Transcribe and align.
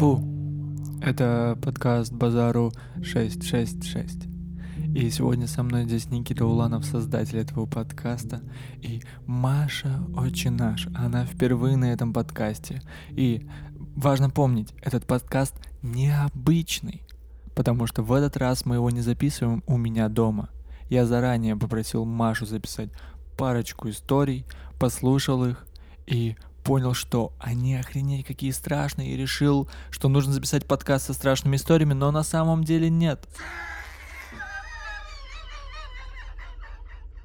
Бу! 0.00 0.18
Это 1.02 1.58
подкаст 1.60 2.10
Базару 2.10 2.72
666. 3.02 4.28
И 4.94 5.10
сегодня 5.10 5.46
со 5.46 5.62
мной 5.62 5.84
здесь 5.84 6.08
Никита 6.08 6.46
Уланов, 6.46 6.86
создатель 6.86 7.36
этого 7.36 7.66
подкаста, 7.66 8.40
и 8.80 9.02
Маша 9.26 10.02
очень 10.16 10.52
наш. 10.52 10.88
Она 10.94 11.26
впервые 11.26 11.76
на 11.76 11.92
этом 11.92 12.14
подкасте. 12.14 12.80
И 13.10 13.46
важно 13.94 14.30
помнить, 14.30 14.72
этот 14.80 15.06
подкаст 15.06 15.54
необычный, 15.82 17.02
потому 17.54 17.86
что 17.86 18.02
в 18.02 18.14
этот 18.14 18.38
раз 18.38 18.64
мы 18.64 18.76
его 18.76 18.88
не 18.88 19.02
записываем 19.02 19.62
у 19.66 19.76
меня 19.76 20.08
дома. 20.08 20.48
Я 20.88 21.04
заранее 21.04 21.56
попросил 21.56 22.06
Машу 22.06 22.46
записать 22.46 22.88
парочку 23.36 23.90
историй, 23.90 24.46
послушал 24.78 25.44
их 25.44 25.66
и 26.06 26.36
понял, 26.64 26.94
что 26.94 27.32
они 27.38 27.76
охренеть 27.76 28.26
какие 28.26 28.50
страшные, 28.50 29.10
и 29.10 29.16
решил, 29.16 29.68
что 29.90 30.08
нужно 30.08 30.32
записать 30.32 30.66
подкаст 30.66 31.06
со 31.06 31.14
страшными 31.14 31.56
историями, 31.56 31.94
но 31.94 32.10
на 32.10 32.22
самом 32.22 32.64
деле 32.64 32.90
нет. 32.90 33.28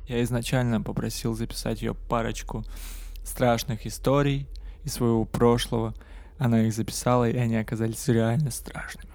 Я 0.08 0.24
изначально 0.24 0.82
попросил 0.82 1.34
записать 1.34 1.82
ее 1.82 1.96
парочку 1.96 2.64
страшных 3.24 3.88
историй 3.88 4.48
из 4.84 4.94
своего 4.94 5.26
прошлого. 5.26 5.94
Она 6.38 6.62
их 6.62 6.74
записала, 6.74 7.28
и 7.30 7.38
они 7.38 7.56
оказались 7.56 8.08
реально 8.08 8.52
страшными. 8.52 9.14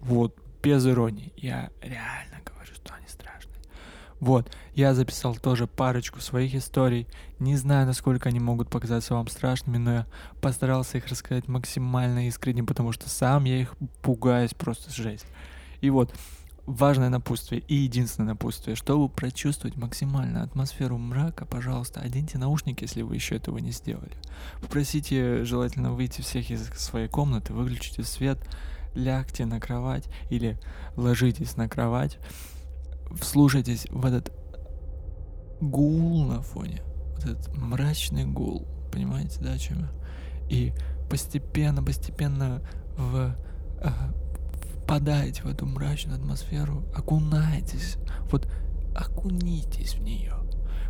Вот, 0.00 0.36
без 0.62 0.86
иронии. 0.86 1.32
Я 1.36 1.70
реально 1.80 2.40
говорю, 2.44 2.72
что 2.74 2.94
они 2.94 3.08
страшные. 3.08 3.60
Вот, 4.20 4.54
я 4.74 4.94
записал 4.94 5.34
тоже 5.34 5.66
парочку 5.66 6.20
своих 6.20 6.54
историй. 6.54 7.06
Не 7.38 7.56
знаю, 7.56 7.86
насколько 7.86 8.28
они 8.28 8.38
могут 8.38 8.68
показаться 8.68 9.14
вам 9.14 9.28
страшными, 9.28 9.78
но 9.78 9.92
я 9.92 10.06
постарался 10.42 10.98
их 10.98 11.08
рассказать 11.08 11.48
максимально 11.48 12.28
искренне, 12.28 12.62
потому 12.62 12.92
что 12.92 13.08
сам 13.08 13.44
я 13.44 13.58
их 13.60 13.74
пугаюсь 14.02 14.52
просто 14.52 14.90
жесть. 14.90 15.26
И 15.80 15.88
вот, 15.88 16.14
важное 16.66 17.08
напутствие 17.08 17.62
и 17.66 17.74
единственное 17.74 18.30
напутствие, 18.30 18.76
чтобы 18.76 19.08
прочувствовать 19.08 19.76
максимально 19.76 20.42
атмосферу 20.42 20.98
мрака, 20.98 21.46
пожалуйста, 21.46 22.00
оденьте 22.00 22.36
наушники, 22.36 22.84
если 22.84 23.00
вы 23.02 23.14
еще 23.14 23.36
этого 23.36 23.58
не 23.58 23.72
сделали. 23.72 24.12
Попросите 24.60 25.44
желательно 25.44 25.92
выйти 25.92 26.20
всех 26.20 26.50
из 26.50 26.68
своей 26.74 27.08
комнаты, 27.08 27.54
выключите 27.54 28.02
свет, 28.02 28.38
лягте 28.94 29.46
на 29.46 29.60
кровать 29.60 30.04
или 30.30 30.58
ложитесь 30.96 31.56
на 31.56 31.68
кровать, 31.68 32.18
вслушайтесь 33.18 33.86
в 33.90 34.04
этот 34.04 34.32
гул 35.60 36.24
на 36.24 36.42
фоне, 36.42 36.82
вот 37.14 37.24
этот 37.24 37.56
мрачный 37.56 38.24
гул, 38.24 38.66
понимаете, 38.92 39.40
да, 39.40 39.52
о 39.52 39.58
чем 39.58 39.80
я? 39.80 39.90
И 40.48 40.72
постепенно, 41.08 41.82
постепенно 41.82 42.62
в 42.96 43.36
э, 43.82 43.90
впадаете 44.82 45.42
в 45.42 45.46
эту 45.46 45.66
мрачную 45.66 46.18
атмосферу, 46.18 46.84
окунайтесь, 46.94 47.96
вот 48.30 48.50
окунитесь 48.96 49.94
в 49.94 50.02
нее, 50.02 50.34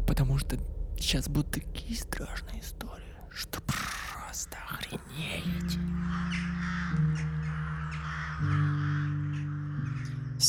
потому 0.07 0.39
что 0.39 0.57
сейчас 0.97 1.29
будут 1.29 1.51
такие 1.51 1.99
страшные 1.99 2.61
истории, 2.61 3.17
что 3.31 3.61
просто 3.63 4.57
охренеете. 4.71 5.80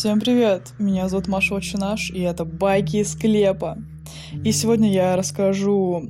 Всем 0.01 0.19
привет! 0.19 0.73
Меня 0.79 1.07
зовут 1.07 1.27
Маша 1.27 1.55
Очинаш, 1.55 2.09
и 2.09 2.21
это 2.21 2.43
«Байки 2.43 2.97
из 2.97 3.11
склепа». 3.11 3.77
И 4.43 4.51
сегодня 4.51 4.91
я 4.91 5.15
расскажу 5.15 6.09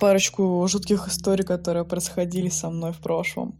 парочку 0.00 0.66
жутких 0.68 1.06
историй, 1.06 1.44
которые 1.44 1.84
происходили 1.84 2.48
со 2.48 2.70
мной 2.70 2.90
в 2.90 2.98
прошлом. 2.98 3.56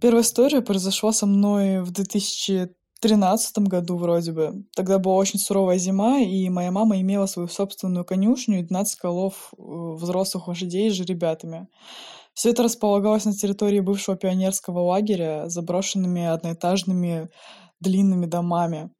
Первая 0.00 0.24
история 0.24 0.60
произошла 0.60 1.12
со 1.12 1.26
мной 1.26 1.82
в 1.84 1.92
2013 1.92 3.58
году 3.58 3.96
вроде 3.96 4.32
бы. 4.32 4.64
Тогда 4.74 4.98
была 4.98 5.14
очень 5.14 5.38
суровая 5.38 5.78
зима, 5.78 6.18
и 6.18 6.48
моя 6.48 6.72
мама 6.72 7.00
имела 7.00 7.26
свою 7.26 7.46
собственную 7.46 8.04
конюшню 8.04 8.58
и 8.58 8.64
12 8.64 8.98
колов 8.98 9.52
э, 9.56 9.62
взрослых 9.62 10.48
лошадей 10.48 10.90
с 10.90 10.94
жеребятами. 10.94 11.68
Все 12.36 12.50
это 12.50 12.62
располагалось 12.62 13.24
на 13.24 13.32
территории 13.32 13.80
бывшего 13.80 14.16
пионерского 14.16 14.80
лагеря, 14.80 15.48
заброшенными 15.48 16.26
одноэтажными 16.26 17.30
длинными 17.80 18.26
домами 18.26 18.90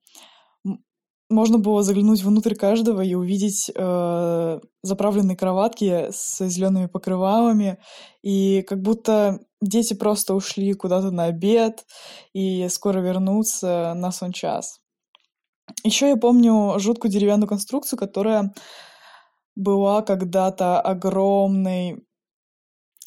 можно 1.28 1.58
было 1.58 1.82
заглянуть 1.82 2.22
внутрь 2.22 2.54
каждого 2.54 3.00
и 3.00 3.14
увидеть 3.14 3.70
э, 3.74 4.60
заправленные 4.82 5.36
кроватки 5.36 6.08
с 6.10 6.46
зелеными 6.46 6.86
покрывалами, 6.86 7.78
и 8.22 8.62
как 8.62 8.80
будто 8.80 9.40
дети 9.60 9.94
просто 9.94 10.34
ушли 10.34 10.72
куда-то 10.74 11.10
на 11.10 11.24
обед 11.24 11.84
и 12.32 12.68
скоро 12.68 13.00
вернутся 13.00 13.94
на 13.96 14.12
сон 14.12 14.32
час. 14.32 14.78
Еще 15.82 16.08
я 16.08 16.16
помню 16.16 16.78
жуткую 16.78 17.10
деревянную 17.10 17.48
конструкцию, 17.48 17.98
которая 17.98 18.54
была 19.56 20.02
когда-то 20.02 20.80
огромной 20.80 22.05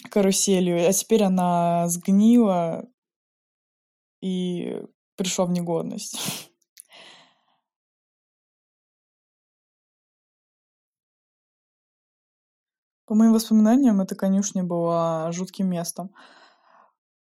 каруселью, 0.09 0.87
а 0.87 0.93
теперь 0.93 1.23
она 1.23 1.87
сгнила 1.87 2.87
и 4.21 4.81
пришла 5.15 5.45
в 5.45 5.51
негодность. 5.51 6.19
По 13.05 13.15
моим 13.15 13.33
воспоминаниям, 13.33 14.01
эта 14.01 14.15
конюшня 14.15 14.63
была 14.63 15.31
жутким 15.31 15.67
местом, 15.67 16.13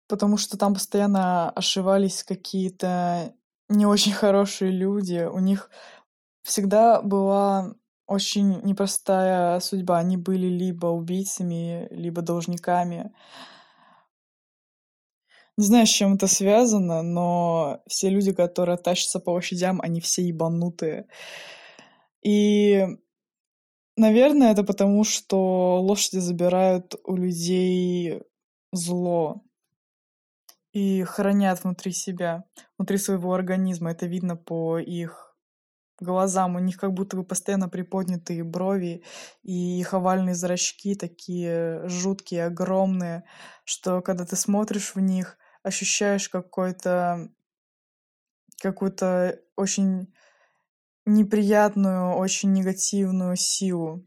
потому 0.08 0.36
что 0.36 0.58
там 0.58 0.74
постоянно 0.74 1.50
ошивались 1.50 2.24
какие-то 2.24 3.32
не 3.68 3.86
очень 3.86 4.12
хорошие 4.12 4.72
люди. 4.72 5.28
У 5.30 5.38
них 5.38 5.70
всегда 6.42 7.00
была 7.00 7.74
очень 8.08 8.60
непростая 8.62 9.60
судьба. 9.60 9.98
Они 9.98 10.16
были 10.16 10.46
либо 10.46 10.86
убийцами, 10.86 11.86
либо 11.90 12.22
должниками. 12.22 13.12
Не 15.56 15.64
знаю, 15.64 15.86
с 15.86 15.90
чем 15.90 16.14
это 16.14 16.26
связано, 16.26 17.02
но 17.02 17.80
все 17.88 18.10
люди, 18.10 18.32
которые 18.32 18.78
тащатся 18.78 19.20
по 19.20 19.30
лошадям, 19.30 19.80
они 19.80 20.00
все 20.00 20.22
ебанутые. 20.22 21.06
И 22.22 22.86
Наверное, 23.98 24.52
это 24.52 24.62
потому, 24.62 25.02
что 25.02 25.80
лошади 25.80 26.18
забирают 26.20 26.94
у 27.02 27.16
людей 27.16 28.22
зло 28.70 29.42
и 30.72 31.02
хранят 31.02 31.64
внутри 31.64 31.90
себя, 31.90 32.44
внутри 32.78 32.98
своего 32.98 33.34
организма. 33.34 33.90
Это 33.90 34.06
видно 34.06 34.36
по 34.36 34.78
их 34.78 35.27
глазам. 36.00 36.56
У 36.56 36.58
них 36.58 36.76
как 36.76 36.92
будто 36.92 37.16
бы 37.16 37.24
постоянно 37.24 37.68
приподнятые 37.68 38.44
брови, 38.44 39.02
и 39.42 39.80
их 39.80 39.94
овальные 39.94 40.34
зрачки 40.34 40.94
такие 40.94 41.88
жуткие, 41.88 42.46
огромные, 42.46 43.24
что 43.64 44.00
когда 44.02 44.24
ты 44.24 44.36
смотришь 44.36 44.94
в 44.94 45.00
них, 45.00 45.38
ощущаешь 45.62 46.28
какой-то 46.28 47.28
какую-то 48.60 49.38
очень 49.56 50.12
неприятную, 51.06 52.14
очень 52.14 52.52
негативную 52.52 53.36
силу. 53.36 54.04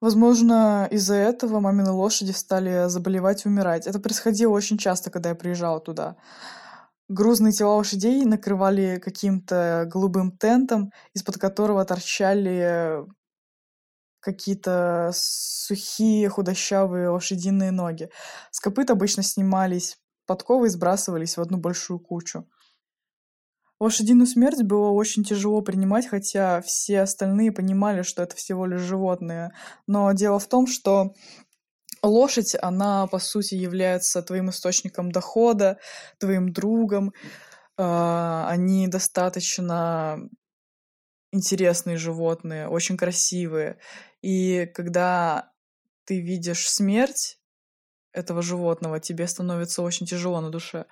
Возможно, 0.00 0.88
из-за 0.90 1.14
этого 1.14 1.60
мамины 1.60 1.92
лошади 1.92 2.32
стали 2.32 2.88
заболевать 2.88 3.44
и 3.44 3.48
умирать. 3.48 3.86
Это 3.86 4.00
происходило 4.00 4.50
очень 4.50 4.76
часто, 4.76 5.10
когда 5.10 5.28
я 5.28 5.34
приезжала 5.36 5.80
туда. 5.80 6.16
Грузные 7.08 7.52
тела 7.52 7.74
лошадей 7.74 8.24
накрывали 8.24 9.00
каким-то 9.02 9.86
голубым 9.90 10.36
тентом, 10.36 10.92
из-под 11.14 11.38
которого 11.38 11.84
торчали 11.84 13.04
какие-то 14.20 15.10
сухие, 15.14 16.28
худощавые 16.28 17.08
лошадиные 17.08 17.72
ноги. 17.72 18.08
С 18.50 18.60
копыт 18.60 18.90
обычно 18.90 19.22
снимались 19.22 19.98
подковы 20.26 20.66
и 20.66 20.70
сбрасывались 20.70 21.36
в 21.36 21.40
одну 21.40 21.58
большую 21.58 21.98
кучу. 21.98 22.46
Лошадиную 23.80 24.28
смерть 24.28 24.62
было 24.62 24.90
очень 24.90 25.24
тяжело 25.24 25.60
принимать, 25.60 26.06
хотя 26.06 26.62
все 26.62 27.00
остальные 27.00 27.50
понимали, 27.50 28.02
что 28.02 28.22
это 28.22 28.36
всего 28.36 28.64
лишь 28.64 28.80
животные. 28.80 29.50
Но 29.88 30.12
дело 30.12 30.38
в 30.38 30.46
том, 30.46 30.68
что 30.68 31.14
лошадь, 32.02 32.56
она, 32.60 33.06
по 33.06 33.18
сути, 33.18 33.54
является 33.54 34.22
твоим 34.22 34.50
источником 34.50 35.10
дохода, 35.12 35.78
твоим 36.18 36.52
другом. 36.52 37.12
А, 37.76 38.48
они 38.48 38.88
достаточно 38.88 40.18
интересные 41.32 41.96
животные, 41.96 42.68
очень 42.68 42.96
красивые. 42.96 43.78
И 44.20 44.66
когда 44.74 45.50
ты 46.04 46.20
видишь 46.20 46.68
смерть 46.68 47.38
этого 48.12 48.42
животного, 48.42 49.00
тебе 49.00 49.26
становится 49.26 49.82
очень 49.82 50.06
тяжело 50.06 50.40
на 50.40 50.50
душе. 50.50 50.86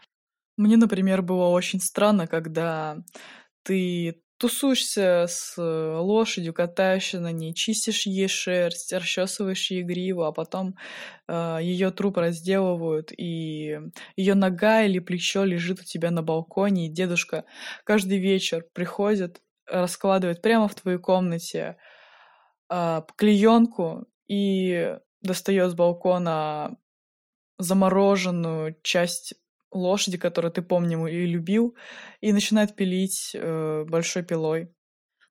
Мне, 0.57 0.77
например, 0.77 1.23
было 1.23 1.47
очень 1.47 1.81
странно, 1.81 2.27
когда 2.27 2.99
ты 3.63 4.23
тусуешься 4.41 5.27
с 5.29 5.55
э, 5.59 5.97
лошадью, 5.99 6.55
катаешься 6.55 7.21
на 7.21 7.31
ней, 7.31 7.53
чистишь 7.53 8.07
ей 8.07 8.27
шерсть, 8.27 8.91
расчесываешь 8.91 9.71
ей 9.71 9.83
гриву, 9.83 10.23
а 10.23 10.33
потом 10.33 10.77
э, 11.29 11.59
ее 11.61 11.91
труп 11.91 12.17
разделывают, 12.17 13.13
и 13.13 13.79
ее 14.17 14.35
нога 14.35 14.83
или 14.83 14.99
плечо 14.99 15.45
лежит 15.45 15.81
у 15.81 15.85
тебя 15.85 16.11
на 16.11 16.23
балконе, 16.23 16.87
и 16.87 16.91
дедушка 16.91 17.45
каждый 17.85 18.19
вечер 18.19 18.65
приходит, 18.73 19.43
раскладывает 19.67 20.41
прямо 20.41 20.69
в 20.69 20.75
твоей 20.75 20.99
комнате 20.99 21.77
э, 22.71 23.03
клеенку 23.19 24.07
и 24.27 24.97
достает 25.21 25.73
с 25.73 25.75
балкона 25.75 26.79
замороженную 27.59 28.75
часть 28.83 29.35
лошади, 29.71 30.19
которую 30.19 30.53
ты 30.53 30.63
помнил 30.63 31.07
и 31.07 31.27
любил, 31.27 31.77
и 32.21 32.33
начинает 32.33 32.75
пилить 32.75 33.33
э, 33.35 33.85
большой 33.89 34.23
пилой. 34.23 34.73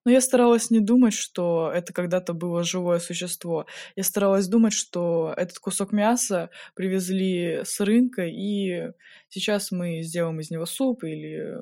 Но 0.06 0.12
я 0.12 0.22
старалась 0.22 0.72
не 0.72 0.80
думать, 0.80 1.14
что 1.14 1.72
это 1.74 1.94
когда-то 1.94 2.34
было 2.34 2.64
живое 2.64 3.00
существо. 3.00 3.66
Я 3.96 4.04
старалась 4.04 4.48
думать, 4.48 4.74
что 4.74 5.34
этот 5.36 5.60
кусок 5.60 5.92
мяса 5.92 6.50
привезли 6.74 7.62
с 7.64 7.80
рынка, 7.80 8.26
и 8.26 8.92
сейчас 9.28 9.72
мы 9.72 10.02
сделаем 10.02 10.40
из 10.40 10.52
него 10.52 10.66
суп 10.66 11.04
или 11.04 11.54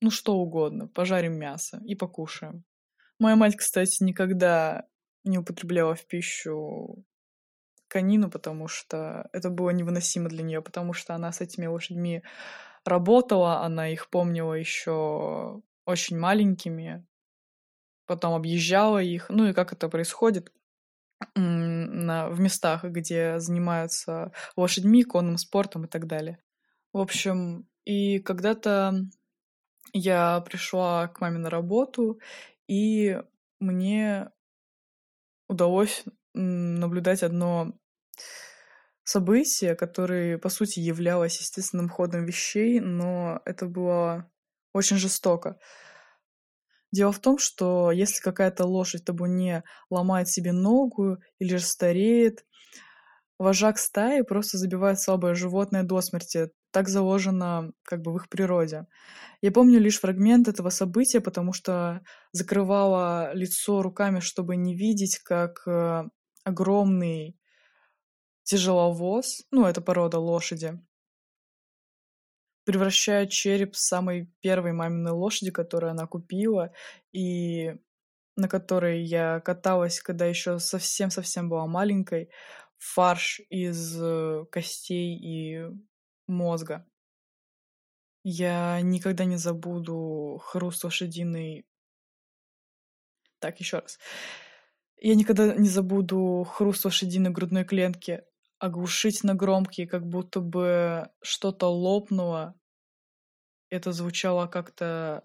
ну 0.00 0.10
что 0.10 0.36
угодно, 0.36 0.88
пожарим 0.88 1.34
мясо 1.34 1.80
и 1.84 1.94
покушаем. 1.94 2.64
Моя 3.18 3.36
мать, 3.36 3.56
кстати, 3.56 4.02
никогда 4.02 4.86
не 5.24 5.38
употребляла 5.38 5.94
в 5.94 6.06
пищу 6.06 7.04
конину, 7.92 8.30
потому 8.30 8.68
что 8.68 9.28
это 9.32 9.50
было 9.50 9.68
невыносимо 9.68 10.30
для 10.30 10.42
нее, 10.42 10.62
потому 10.62 10.94
что 10.94 11.14
она 11.14 11.30
с 11.30 11.42
этими 11.42 11.66
лошадьми 11.66 12.22
работала, 12.86 13.60
она 13.60 13.88
их 13.88 14.08
помнила 14.08 14.54
еще 14.54 15.60
очень 15.84 16.18
маленькими, 16.18 17.06
потом 18.06 18.32
объезжала 18.32 19.02
их, 19.02 19.28
ну 19.28 19.48
и 19.48 19.52
как 19.52 19.74
это 19.74 19.90
происходит 19.90 20.50
на, 21.36 22.30
в 22.30 22.40
местах, 22.40 22.84
где 22.84 23.38
занимаются 23.38 24.32
лошадьми, 24.56 25.04
конным 25.04 25.36
спортом 25.36 25.84
и 25.84 25.88
так 25.88 26.06
далее. 26.06 26.38
В 26.94 26.98
общем, 26.98 27.68
и 27.84 28.20
когда-то 28.20 28.94
я 29.92 30.40
пришла 30.40 31.08
к 31.08 31.20
маме 31.20 31.38
на 31.38 31.50
работу, 31.50 32.18
и 32.68 33.20
мне 33.60 34.30
удалось 35.46 36.04
наблюдать 36.34 37.22
одно 37.22 37.74
событие, 39.04 39.74
которое, 39.74 40.38
по 40.38 40.48
сути, 40.48 40.80
являлось 40.80 41.38
естественным 41.38 41.88
ходом 41.88 42.24
вещей, 42.24 42.80
но 42.80 43.40
это 43.44 43.66
было 43.66 44.30
очень 44.72 44.96
жестоко. 44.96 45.58
Дело 46.92 47.10
в 47.10 47.18
том, 47.20 47.38
что 47.38 47.90
если 47.90 48.20
какая-то 48.20 48.66
лошадь 48.66 49.04
табуне 49.04 49.64
ломает 49.90 50.28
себе 50.28 50.52
ногу 50.52 51.18
или 51.38 51.56
же 51.56 51.64
стареет, 51.64 52.44
вожак 53.38 53.78
стаи 53.78 54.20
просто 54.22 54.58
забивает 54.58 55.00
слабое 55.00 55.34
животное 55.34 55.82
до 55.84 56.00
смерти. 56.02 56.50
Так 56.70 56.88
заложено 56.88 57.72
как 57.82 58.02
бы 58.02 58.12
в 58.12 58.16
их 58.16 58.28
природе. 58.28 58.86
Я 59.40 59.52
помню 59.52 59.78
лишь 59.78 60.00
фрагмент 60.00 60.48
этого 60.48 60.70
события, 60.70 61.20
потому 61.20 61.52
что 61.52 62.02
закрывала 62.32 63.32
лицо 63.34 63.82
руками, 63.82 64.20
чтобы 64.20 64.56
не 64.56 64.74
видеть, 64.74 65.18
как 65.18 65.66
э, 65.66 66.04
огромный 66.44 67.36
тяжеловоз, 68.44 69.44
ну, 69.50 69.66
это 69.66 69.80
порода 69.80 70.18
лошади, 70.18 70.80
превращает 72.64 73.30
череп 73.30 73.74
самой 73.74 74.32
первой 74.40 74.72
маминой 74.72 75.12
лошади, 75.12 75.50
которую 75.50 75.90
она 75.90 76.06
купила, 76.06 76.72
и 77.12 77.76
на 78.36 78.48
которой 78.48 79.02
я 79.02 79.40
каталась, 79.40 80.00
когда 80.00 80.26
еще 80.26 80.58
совсем-совсем 80.58 81.48
была 81.48 81.66
маленькой, 81.66 82.30
фарш 82.78 83.40
из 83.50 83.96
э, 84.00 84.44
костей 84.50 85.16
и 85.16 85.66
мозга. 86.26 86.86
Я 88.24 88.80
никогда 88.80 89.24
не 89.24 89.36
забуду 89.36 90.40
хруст 90.42 90.84
лошадиной. 90.84 91.66
Так, 93.40 93.58
еще 93.60 93.80
раз. 93.80 93.98
Я 94.96 95.16
никогда 95.16 95.54
не 95.54 95.68
забуду 95.68 96.46
хруст 96.48 96.84
лошадиной 96.84 97.30
грудной 97.30 97.64
клетки, 97.64 98.24
оглушительно 98.62 99.34
громкий, 99.34 99.86
как 99.86 100.06
будто 100.06 100.40
бы 100.40 101.10
что-то 101.20 101.66
лопнуло. 101.66 102.54
Это 103.70 103.90
звучало 103.90 104.46
как-то 104.46 105.24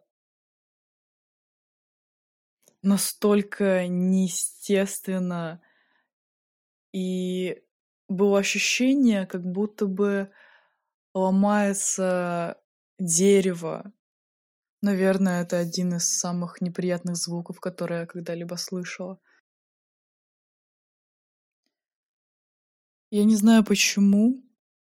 настолько 2.82 3.88
неестественно. 3.88 5.62
И 6.92 7.62
было 8.08 8.40
ощущение, 8.40 9.28
как 9.28 9.44
будто 9.44 9.86
бы 9.86 10.32
ломается 11.14 12.60
дерево. 12.98 13.94
Наверное, 14.82 15.44
это 15.44 15.60
один 15.60 15.94
из 15.98 16.18
самых 16.18 16.60
неприятных 16.60 17.18
звуков, 17.18 17.60
которые 17.60 18.02
я 18.02 18.06
когда-либо 18.08 18.56
слышала. 18.56 19.20
Я 23.10 23.24
не 23.24 23.36
знаю 23.36 23.64
почему, 23.64 24.44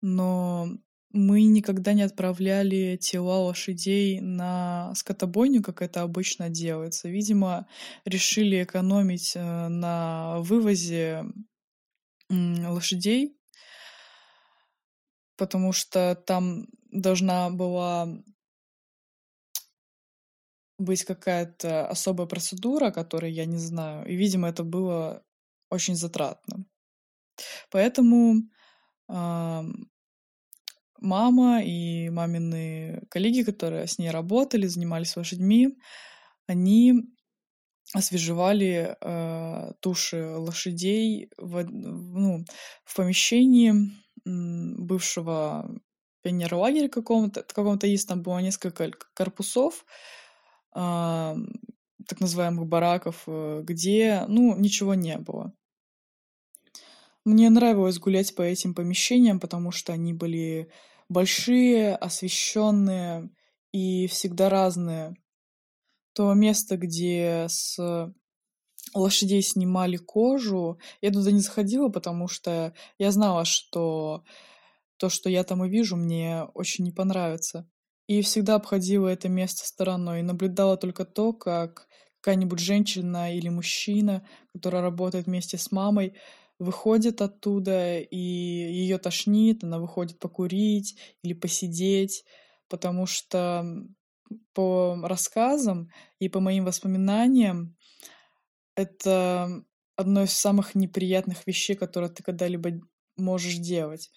но 0.02 0.70
мы 1.12 1.44
никогда 1.44 1.94
не 1.94 2.02
отправляли 2.02 2.98
тела 2.98 3.38
лошадей 3.40 4.20
на 4.22 4.94
скотобойню, 4.96 5.62
как 5.64 5.82
это 5.82 6.02
обычно 6.02 6.50
делается. 6.50 7.10
Видимо, 7.10 7.68
решили 8.06 8.64
экономить 8.64 9.34
э, 9.36 9.68
на 9.68 10.40
вывозе 10.40 11.26
лошадей, 12.30 13.38
потому 15.38 15.74
что 15.74 16.16
там 16.16 16.68
должна 16.92 17.50
была 17.50 18.10
быть 20.78 21.04
какая-то 21.04 21.88
особая 21.88 22.28
процедура, 22.28 22.92
которой 22.92 23.32
я 23.32 23.46
не 23.46 23.58
знаю. 23.58 24.08
И, 24.08 24.16
видимо, 24.16 24.50
это 24.50 24.64
было 24.64 25.24
очень 25.70 25.96
затратно. 25.96 26.66
Поэтому 27.72 28.44
а, 29.08 29.64
мама 31.00 31.62
и 31.64 32.10
мамины 32.10 33.04
коллеги, 33.10 33.44
которые 33.44 33.88
с 33.88 33.98
ней 33.98 34.10
работали, 34.10 34.68
занимались 34.68 35.16
лошадьми, 35.16 35.78
они 36.48 37.04
освежевали 37.94 38.98
э, 39.00 39.72
туши 39.80 40.26
лошадей 40.26 41.30
в, 41.38 41.64
ну, 41.64 42.44
в 42.84 42.96
помещении 42.96 43.74
бывшего 44.26 45.70
пионерлагеря 46.24 46.90
какого-то, 46.90 47.44
какого-то 47.44 47.86
есть, 47.86 48.08
там 48.08 48.24
было 48.24 48.40
несколько 48.40 48.90
корпусов, 49.14 49.86
э, 50.76 51.36
так 52.08 52.20
называемых 52.20 52.68
бараков, 52.68 53.24
э, 53.28 53.62
где, 53.64 54.26
ну, 54.28 54.56
ничего 54.58 54.96
не 54.96 55.18
было. 55.18 55.54
Мне 57.26 57.50
нравилось 57.50 57.98
гулять 58.00 58.36
по 58.36 58.44
этим 58.44 58.76
помещениям, 58.76 59.40
потому 59.40 59.72
что 59.72 59.94
они 59.94 60.14
были 60.14 60.70
большие, 61.10 61.96
освещенные 61.96 63.30
и 63.72 64.08
всегда 64.08 64.50
разные. 64.50 65.16
То 66.14 66.34
место, 66.34 66.78
где 66.78 67.48
с 67.50 67.78
лошадей 68.94 69.42
снимали 69.42 69.98
кожу, 69.98 70.80
я 71.02 71.12
туда 71.12 71.32
не 71.32 71.40
заходила, 71.42 71.90
потому 71.90 72.28
что 72.28 72.74
я 73.00 73.12
знала, 73.12 73.46
что 73.46 74.24
то, 74.98 75.10
что 75.10 75.30
я 75.30 75.44
там 75.44 75.62
увижу, 75.62 75.96
мне 75.98 76.44
очень 76.54 76.86
не 76.86 76.92
понравится. 76.92 77.70
И 78.08 78.22
всегда 78.22 78.56
обходила 78.56 79.08
это 79.08 79.30
место 79.30 79.68
стороной 79.68 80.20
и 80.20 80.24
наблюдала 80.24 80.78
только 80.78 81.06
то, 81.06 81.34
как 81.34 81.88
какая-нибудь 82.22 82.60
женщина 82.60 83.36
или 83.36 83.50
мужчина, 83.50 84.28
который 84.54 84.82
работает 84.82 85.28
вместе 85.28 85.58
с 85.58 85.72
мамой, 85.72 86.16
выходит 86.60 87.22
оттуда, 87.22 88.00
и 88.00 88.18
ее 88.18 88.98
тошнит, 88.98 89.64
она 89.64 89.80
выходит 89.80 90.20
покурить 90.20 90.98
или 91.22 91.34
посидеть, 91.34 92.24
потому 92.70 93.06
что 93.06 93.66
по 94.54 94.98
рассказам 95.04 95.90
и 96.20 96.30
по 96.30 96.40
моим 96.40 96.66
воспоминаниям 96.66 97.76
это 98.76 99.64
одно 99.96 100.24
из 100.24 100.34
самых 100.34 100.76
неприятных 100.76 101.46
вещей, 101.48 101.76
которые 101.76 102.10
ты 102.10 102.24
когда-либо 102.24 102.72
можешь 103.18 103.56
делать. 103.56 104.10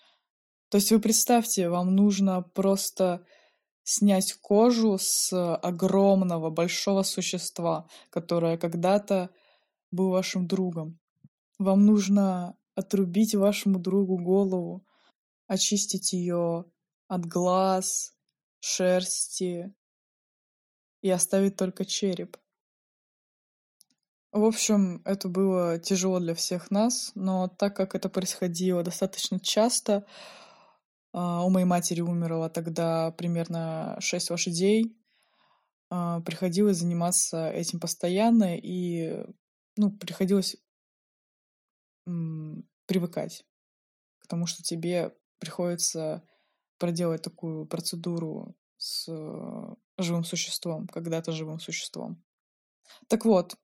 То 0.71 0.78
есть 0.78 0.90
вы 0.90 1.00
представьте, 1.00 1.68
вам 1.68 1.95
нужно 1.95 2.42
просто 2.42 3.25
снять 3.85 4.35
кожу 4.35 4.99
с 5.00 5.33
огромного, 5.57 6.50
большого 6.50 7.02
существа, 7.04 7.88
которое 8.11 8.59
когда-то 8.59 9.30
был 9.90 10.11
вашим 10.11 10.47
другом. 10.47 10.99
Вам 11.59 11.87
нужно 11.87 12.57
отрубить 12.75 13.35
вашему 13.35 13.79
другу 13.79 14.19
голову, 14.19 14.87
очистить 15.47 16.12
ее 16.12 16.65
от 17.09 17.27
глаз, 17.27 18.15
шерсти, 18.61 19.75
и 21.03 21.11
оставить 21.11 21.57
только 21.57 21.85
череп. 21.85 22.37
В 24.31 24.45
общем, 24.45 25.00
это 25.05 25.29
было 25.29 25.79
тяжело 25.79 26.21
для 26.21 26.35
всех 26.35 26.71
нас, 26.71 27.12
но 27.15 27.49
так 27.49 27.75
как 27.75 27.95
это 27.95 28.09
происходило 28.09 28.83
достаточно 28.83 29.41
часто, 29.41 30.05
а, 31.12 31.45
у 31.45 31.50
моей 31.50 31.65
матери 31.65 32.03
умерло 32.03 32.50
тогда 32.50 33.11
примерно 33.12 33.97
шесть 34.00 34.31
лошадей, 34.31 34.95
а, 35.91 36.21
приходилось 36.21 36.77
заниматься 36.77 37.50
этим 37.50 37.81
постоянно, 37.81 38.57
и 38.57 39.25
ну, 39.77 39.91
приходилось 39.91 40.57
привыкать 42.87 43.45
к 44.19 44.27
тому, 44.27 44.47
что 44.47 44.62
тебе 44.62 45.15
приходится 45.38 46.23
проделать 46.79 47.23
такую 47.23 47.67
процедуру 47.67 48.57
с 48.77 49.09
э, 49.09 49.75
живым 49.99 50.25
существом, 50.25 50.87
когда-то 50.87 51.33
живым 51.33 51.59
существом. 51.59 52.23
Так 53.09 53.25
вот, 53.25 53.57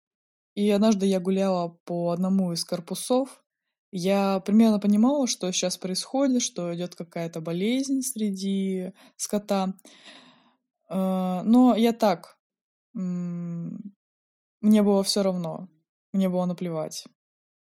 и 0.54 0.70
однажды 0.70 1.06
я 1.06 1.20
гуляла 1.20 1.78
по 1.84 2.10
одному 2.10 2.52
из 2.52 2.64
корпусов. 2.64 3.42
Я 3.90 4.40
примерно 4.40 4.80
понимала, 4.80 5.26
что 5.26 5.50
сейчас 5.52 5.76
происходит, 5.78 6.42
что 6.42 6.74
идет 6.74 6.96
какая-то 6.96 7.40
болезнь 7.40 8.02
среди 8.02 8.92
скота. 9.16 9.74
Э, 10.90 11.42
но 11.44 11.74
я 11.76 11.92
так, 11.92 12.38
мне 12.94 14.82
было 14.82 15.02
все 15.02 15.22
равно, 15.22 15.68
мне 16.12 16.28
было 16.28 16.46
наплевать. 16.46 17.04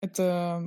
Это 0.03 0.61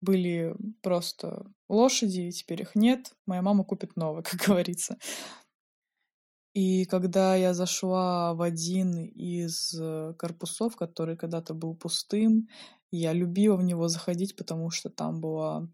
были 0.00 0.56
просто 0.82 1.46
лошади, 1.68 2.32
теперь 2.32 2.62
их 2.62 2.74
нет, 2.74 3.14
моя 3.24 3.40
мама 3.40 3.62
купит 3.62 3.94
новые, 3.94 4.24
как 4.30 4.40
говорится. 4.40 4.98
И 6.54 6.84
когда 6.86 7.36
я 7.36 7.54
зашла 7.54 8.34
в 8.34 8.42
один 8.42 9.04
из 9.04 9.72
э, 9.80 10.14
корпусов, 10.18 10.74
который 10.74 11.16
когда-то 11.16 11.54
был 11.54 11.76
пустым, 11.76 12.48
я 12.90 13.12
любила 13.12 13.56
в 13.56 13.62
него 13.62 13.86
заходить, 13.86 14.34
потому 14.34 14.70
что 14.70 14.90
там 14.90 15.20
было 15.20 15.72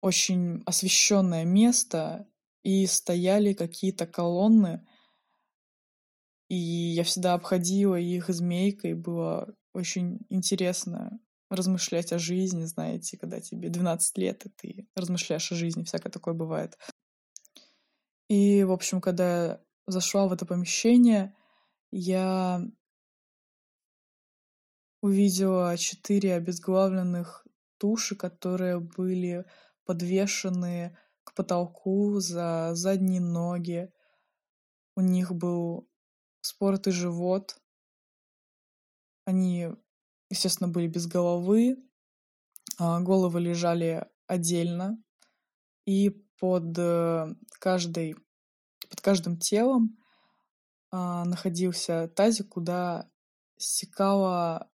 очень 0.00 0.62
освещенное 0.66 1.44
место, 1.44 2.28
и 2.62 2.86
стояли 2.86 3.54
какие-то 3.54 4.06
колонны, 4.06 4.86
и 6.48 6.54
я 6.54 7.02
всегда 7.02 7.34
обходила 7.34 7.96
их 7.96 8.28
змейкой, 8.28 8.94
было 8.94 9.52
очень 9.76 10.20
интересно 10.28 11.20
размышлять 11.50 12.12
о 12.12 12.18
жизни, 12.18 12.64
знаете, 12.64 13.16
когда 13.16 13.40
тебе 13.40 13.68
12 13.68 14.18
лет, 14.18 14.46
и 14.46 14.48
ты 14.48 14.88
размышляешь 14.96 15.50
о 15.52 15.54
жизни, 15.54 15.84
всякое 15.84 16.10
такое 16.10 16.34
бывает. 16.34 16.76
И, 18.28 18.64
в 18.64 18.72
общем, 18.72 19.00
когда 19.00 19.44
я 19.44 19.60
зашла 19.86 20.26
в 20.26 20.32
это 20.32 20.44
помещение, 20.46 21.34
я 21.92 22.60
увидела 25.00 25.76
четыре 25.78 26.34
обезглавленных 26.34 27.46
туши, 27.78 28.16
которые 28.16 28.80
были 28.80 29.44
подвешены 29.84 30.96
к 31.22 31.34
потолку 31.34 32.18
за 32.18 32.70
задние 32.74 33.20
ноги. 33.20 33.92
У 34.96 35.00
них 35.00 35.32
был 35.32 35.88
споротый 36.40 36.92
живот. 36.92 37.60
Они, 39.26 39.68
естественно, 40.30 40.68
были 40.68 40.86
без 40.86 41.06
головы. 41.06 41.76
А, 42.78 43.00
головы 43.00 43.40
лежали 43.40 44.06
отдельно. 44.26 45.02
И 45.84 46.10
под 46.38 46.78
э, 46.78 47.34
каждой, 47.60 48.16
под 48.88 49.00
каждым 49.00 49.36
телом 49.36 49.98
а, 50.90 51.24
находился 51.24 52.08
тазик, 52.08 52.48
куда 52.50 53.10
стекала 53.58 54.70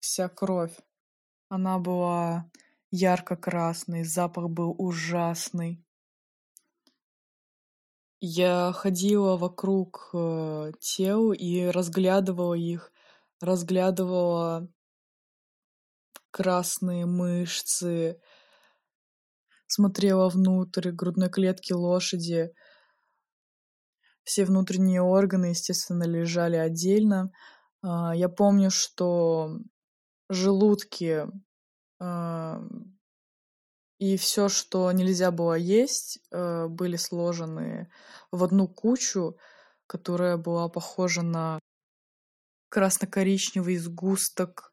вся 0.00 0.28
кровь. 0.28 0.76
Она 1.48 1.78
была 1.78 2.50
ярко-красный, 2.90 4.02
запах 4.02 4.50
был 4.50 4.74
ужасный. 4.76 5.84
Я 8.20 8.72
ходила 8.72 9.36
вокруг 9.36 10.10
э, 10.14 10.72
тел 10.80 11.32
и 11.32 11.66
разглядывала 11.66 12.54
их, 12.54 12.90
разглядывала 13.44 14.68
красные 16.30 17.06
мышцы, 17.06 18.20
смотрела 19.66 20.28
внутрь 20.28 20.90
грудной 20.90 21.30
клетки 21.30 21.72
лошади. 21.72 22.52
Все 24.24 24.44
внутренние 24.44 25.02
органы, 25.02 25.46
естественно, 25.46 26.04
лежали 26.04 26.56
отдельно. 26.56 27.30
А, 27.82 28.14
я 28.16 28.28
помню, 28.28 28.70
что 28.70 29.58
желудки 30.28 31.26
а, 32.00 32.62
и 33.98 34.16
все, 34.16 34.48
что 34.48 34.90
нельзя 34.92 35.30
было 35.30 35.54
есть, 35.54 36.18
э, 36.30 36.66
были 36.68 36.96
сложены 36.96 37.88
в 38.32 38.42
одну 38.42 38.66
кучу, 38.66 39.38
которая 39.86 40.36
была 40.36 40.68
похожа 40.68 41.22
на 41.22 41.58
красно-коричневый 42.74 43.76
сгусток, 43.76 44.72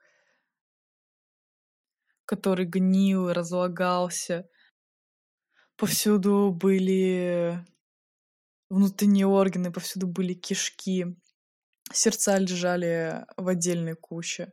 который 2.25 2.65
гнил 2.65 3.31
разлагался. 3.31 4.49
Повсюду 5.75 6.51
были 6.51 7.63
внутренние 8.69 9.27
органы, 9.27 9.71
повсюду 9.71 10.07
были 10.07 10.33
кишки. 10.33 11.15
Сердца 11.93 12.39
лежали 12.39 13.23
в 13.37 13.47
отдельной 13.47 13.93
куче. 13.93 14.51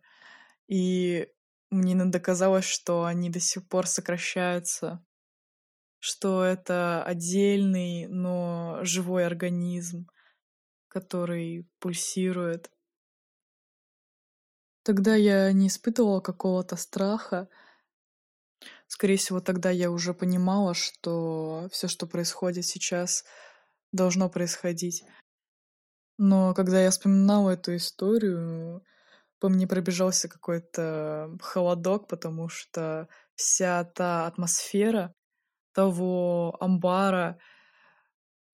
И 0.67 1.27
мне 1.71 1.95
иногда 1.95 2.21
казалось, 2.21 2.67
что 2.67 3.07
они 3.07 3.31
до 3.31 3.41
сих 3.41 3.67
пор 3.67 3.87
сокращаются, 3.87 5.03
что 6.01 6.45
это 6.45 7.03
отдельный, 7.03 8.09
но 8.09 8.81
живой 8.83 9.25
организм, 9.25 10.07
который 10.89 11.67
пульсирует. 11.79 12.71
Тогда 14.89 15.15
я 15.15 15.53
не 15.53 15.67
испытывала 15.67 16.21
какого-то 16.21 16.77
страха, 16.77 17.51
Скорее 18.87 19.19
всего, 19.19 19.39
тогда 19.39 19.69
я 19.69 19.91
уже 19.91 20.15
понимала, 20.15 20.73
что 20.73 21.69
все, 21.71 21.89
что 21.89 22.07
происходит 22.07 22.65
сейчас, 22.65 23.27
должно 23.93 24.31
происходить. 24.31 25.05
Но 26.17 26.55
когда 26.55 26.83
я 26.83 26.91
вспоминала 26.91 27.51
эту 27.51 27.77
историю, 27.77 28.83
по 29.41 29.51
мне 29.51 29.67
пробежался 29.67 30.27
какой-то 30.27 31.37
холодок, 31.43 32.09
потому 32.09 32.49
что 32.49 33.09
вся 33.35 33.85
та 33.85 34.27
атмосфера 34.27 35.15
того 35.73 36.57
амбара, 36.61 37.39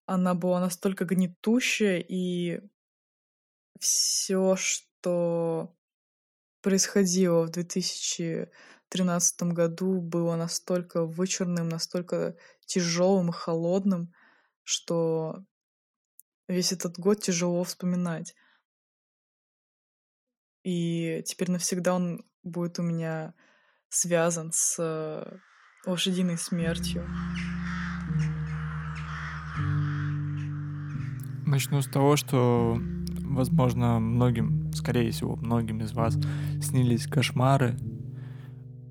она 0.05 0.35
была 0.35 0.59
настолько 0.59 1.05
гнетущая, 1.05 2.01
и 2.01 2.61
все, 3.79 4.57
что 4.57 5.77
происходило 6.65 7.45
в 7.47 7.51
2000 7.51 8.49
2013 8.95 9.55
году 9.55 10.01
было 10.01 10.37
настолько 10.37 11.05
вычурным, 11.05 11.69
настолько 11.69 12.37
тяжелым 12.67 13.31
и 13.31 13.33
холодным, 13.33 14.13
что 14.63 15.45
весь 16.47 16.73
этот 16.73 16.99
год 16.99 17.21
тяжело 17.21 17.65
вспоминать. 17.65 18.37
И 20.63 21.23
теперь 21.27 21.51
навсегда 21.51 21.95
он 21.95 22.25
будет 22.45 22.79
у 22.79 22.83
меня 22.83 23.35
связан 23.89 24.53
с 24.53 24.77
э, 24.79 25.39
лошадиной 25.87 26.39
смертью. 26.39 27.05
Начну 31.47 31.83
с 31.83 31.89
того, 31.89 32.17
что, 32.17 32.79
возможно, 33.23 33.99
многим, 33.99 34.64
скорее 34.75 35.11
всего, 35.11 35.37
многим 35.37 35.81
из 35.81 35.93
вас 35.93 36.19
снились 36.61 37.07
кошмары, 37.07 37.77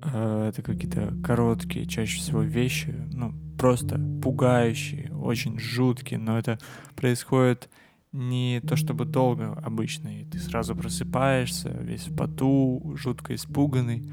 Э, 0.04 0.48
это 0.48 0.62
какие-то 0.62 1.14
короткие, 1.24 1.86
чаще 1.86 2.18
всего 2.18 2.42
вещи, 2.42 2.94
ну, 3.12 3.32
просто 3.58 3.98
пугающие, 4.22 5.14
очень 5.14 5.58
жуткие, 5.58 6.18
но 6.18 6.38
это 6.38 6.58
происходит 6.94 7.70
не 8.12 8.60
то 8.60 8.76
чтобы 8.76 9.06
долго 9.06 9.54
обычно, 9.54 10.20
и 10.20 10.24
ты 10.24 10.38
сразу 10.38 10.76
просыпаешься, 10.76 11.70
весь 11.70 12.06
в 12.06 12.14
поту, 12.14 12.94
жутко 12.96 13.34
испуганный. 13.34 14.08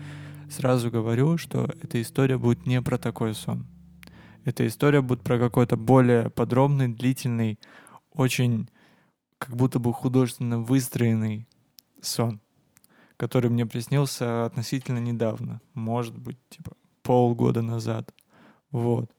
Сразу 0.49 0.89
говорю, 0.89 1.37
что 1.37 1.69
эта 1.81 2.01
история 2.01 2.37
будет 2.37 2.65
не 2.65 2.81
про 2.81 2.97
такой 2.97 3.35
сон. 3.35 3.67
Эта 4.43 4.65
история 4.65 5.01
будет 5.01 5.21
про 5.21 5.37
какой-то 5.37 5.77
более 5.77 6.29
подробный, 6.29 6.87
длительный, 6.87 7.59
очень 8.11 8.69
как 9.37 9.55
будто 9.55 9.79
бы 9.79 9.93
художественно 9.93 10.59
выстроенный 10.59 11.47
сон 12.01 12.41
который 13.21 13.51
мне 13.51 13.67
приснился 13.67 14.45
относительно 14.45 14.97
недавно, 14.97 15.61
может 15.75 16.17
быть, 16.17 16.39
типа 16.49 16.75
полгода 17.03 17.61
назад. 17.61 18.11
Вот. 18.71 19.11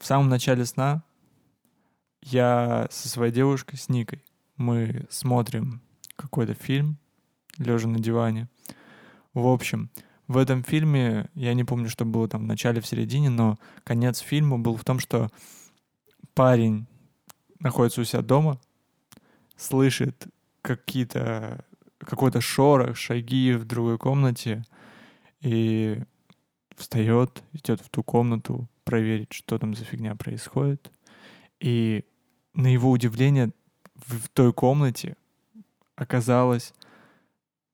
В 0.00 0.04
самом 0.04 0.28
начале 0.28 0.64
сна 0.64 1.04
я 2.20 2.88
со 2.90 3.08
своей 3.08 3.32
девушкой, 3.32 3.76
с 3.76 3.88
Никой, 3.88 4.24
мы 4.56 5.06
смотрим 5.08 5.82
какой-то 6.16 6.54
фильм, 6.54 6.98
лежа 7.58 7.86
на 7.86 8.00
диване. 8.00 8.48
В 9.34 9.46
общем, 9.46 9.88
в 10.26 10.36
этом 10.36 10.64
фильме, 10.64 11.30
я 11.34 11.54
не 11.54 11.62
помню, 11.62 11.88
что 11.88 12.04
было 12.04 12.26
там 12.26 12.42
в 12.42 12.48
начале, 12.48 12.80
в 12.80 12.86
середине, 12.88 13.30
но 13.30 13.56
конец 13.84 14.18
фильма 14.18 14.58
был 14.58 14.76
в 14.76 14.82
том, 14.84 14.98
что 14.98 15.30
парень 16.34 16.88
находится 17.60 18.00
у 18.00 18.04
себя 18.04 18.22
дома, 18.22 18.60
слышит 19.56 20.26
какие-то 20.62 21.64
какой-то 21.98 22.40
шорох, 22.40 22.96
шаги 22.96 23.52
в 23.52 23.64
другой 23.64 23.98
комнате 23.98 24.64
и 25.40 26.02
встает, 26.76 27.42
идет 27.52 27.80
в 27.80 27.88
ту 27.90 28.02
комнату 28.02 28.68
проверить, 28.84 29.32
что 29.32 29.58
там 29.58 29.74
за 29.74 29.84
фигня 29.84 30.16
происходит. 30.16 30.90
И 31.60 32.04
на 32.54 32.66
его 32.66 32.90
удивление 32.90 33.52
в 33.94 34.28
той 34.28 34.52
комнате 34.52 35.16
оказалось, 35.94 36.74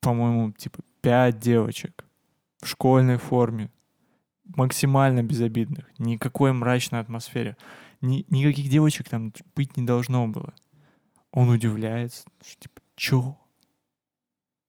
по-моему, 0.00 0.52
типа 0.52 0.80
пять 1.00 1.38
девочек 1.38 2.04
в 2.60 2.66
школьной 2.66 3.16
форме, 3.16 3.70
максимально 4.44 5.22
безобидных, 5.22 5.86
никакой 5.98 6.52
мрачной 6.52 7.00
атмосфере. 7.00 7.56
Ни, 8.00 8.24
никаких 8.28 8.68
девочек 8.68 9.08
там 9.08 9.32
быть 9.56 9.76
не 9.76 9.84
должно 9.84 10.28
было. 10.28 10.54
Он 11.30 11.50
удивляется, 11.50 12.24
что 12.44 12.62
типа, 12.62 12.80
чё? 12.96 13.38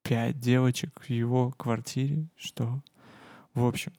Пять 0.03 0.39
девочек 0.39 1.01
в 1.01 1.09
его 1.09 1.51
квартире? 1.51 2.27
Что? 2.35 2.81
В 3.53 3.65
общем, 3.65 3.93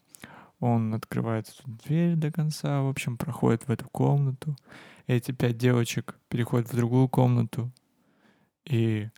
он 0.61 0.93
открывает 0.95 1.49
эту 1.49 1.71
дверь 1.85 2.17
до 2.17 2.31
конца, 2.31 2.83
в 2.83 2.89
общем, 2.89 3.17
проходит 3.17 3.67
в 3.67 3.71
эту 3.71 3.89
комнату. 3.89 4.57
Эти 5.07 5.33
пять 5.33 5.57
девочек 5.57 6.19
переходят 6.29 6.71
в 6.71 6.77
другую 6.77 7.09
комнату, 7.09 7.73
и 8.65 9.09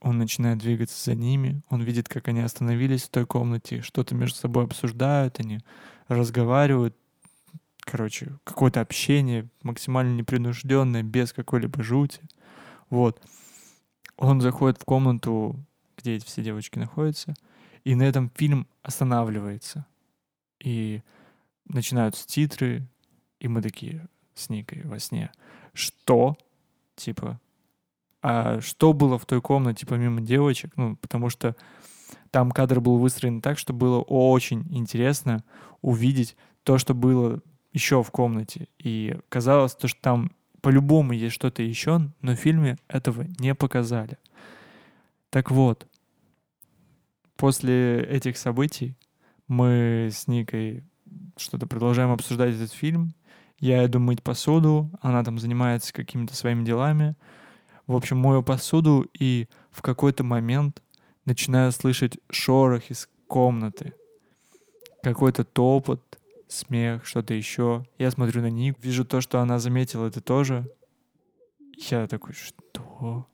он 0.00 0.18
начинает 0.18 0.58
двигаться 0.58 1.02
за 1.02 1.14
ними. 1.14 1.62
Он 1.68 1.82
видит, 1.82 2.08
как 2.08 2.28
они 2.28 2.40
остановились 2.40 3.04
в 3.04 3.10
той 3.10 3.26
комнате, 3.26 3.80
что-то 3.80 4.14
между 4.14 4.36
собой 4.36 4.64
обсуждают, 4.64 5.40
они 5.40 5.60
разговаривают. 6.08 6.96
Короче, 7.80 8.36
какое-то 8.44 8.80
общение 8.80 9.48
максимально 9.62 10.16
непринужденное, 10.16 11.04
без 11.04 11.32
какой-либо 11.32 11.82
жути. 11.82 12.20
Вот. 12.90 13.20
Он 14.16 14.40
заходит 14.40 14.80
в 14.80 14.84
комнату, 14.84 15.56
где 15.96 16.16
эти 16.16 16.24
все 16.24 16.42
девочки 16.42 16.78
находятся, 16.78 17.34
и 17.84 17.94
на 17.94 18.02
этом 18.02 18.30
фильм 18.34 18.66
останавливается. 18.82 19.86
И 20.60 21.02
начинаются 21.66 22.26
титры, 22.26 22.86
и 23.40 23.48
мы 23.48 23.62
такие 23.62 24.08
с 24.34 24.48
Никой 24.48 24.82
во 24.82 24.98
сне. 24.98 25.30
Что? 25.72 26.36
Типа, 26.94 27.40
а 28.22 28.60
что 28.60 28.92
было 28.92 29.18
в 29.18 29.26
той 29.26 29.40
комнате 29.40 29.86
помимо 29.86 30.20
девочек? 30.20 30.72
Ну, 30.76 30.96
потому 30.96 31.30
что 31.30 31.54
там 32.30 32.50
кадр 32.50 32.80
был 32.80 32.98
выстроен 32.98 33.40
так, 33.40 33.58
что 33.58 33.72
было 33.72 34.00
очень 34.00 34.66
интересно 34.74 35.44
увидеть 35.80 36.36
то, 36.62 36.78
что 36.78 36.94
было 36.94 37.40
еще 37.72 38.02
в 38.02 38.10
комнате. 38.10 38.68
И 38.78 39.16
казалось, 39.28 39.74
то, 39.74 39.88
что 39.88 40.00
там 40.00 40.32
по-любому 40.66 41.12
есть 41.12 41.32
что-то 41.32 41.62
еще, 41.62 42.10
но 42.22 42.32
в 42.32 42.40
фильме 42.40 42.76
этого 42.88 43.24
не 43.38 43.54
показали. 43.54 44.18
Так 45.30 45.52
вот, 45.52 45.86
после 47.36 48.02
этих 48.02 48.36
событий 48.36 48.96
мы 49.46 50.08
с 50.12 50.26
Никой 50.26 50.82
что-то 51.36 51.68
продолжаем 51.68 52.10
обсуждать 52.10 52.56
этот 52.56 52.72
фильм. 52.72 53.14
Я 53.60 53.86
иду 53.86 54.00
мыть 54.00 54.24
посуду, 54.24 54.90
она 55.00 55.22
там 55.22 55.38
занимается 55.38 55.92
какими-то 55.92 56.34
своими 56.34 56.64
делами. 56.64 57.14
В 57.86 57.94
общем, 57.94 58.18
мою 58.18 58.42
посуду 58.42 59.08
и 59.16 59.46
в 59.70 59.82
какой-то 59.82 60.24
момент 60.24 60.82
начинаю 61.26 61.70
слышать 61.70 62.18
шорох 62.28 62.90
из 62.90 63.08
комнаты. 63.28 63.92
Какой-то 65.04 65.44
топот, 65.44 66.02
смех, 66.48 67.04
что-то 67.06 67.34
еще. 67.34 67.86
Я 67.98 68.10
смотрю 68.10 68.42
на 68.42 68.50
Ник, 68.50 68.76
вижу 68.82 69.04
то, 69.04 69.20
что 69.20 69.40
она 69.40 69.58
заметила 69.58 70.06
это 70.06 70.20
тоже. 70.20 70.70
Я 71.76 72.06
такой, 72.06 72.34
что? 72.34 73.26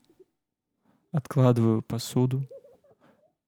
Откладываю 1.13 1.83
посуду, 1.83 2.49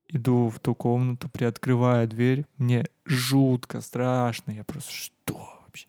иду 0.08 0.48
в 0.48 0.60
ту 0.60 0.74
комнату, 0.74 1.28
приоткрываю 1.28 2.06
дверь. 2.06 2.46
Мне 2.58 2.86
жутко 3.04 3.80
страшно. 3.80 4.52
Я 4.52 4.64
просто, 4.64 4.92
что 4.92 5.60
вообще? 5.64 5.86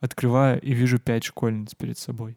Открываю 0.00 0.60
и 0.60 0.72
вижу 0.72 0.98
пять 0.98 1.24
школьниц 1.24 1.74
перед 1.74 1.96
собой. 1.96 2.36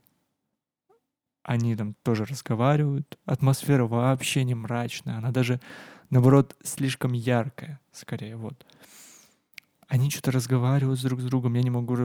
Они 1.42 1.76
там 1.76 1.96
тоже 2.04 2.26
разговаривают. 2.26 3.20
Атмосфера 3.26 3.86
вообще 3.86 4.44
не 4.44 4.56
мрачная. 4.56 5.18
Она 5.18 5.32
даже, 5.32 5.60
наоборот, 6.10 6.56
слишком 6.64 7.14
яркая, 7.14 7.80
скорее, 7.92 8.36
вот 8.36 8.66
они 9.96 10.10
что-то 10.10 10.32
разговаривают 10.32 11.02
друг 11.02 11.22
с 11.22 11.24
другом, 11.24 11.54
я 11.54 11.64
не 11.64 11.70
могу 11.70 11.96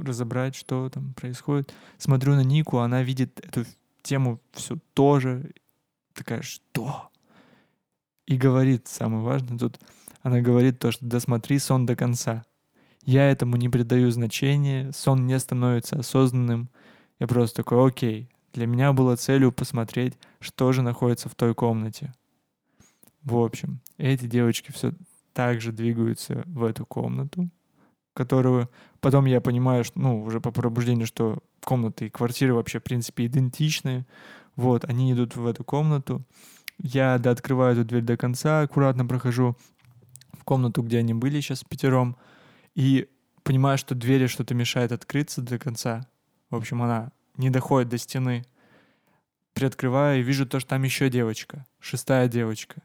разобрать, 0.00 0.54
что 0.54 0.88
там 0.88 1.12
происходит. 1.12 1.74
Смотрю 1.98 2.34
на 2.34 2.44
Нику, 2.44 2.78
она 2.78 3.02
видит 3.02 3.40
эту 3.40 3.66
тему 4.02 4.40
все 4.52 4.78
тоже, 4.94 5.50
такая, 6.14 6.42
что? 6.42 7.10
И 8.26 8.36
говорит, 8.36 8.86
самое 8.86 9.24
важное 9.24 9.58
тут, 9.58 9.80
она 10.22 10.40
говорит 10.40 10.78
то, 10.78 10.92
что 10.92 11.04
досмотри 11.04 11.58
сон 11.58 11.84
до 11.84 11.96
конца. 11.96 12.44
Я 13.04 13.28
этому 13.28 13.56
не 13.56 13.68
придаю 13.68 14.12
значения, 14.12 14.92
сон 14.92 15.26
не 15.26 15.36
становится 15.40 15.98
осознанным. 15.98 16.70
Я 17.18 17.26
просто 17.26 17.56
такой, 17.56 17.88
окей, 17.88 18.30
для 18.52 18.68
меня 18.68 18.92
было 18.92 19.16
целью 19.16 19.50
посмотреть, 19.50 20.14
что 20.38 20.70
же 20.70 20.82
находится 20.82 21.28
в 21.28 21.34
той 21.34 21.56
комнате. 21.56 22.14
В 23.24 23.36
общем, 23.36 23.80
эти 23.98 24.26
девочки 24.26 24.70
все 24.70 24.92
также 25.32 25.72
двигаются 25.72 26.42
в 26.46 26.64
эту 26.64 26.86
комнату, 26.86 27.48
которую 28.14 28.70
потом 29.00 29.26
я 29.26 29.40
понимаю, 29.40 29.84
что, 29.84 29.98
ну, 29.98 30.22
уже 30.22 30.40
по 30.40 30.50
пробуждению, 30.50 31.06
что 31.06 31.38
комнаты 31.64 32.06
и 32.06 32.10
квартиры 32.10 32.54
вообще, 32.54 32.80
в 32.80 32.84
принципе, 32.84 33.26
идентичны. 33.26 34.06
Вот, 34.56 34.84
они 34.84 35.12
идут 35.12 35.36
в 35.36 35.46
эту 35.46 35.64
комнату. 35.64 36.22
Я 36.78 37.18
дооткрываю 37.18 37.72
эту 37.72 37.84
дверь 37.84 38.02
до 38.02 38.16
конца, 38.16 38.62
аккуратно 38.62 39.06
прохожу 39.06 39.56
в 40.32 40.44
комнату, 40.44 40.82
где 40.82 40.98
они 40.98 41.14
были 41.14 41.40
сейчас 41.40 41.64
пятером, 41.64 42.16
и 42.74 43.08
понимаю, 43.42 43.78
что 43.78 43.94
двери 43.94 44.26
что-то 44.26 44.54
мешает 44.54 44.92
открыться 44.92 45.42
до 45.42 45.58
конца. 45.58 46.06
В 46.50 46.56
общем, 46.56 46.82
она 46.82 47.12
не 47.36 47.50
доходит 47.50 47.88
до 47.88 47.98
стены. 47.98 48.44
Приоткрываю 49.54 50.20
и 50.20 50.22
вижу 50.22 50.46
то, 50.46 50.60
что 50.60 50.70
там 50.70 50.82
еще 50.82 51.10
девочка, 51.10 51.66
шестая 51.78 52.28
девочка. 52.28 52.82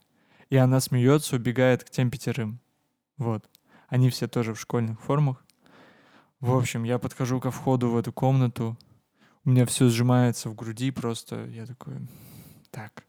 И 0.50 0.58
она 0.58 0.80
смеется, 0.80 1.36
убегает 1.36 1.84
к 1.84 1.90
тем 1.90 2.10
пятерым. 2.10 2.60
Вот. 3.18 3.50
Они 3.88 4.10
все 4.10 4.28
тоже 4.28 4.54
в 4.54 4.60
школьных 4.60 5.02
формах. 5.02 5.44
В 6.40 6.56
общем, 6.56 6.84
я 6.84 7.00
подхожу 7.00 7.40
ко 7.40 7.52
входу 7.52 7.90
в 7.90 7.98
эту 7.98 8.14
комнату. 8.14 8.78
У 9.44 9.50
меня 9.50 9.66
все 9.66 9.90
сжимается 9.90 10.50
в 10.50 10.56
груди 10.56 10.92
просто. 10.92 11.46
Я 11.46 11.66
такой, 11.66 11.96
так. 12.70 13.06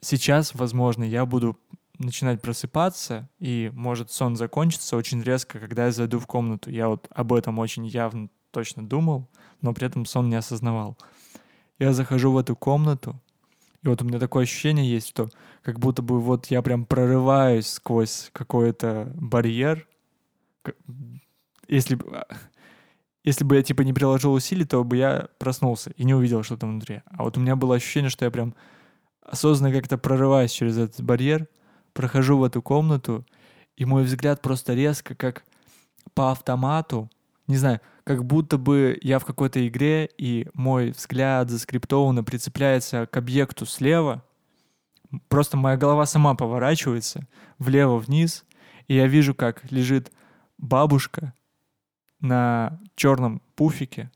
Сейчас, 0.00 0.54
возможно, 0.54 1.04
я 1.04 1.24
буду 1.24 1.58
начинать 1.98 2.42
просыпаться, 2.42 3.28
и 3.38 3.70
может 3.74 4.10
сон 4.10 4.36
закончится 4.36 4.96
очень 4.96 5.22
резко, 5.22 5.58
когда 5.58 5.86
я 5.86 5.92
зайду 5.92 6.18
в 6.18 6.26
комнату. 6.26 6.70
Я 6.70 6.88
вот 6.88 7.06
об 7.10 7.32
этом 7.32 7.58
очень 7.58 7.86
явно 7.86 8.28
точно 8.50 8.86
думал, 8.86 9.28
но 9.60 9.72
при 9.72 9.86
этом 9.86 10.04
сон 10.04 10.28
не 10.28 10.36
осознавал. 10.36 10.98
Я 11.78 11.92
захожу 11.92 12.32
в 12.32 12.38
эту 12.38 12.56
комнату, 12.56 13.20
и 13.82 13.88
вот 13.88 14.00
у 14.00 14.04
меня 14.04 14.18
такое 14.18 14.44
ощущение 14.44 14.88
есть, 14.88 15.08
что 15.08 15.28
как 15.62 15.80
будто 15.80 16.02
бы 16.02 16.20
вот 16.20 16.46
я 16.46 16.62
прям 16.62 16.84
прорываюсь 16.84 17.66
сквозь 17.66 18.30
какой-то 18.32 19.12
барьер. 19.14 19.88
Если, 21.66 21.98
а, 22.12 22.26
если 23.24 23.44
бы 23.44 23.56
я 23.56 23.62
типа 23.62 23.82
не 23.82 23.92
приложил 23.92 24.34
усилий, 24.34 24.64
то 24.64 24.84
бы 24.84 24.96
я 24.96 25.28
проснулся 25.38 25.90
и 25.96 26.04
не 26.04 26.14
увидел, 26.14 26.44
что 26.44 26.56
там 26.56 26.72
внутри. 26.72 27.02
А 27.06 27.24
вот 27.24 27.36
у 27.36 27.40
меня 27.40 27.56
было 27.56 27.74
ощущение, 27.74 28.10
что 28.10 28.24
я 28.24 28.30
прям 28.30 28.54
осознанно 29.20 29.74
как-то 29.74 29.98
прорываюсь 29.98 30.52
через 30.52 30.78
этот 30.78 31.02
барьер, 31.02 31.48
прохожу 31.92 32.38
в 32.38 32.44
эту 32.44 32.62
комнату, 32.62 33.26
и 33.76 33.84
мой 33.84 34.04
взгляд 34.04 34.42
просто 34.42 34.74
резко, 34.74 35.16
как 35.16 35.44
по 36.14 36.30
автомату, 36.30 37.10
не 37.52 37.58
знаю, 37.58 37.80
как 38.04 38.24
будто 38.24 38.56
бы 38.56 38.98
я 39.02 39.18
в 39.18 39.26
какой-то 39.26 39.66
игре, 39.68 40.08
и 40.18 40.48
мой 40.54 40.90
взгляд 40.90 41.50
заскриптованно 41.50 42.24
прицепляется 42.24 43.06
к 43.06 43.16
объекту 43.16 43.66
слева. 43.66 44.24
Просто 45.28 45.58
моя 45.58 45.76
голова 45.76 46.06
сама 46.06 46.34
поворачивается 46.34 47.28
влево-вниз, 47.58 48.46
и 48.88 48.94
я 48.94 49.06
вижу, 49.06 49.34
как 49.34 49.70
лежит 49.70 50.10
бабушка 50.56 51.34
на 52.20 52.80
черном 52.94 53.42
пуфике, 53.54 54.10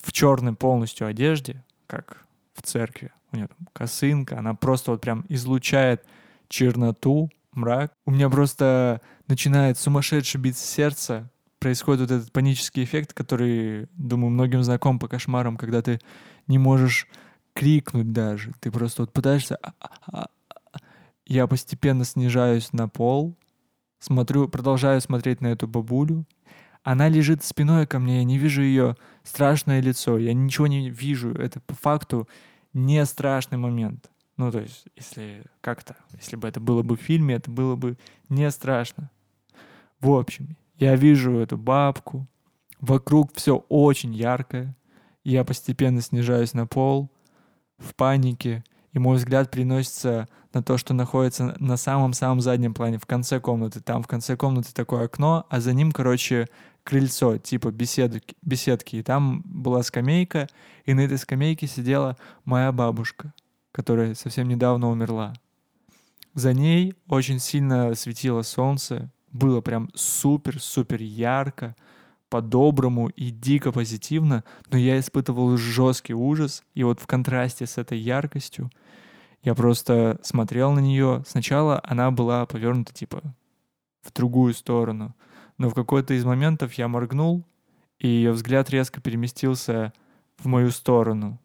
в 0.00 0.12
черной 0.12 0.54
полностью 0.54 1.08
одежде, 1.08 1.64
как 1.88 2.24
в 2.54 2.62
церкви. 2.62 3.10
У 3.32 3.36
нее 3.36 3.48
там 3.48 3.66
косынка, 3.72 4.38
она 4.38 4.54
просто 4.54 4.92
вот 4.92 5.00
прям 5.00 5.26
излучает 5.28 6.04
черноту, 6.48 7.30
мрак. 7.50 7.92
У 8.04 8.12
меня 8.12 8.30
просто 8.30 9.00
начинает 9.26 9.76
сумасшедше 9.76 10.38
биться 10.38 10.64
сердце, 10.64 11.28
происходит 11.58 12.02
вот 12.02 12.10
этот 12.10 12.32
панический 12.32 12.84
эффект, 12.84 13.12
который, 13.12 13.88
думаю, 13.94 14.30
многим 14.30 14.62
знаком 14.62 14.98
по 14.98 15.08
кошмарам, 15.08 15.56
когда 15.56 15.82
ты 15.82 16.00
не 16.46 16.58
можешь 16.58 17.08
крикнуть 17.54 18.12
даже. 18.12 18.52
Ты 18.60 18.70
просто 18.70 19.02
вот 19.02 19.12
пытаешься... 19.12 19.56
«А, 19.56 19.72
а, 19.80 19.96
а, 20.12 20.28
я 21.24 21.46
постепенно 21.46 22.04
снижаюсь 22.04 22.72
на 22.72 22.88
пол, 22.88 23.36
смотрю, 23.98 24.48
продолжаю 24.48 25.00
смотреть 25.00 25.40
на 25.40 25.48
эту 25.48 25.66
бабулю. 25.66 26.24
Она 26.82 27.08
лежит 27.08 27.42
спиной 27.42 27.86
ко 27.86 27.98
мне, 27.98 28.18
я 28.18 28.24
не 28.24 28.38
вижу 28.38 28.62
ее 28.62 28.96
страшное 29.24 29.80
лицо, 29.80 30.18
я 30.18 30.32
ничего 30.34 30.68
не 30.68 30.88
вижу. 30.88 31.32
Это 31.32 31.60
по 31.60 31.74
факту 31.74 32.28
не 32.72 33.04
страшный 33.06 33.58
момент. 33.58 34.08
Ну, 34.36 34.52
то 34.52 34.60
есть, 34.60 34.84
если 34.94 35.44
как-то, 35.62 35.96
если 36.12 36.36
бы 36.36 36.46
это 36.46 36.60
было 36.60 36.82
бы 36.82 36.96
в 36.96 37.00
фильме, 37.00 37.34
это 37.34 37.50
было 37.50 37.74
бы 37.74 37.98
не 38.28 38.48
страшно. 38.50 39.10
В 39.98 40.10
общем, 40.10 40.56
я 40.78 40.96
вижу 40.96 41.38
эту 41.38 41.56
бабку, 41.56 42.26
вокруг 42.80 43.34
все 43.34 43.64
очень 43.68 44.14
яркое, 44.14 44.76
я 45.24 45.44
постепенно 45.44 46.00
снижаюсь 46.00 46.54
на 46.54 46.66
пол, 46.66 47.10
в 47.78 47.94
панике, 47.94 48.64
и 48.92 48.98
мой 48.98 49.16
взгляд 49.16 49.50
приносится 49.50 50.28
на 50.52 50.62
то, 50.62 50.78
что 50.78 50.94
находится 50.94 51.54
на 51.58 51.76
самом-самом 51.76 52.40
заднем 52.40 52.72
плане, 52.72 52.98
в 52.98 53.04
конце 53.04 53.40
комнаты. 53.40 53.80
Там 53.80 54.02
в 54.02 54.06
конце 54.06 54.36
комнаты 54.36 54.72
такое 54.72 55.04
окно, 55.04 55.46
а 55.50 55.60
за 55.60 55.74
ним, 55.74 55.92
короче, 55.92 56.48
крыльцо, 56.82 57.36
типа 57.36 57.70
беседки, 57.72 58.36
беседки. 58.40 58.96
И 58.96 59.02
там 59.02 59.42
была 59.44 59.82
скамейка, 59.82 60.48
и 60.86 60.94
на 60.94 61.00
этой 61.00 61.18
скамейке 61.18 61.66
сидела 61.66 62.16
моя 62.44 62.72
бабушка, 62.72 63.34
которая 63.72 64.14
совсем 64.14 64.48
недавно 64.48 64.88
умерла. 64.88 65.34
За 66.32 66.54
ней 66.54 66.94
очень 67.08 67.38
сильно 67.38 67.94
светило 67.94 68.42
солнце, 68.42 69.10
было 69.32 69.60
прям 69.60 69.90
супер-супер 69.94 71.00
ярко, 71.02 71.76
по-доброму 72.28 73.08
и 73.08 73.30
дико 73.30 73.72
позитивно, 73.72 74.44
но 74.70 74.78
я 74.78 74.98
испытывал 74.98 75.56
жесткий 75.56 76.14
ужас, 76.14 76.64
и 76.74 76.82
вот 76.82 77.00
в 77.00 77.06
контрасте 77.06 77.66
с 77.66 77.78
этой 77.78 77.98
яркостью 77.98 78.70
я 79.42 79.54
просто 79.54 80.18
смотрел 80.22 80.72
на 80.72 80.80
нее. 80.80 81.22
Сначала 81.26 81.80
она 81.84 82.10
была 82.10 82.46
повернута 82.46 82.92
типа 82.92 83.22
в 84.02 84.12
другую 84.12 84.54
сторону, 84.54 85.14
но 85.56 85.70
в 85.70 85.74
какой-то 85.74 86.14
из 86.14 86.24
моментов 86.24 86.74
я 86.74 86.88
моргнул, 86.88 87.44
и 87.98 88.08
ее 88.08 88.32
взгляд 88.32 88.70
резко 88.70 89.00
переместился 89.00 89.92
в 90.36 90.46
мою 90.46 90.70
сторону. 90.70 91.40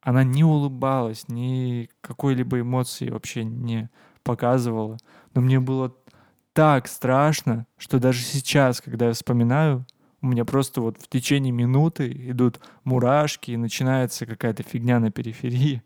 Она 0.00 0.22
не 0.22 0.44
улыбалась, 0.44 1.28
ни 1.28 1.88
какой-либо 2.00 2.60
эмоции 2.60 3.10
вообще 3.10 3.44
не 3.44 3.90
показывала, 4.22 4.98
но 5.34 5.40
мне 5.40 5.60
было 5.60 5.94
так 6.58 6.88
страшно, 6.88 7.68
что 7.76 8.00
даже 8.00 8.20
сейчас, 8.20 8.80
когда 8.80 9.06
я 9.06 9.12
вспоминаю, 9.12 9.86
у 10.20 10.26
меня 10.26 10.44
просто 10.44 10.80
вот 10.80 11.00
в 11.00 11.06
течение 11.06 11.52
минуты 11.52 12.10
идут 12.10 12.58
мурашки, 12.82 13.52
и 13.52 13.56
начинается 13.56 14.26
какая-то 14.26 14.64
фигня 14.64 14.98
на 14.98 15.12
периферии. 15.12 15.84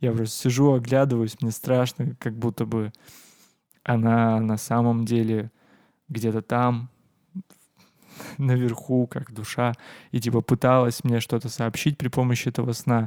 Я 0.00 0.10
просто 0.10 0.36
сижу, 0.36 0.72
оглядываюсь, 0.72 1.40
мне 1.40 1.52
страшно, 1.52 2.16
как 2.18 2.36
будто 2.36 2.66
бы 2.66 2.90
она 3.84 4.40
на 4.40 4.56
самом 4.56 5.04
деле 5.04 5.52
где-то 6.08 6.42
там, 6.42 6.90
наверху, 8.38 9.06
как 9.06 9.32
душа, 9.32 9.72
и 10.10 10.18
типа 10.18 10.40
пыталась 10.40 11.04
мне 11.04 11.20
что-то 11.20 11.48
сообщить 11.48 11.96
при 11.96 12.08
помощи 12.08 12.48
этого 12.48 12.72
сна. 12.72 13.06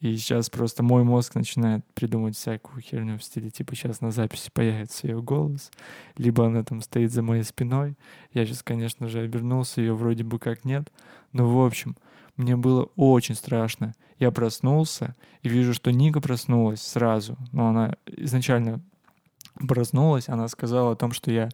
И 0.00 0.14
сейчас 0.16 0.50
просто 0.50 0.82
мой 0.82 1.04
мозг 1.04 1.34
начинает 1.34 1.84
придумать 1.94 2.36
всякую 2.36 2.82
херню 2.82 3.18
в 3.18 3.24
стиле, 3.24 3.50
типа 3.50 3.74
сейчас 3.74 4.00
на 4.02 4.10
записи 4.10 4.50
появится 4.52 5.06
ее 5.06 5.22
голос, 5.22 5.70
либо 6.18 6.46
она 6.46 6.62
там 6.64 6.82
стоит 6.82 7.12
за 7.12 7.22
моей 7.22 7.44
спиной. 7.44 7.96
Я 8.32 8.44
сейчас, 8.44 8.62
конечно 8.62 9.08
же, 9.08 9.20
обернулся, 9.20 9.80
ее 9.80 9.94
вроде 9.94 10.22
бы 10.22 10.38
как 10.38 10.64
нет. 10.64 10.92
Но 11.32 11.48
в 11.48 11.64
общем, 11.64 11.96
мне 12.36 12.56
было 12.56 12.88
очень 12.96 13.34
страшно. 13.34 13.94
Я 14.18 14.30
проснулся 14.30 15.16
и 15.42 15.48
вижу, 15.48 15.72
что 15.72 15.90
Ника 15.90 16.20
проснулась 16.20 16.82
сразу. 16.82 17.36
Но 17.52 17.68
она 17.68 17.96
изначально 18.06 18.82
проснулась, 19.66 20.28
она 20.28 20.48
сказала 20.48 20.92
о 20.92 20.96
том, 20.96 21.12
что 21.12 21.30
я 21.30 21.48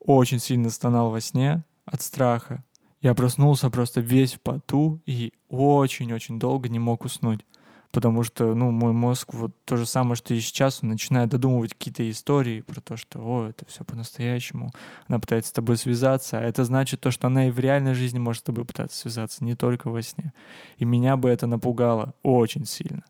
очень 0.00 0.38
сильно 0.38 0.70
стонал 0.70 1.10
во 1.10 1.20
сне 1.20 1.64
от 1.84 2.00
страха. 2.00 2.64
Я 3.04 3.14
проснулся 3.14 3.68
просто 3.68 4.00
весь 4.00 4.32
в 4.32 4.40
поту 4.40 4.98
и 5.04 5.34
очень-очень 5.50 6.38
долго 6.38 6.70
не 6.70 6.78
мог 6.78 7.04
уснуть. 7.04 7.44
Потому 7.92 8.22
что, 8.22 8.54
ну, 8.54 8.70
мой 8.70 8.94
мозг 8.94 9.34
вот 9.34 9.52
то 9.66 9.76
же 9.76 9.84
самое, 9.84 10.16
что 10.16 10.32
и 10.32 10.40
сейчас, 10.40 10.82
он 10.82 10.88
начинает 10.88 11.28
додумывать 11.28 11.74
какие-то 11.74 12.10
истории 12.10 12.62
про 12.62 12.80
то, 12.80 12.96
что, 12.96 13.18
о, 13.20 13.46
это 13.50 13.66
все 13.66 13.84
по-настоящему. 13.84 14.72
Она 15.06 15.18
пытается 15.18 15.50
с 15.50 15.52
тобой 15.52 15.76
связаться, 15.76 16.38
а 16.38 16.42
это 16.42 16.64
значит 16.64 17.02
то, 17.02 17.10
что 17.10 17.26
она 17.26 17.48
и 17.48 17.50
в 17.50 17.58
реальной 17.58 17.92
жизни 17.92 18.18
может 18.18 18.40
с 18.40 18.46
тобой 18.46 18.64
пытаться 18.64 18.96
связаться, 18.96 19.44
не 19.44 19.54
только 19.54 19.90
во 19.90 20.00
сне. 20.00 20.32
И 20.78 20.86
меня 20.86 21.18
бы 21.18 21.28
это 21.28 21.46
напугало 21.46 22.14
очень 22.22 22.64
сильно. 22.64 23.04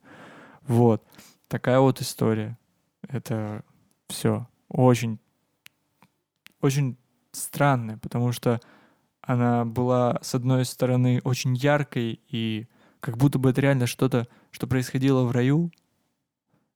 Вот. 0.67 1.05
Такая 1.47 1.79
вот 1.79 2.01
история. 2.01 2.59
Это 3.09 3.63
все 4.09 4.49
очень, 4.69 5.21
очень 6.61 6.97
странное, 7.31 7.97
потому 7.99 8.33
что 8.33 8.61
она 9.27 9.65
была, 9.65 10.19
с 10.23 10.35
одной 10.35 10.65
стороны, 10.65 11.21
очень 11.25 11.55
яркой 11.55 12.21
и 12.29 12.67
как 13.01 13.17
будто 13.17 13.39
бы 13.39 13.51
это 13.51 13.61
реально 13.61 13.87
что-то, 13.87 14.29
что 14.51 14.67
происходило 14.67 15.25
в 15.25 15.33
раю, 15.33 15.73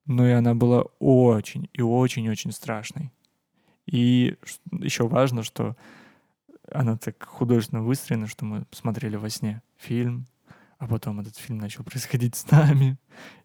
но 0.07 0.27
и 0.27 0.33
она 0.33 0.55
была 0.55 0.83
очень 0.99 1.69
и 1.73 1.83
очень-очень 1.83 2.53
страшной. 2.53 3.13
И 3.87 4.37
еще 4.73 5.09
важно, 5.09 5.43
что 5.43 5.77
она 6.71 6.97
так 6.97 7.23
художественно 7.25 7.83
выстроена, 7.83 8.27
что 8.27 8.45
мы 8.45 8.65
смотрели 8.71 9.17
во 9.17 9.31
сне 9.31 9.63
фильм, 9.77 10.27
а 10.79 10.87
потом 10.87 11.21
этот 11.21 11.37
фильм 11.37 11.59
начал 11.59 11.85
происходить 11.85 12.37
с 12.37 12.51
нами, 12.51 12.99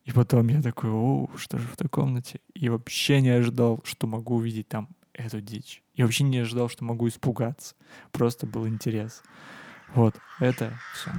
и 0.05 0.11
потом 0.11 0.47
я 0.47 0.61
такой, 0.61 0.91
о, 0.91 1.29
что 1.35 1.57
же 1.57 1.67
в 1.67 1.75
той 1.75 1.89
комнате? 1.89 2.39
И 2.53 2.69
вообще 2.69 3.21
не 3.21 3.29
ожидал, 3.29 3.81
что 3.83 4.07
могу 4.07 4.35
увидеть 4.35 4.67
там 4.67 4.89
эту 5.13 5.41
дичь. 5.41 5.83
Я 5.95 6.05
вообще 6.05 6.23
не 6.23 6.39
ожидал, 6.39 6.69
что 6.69 6.83
могу 6.83 7.07
испугаться. 7.07 7.75
Просто 8.11 8.47
был 8.47 8.67
интерес. 8.67 9.21
Вот, 9.95 10.15
это 10.39 10.73
все. 10.95 11.11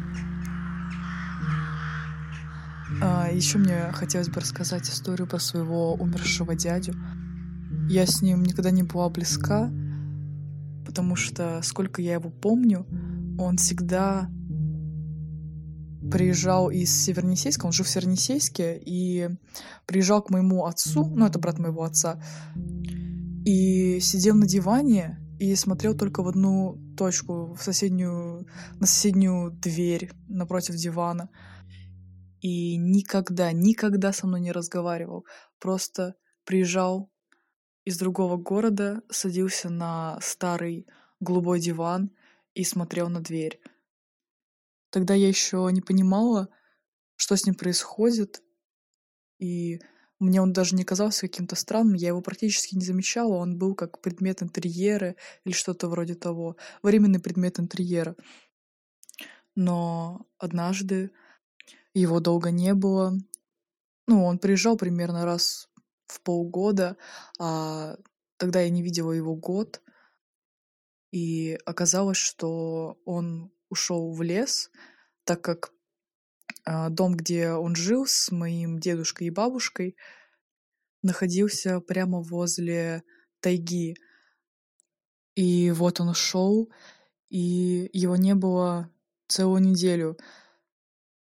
А, 3.00 3.28
еще 3.30 3.58
мне 3.58 3.90
хотелось 3.92 4.28
бы 4.28 4.40
рассказать 4.40 4.88
историю 4.88 5.26
про 5.26 5.38
своего 5.38 5.94
умершего 5.94 6.54
дядю. 6.54 6.94
Я 7.88 8.06
с 8.06 8.22
ним 8.22 8.42
никогда 8.42 8.70
не 8.70 8.82
была 8.82 9.08
близка, 9.10 9.70
потому 10.86 11.16
что, 11.16 11.60
сколько 11.62 12.02
я 12.02 12.14
его 12.14 12.30
помню, 12.30 12.86
он 13.38 13.56
всегда 13.56 14.28
приезжал 16.10 16.70
из 16.70 16.94
Севернесейска, 17.04 17.66
он 17.66 17.72
жил 17.72 17.84
в 17.84 17.88
Севернесейске, 17.88 18.80
и 18.84 19.30
приезжал 19.86 20.22
к 20.22 20.30
моему 20.30 20.66
отцу, 20.66 21.06
ну, 21.06 21.26
это 21.26 21.38
брат 21.38 21.58
моего 21.58 21.82
отца, 21.82 22.22
и 23.44 24.00
сидел 24.00 24.34
на 24.34 24.46
диване 24.46 25.20
и 25.38 25.54
смотрел 25.54 25.96
только 25.96 26.22
в 26.22 26.28
одну 26.28 26.78
точку, 26.96 27.54
в 27.54 27.62
соседнюю, 27.62 28.46
на 28.80 28.86
соседнюю 28.86 29.50
дверь 29.50 30.10
напротив 30.28 30.76
дивана. 30.76 31.28
И 32.40 32.76
никогда, 32.76 33.52
никогда 33.52 34.12
со 34.12 34.26
мной 34.26 34.40
не 34.40 34.52
разговаривал. 34.52 35.26
Просто 35.58 36.14
приезжал 36.44 37.10
из 37.84 37.98
другого 37.98 38.36
города, 38.36 39.02
садился 39.10 39.68
на 39.70 40.18
старый 40.20 40.86
голубой 41.20 41.60
диван 41.60 42.10
и 42.54 42.64
смотрел 42.64 43.08
на 43.08 43.20
дверь. 43.20 43.60
Тогда 44.90 45.14
я 45.14 45.28
еще 45.28 45.68
не 45.72 45.80
понимала, 45.80 46.48
что 47.16 47.36
с 47.36 47.44
ним 47.46 47.54
происходит, 47.54 48.42
и 49.38 49.80
мне 50.20 50.40
он 50.40 50.52
даже 50.52 50.74
не 50.76 50.84
казался 50.84 51.22
каким-то 51.22 51.56
странным, 51.56 51.94
я 51.94 52.08
его 52.08 52.20
практически 52.20 52.76
не 52.76 52.84
замечала, 52.84 53.34
он 53.34 53.58
был 53.58 53.74
как 53.74 54.00
предмет 54.00 54.42
интерьера 54.42 55.16
или 55.44 55.52
что-то 55.52 55.88
вроде 55.88 56.14
того, 56.14 56.56
временный 56.82 57.20
предмет 57.20 57.58
интерьера. 57.58 58.16
Но 59.56 60.26
однажды 60.38 61.10
его 61.94 62.20
долго 62.20 62.50
не 62.50 62.74
было. 62.74 63.16
Ну, 64.06 64.24
он 64.24 64.38
приезжал 64.38 64.76
примерно 64.76 65.24
раз 65.24 65.68
в 66.06 66.20
полгода, 66.20 66.96
а 67.38 67.96
тогда 68.36 68.60
я 68.60 68.70
не 68.70 68.82
видела 68.82 69.12
его 69.12 69.34
год. 69.34 69.80
И 71.12 71.58
оказалось, 71.64 72.16
что 72.16 72.98
он 73.04 73.52
ушел 73.70 74.12
в 74.12 74.22
лес, 74.22 74.70
так 75.24 75.40
как 75.42 75.73
а, 76.64 76.88
дом, 76.88 77.16
где 77.16 77.52
он 77.52 77.74
жил 77.76 78.06
с 78.06 78.30
моим 78.30 78.78
дедушкой 78.78 79.28
и 79.28 79.30
бабушкой, 79.30 79.96
находился 81.02 81.80
прямо 81.80 82.20
возле 82.20 83.02
тайги. 83.40 83.94
И 85.36 85.70
вот 85.72 86.00
он 86.00 86.08
ушел, 86.10 86.70
и 87.28 87.90
его 87.92 88.16
не 88.16 88.34
было 88.34 88.90
целую 89.28 89.60
неделю. 89.60 90.16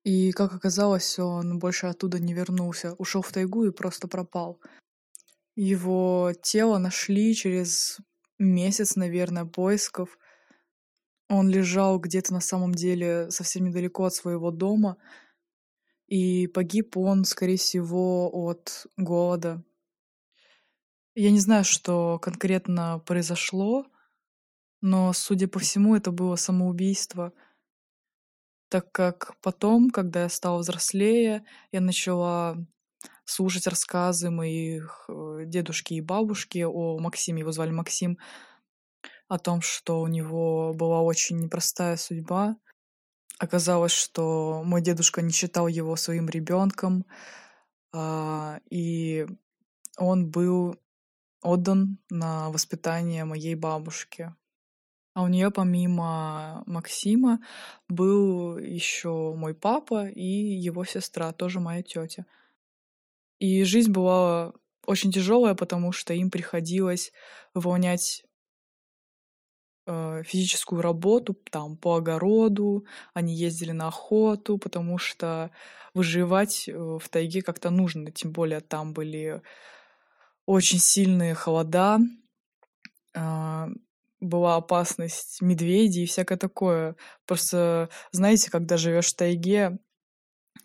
И, 0.04 0.32
как 0.32 0.54
оказалось, 0.54 1.18
он 1.18 1.58
больше 1.58 1.86
оттуда 1.86 2.18
не 2.18 2.34
вернулся. 2.34 2.92
Ушел 2.98 3.22
в 3.22 3.32
тайгу 3.32 3.64
и 3.64 3.72
просто 3.72 4.06
пропал. 4.06 4.60
Его 5.56 6.32
тело 6.42 6.78
нашли 6.78 7.34
через 7.34 7.98
месяц, 8.38 8.96
наверное, 8.96 9.46
поисков. 9.46 10.18
Он 11.28 11.48
лежал 11.48 11.98
где-то 11.98 12.32
на 12.32 12.40
самом 12.40 12.72
деле 12.72 13.30
совсем 13.30 13.64
недалеко 13.64 14.04
от 14.04 14.14
своего 14.14 14.50
дома, 14.50 14.96
и 16.06 16.46
погиб 16.46 16.96
он, 16.96 17.24
скорее 17.24 17.56
всего, 17.56 18.30
от 18.32 18.86
голода. 18.96 19.62
Я 21.14 21.30
не 21.30 21.40
знаю, 21.40 21.64
что 21.64 22.18
конкретно 22.18 22.98
произошло, 23.06 23.86
но, 24.80 25.12
судя 25.12 25.48
по 25.48 25.58
всему, 25.60 25.96
это 25.96 26.10
было 26.10 26.36
самоубийство, 26.36 27.32
так 28.68 28.90
как 28.92 29.36
потом, 29.40 29.90
когда 29.90 30.22
я 30.24 30.28
стала 30.28 30.58
взрослее, 30.58 31.44
я 31.70 31.80
начала 31.80 32.56
слушать 33.24 33.66
рассказы 33.66 34.30
моих 34.30 35.04
э, 35.08 35.44
дедушки 35.46 35.94
и 35.94 36.00
бабушки 36.00 36.64
о 36.68 36.98
Максиме, 36.98 37.40
его 37.40 37.52
звали 37.52 37.70
Максим, 37.70 38.18
о 39.28 39.38
том, 39.38 39.60
что 39.60 40.00
у 40.00 40.06
него 40.06 40.72
была 40.74 41.02
очень 41.02 41.40
непростая 41.40 41.96
судьба. 41.96 42.56
Оказалось, 43.38 43.92
что 43.92 44.62
мой 44.64 44.80
дедушка 44.80 45.22
не 45.22 45.32
считал 45.32 45.66
его 45.66 45.96
своим 45.96 46.28
ребенком, 46.28 47.04
а, 47.92 48.60
и 48.70 49.26
он 49.96 50.30
был 50.30 50.76
отдан 51.42 51.98
на 52.10 52.50
воспитание 52.50 53.24
моей 53.24 53.54
бабушки. 53.54 54.34
А 55.14 55.22
у 55.22 55.28
нее 55.28 55.50
помимо 55.52 56.64
Максима 56.66 57.40
был 57.88 58.58
еще 58.58 59.34
мой 59.36 59.54
папа 59.54 60.08
и 60.08 60.24
его 60.24 60.84
сестра, 60.84 61.32
тоже 61.32 61.60
моя 61.60 61.82
тетя. 61.82 62.26
И 63.38 63.62
жизнь 63.62 63.92
была 63.92 64.52
очень 64.86 65.12
тяжелая, 65.12 65.54
потому 65.54 65.92
что 65.92 66.14
им 66.14 66.30
приходилось 66.30 67.12
выполнять 67.52 68.24
э, 69.86 70.22
физическую 70.24 70.82
работу 70.82 71.34
там 71.50 71.76
по 71.76 71.96
огороду, 71.96 72.86
они 73.12 73.34
ездили 73.34 73.72
на 73.72 73.88
охоту, 73.88 74.58
потому 74.58 74.98
что 74.98 75.50
выживать 75.94 76.68
э, 76.68 76.72
в 76.72 77.08
тайге 77.08 77.42
как-то 77.42 77.70
нужно, 77.70 78.10
тем 78.10 78.32
более 78.32 78.60
там 78.60 78.92
были 78.92 79.42
очень 80.46 80.78
сильные 80.78 81.34
холода, 81.34 81.98
э, 83.14 83.66
была 84.20 84.56
опасность 84.56 85.42
медведей 85.42 86.04
и 86.04 86.06
всякое 86.06 86.38
такое. 86.38 86.96
Просто, 87.26 87.88
знаете, 88.10 88.50
когда 88.50 88.76
живешь 88.76 89.12
в 89.12 89.16
тайге, 89.16 89.78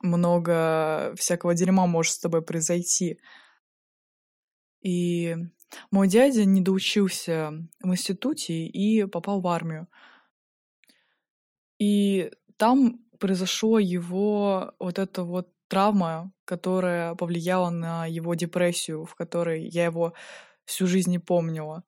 много 0.02 1.14
всякого 1.18 1.54
дерьма 1.56 1.88
может 1.88 2.14
с 2.14 2.20
тобой 2.20 2.42
произойти. 2.42 3.20
И 4.82 5.36
мой 5.92 6.08
дядя 6.08 6.46
не 6.46 6.62
доучился 6.62 7.52
в 7.82 7.92
институте 7.92 8.66
и 8.66 9.06
попал 9.06 9.42
в 9.42 9.48
армию. 9.48 9.88
И 11.80 12.32
там 12.58 13.00
произошло 13.20 13.80
его 13.80 14.74
вот 14.80 15.00
эта 15.00 15.24
вот 15.24 15.50
травма, 15.68 16.32
которая 16.46 17.16
повлияла 17.16 17.70
на 17.70 18.06
его 18.06 18.34
депрессию, 18.36 19.06
в 19.06 19.16
которой 19.16 19.68
я 19.68 19.86
его 19.86 20.14
всю 20.66 20.88
жизнь 20.88 21.12
не 21.12 21.20
помнила. 21.20 21.84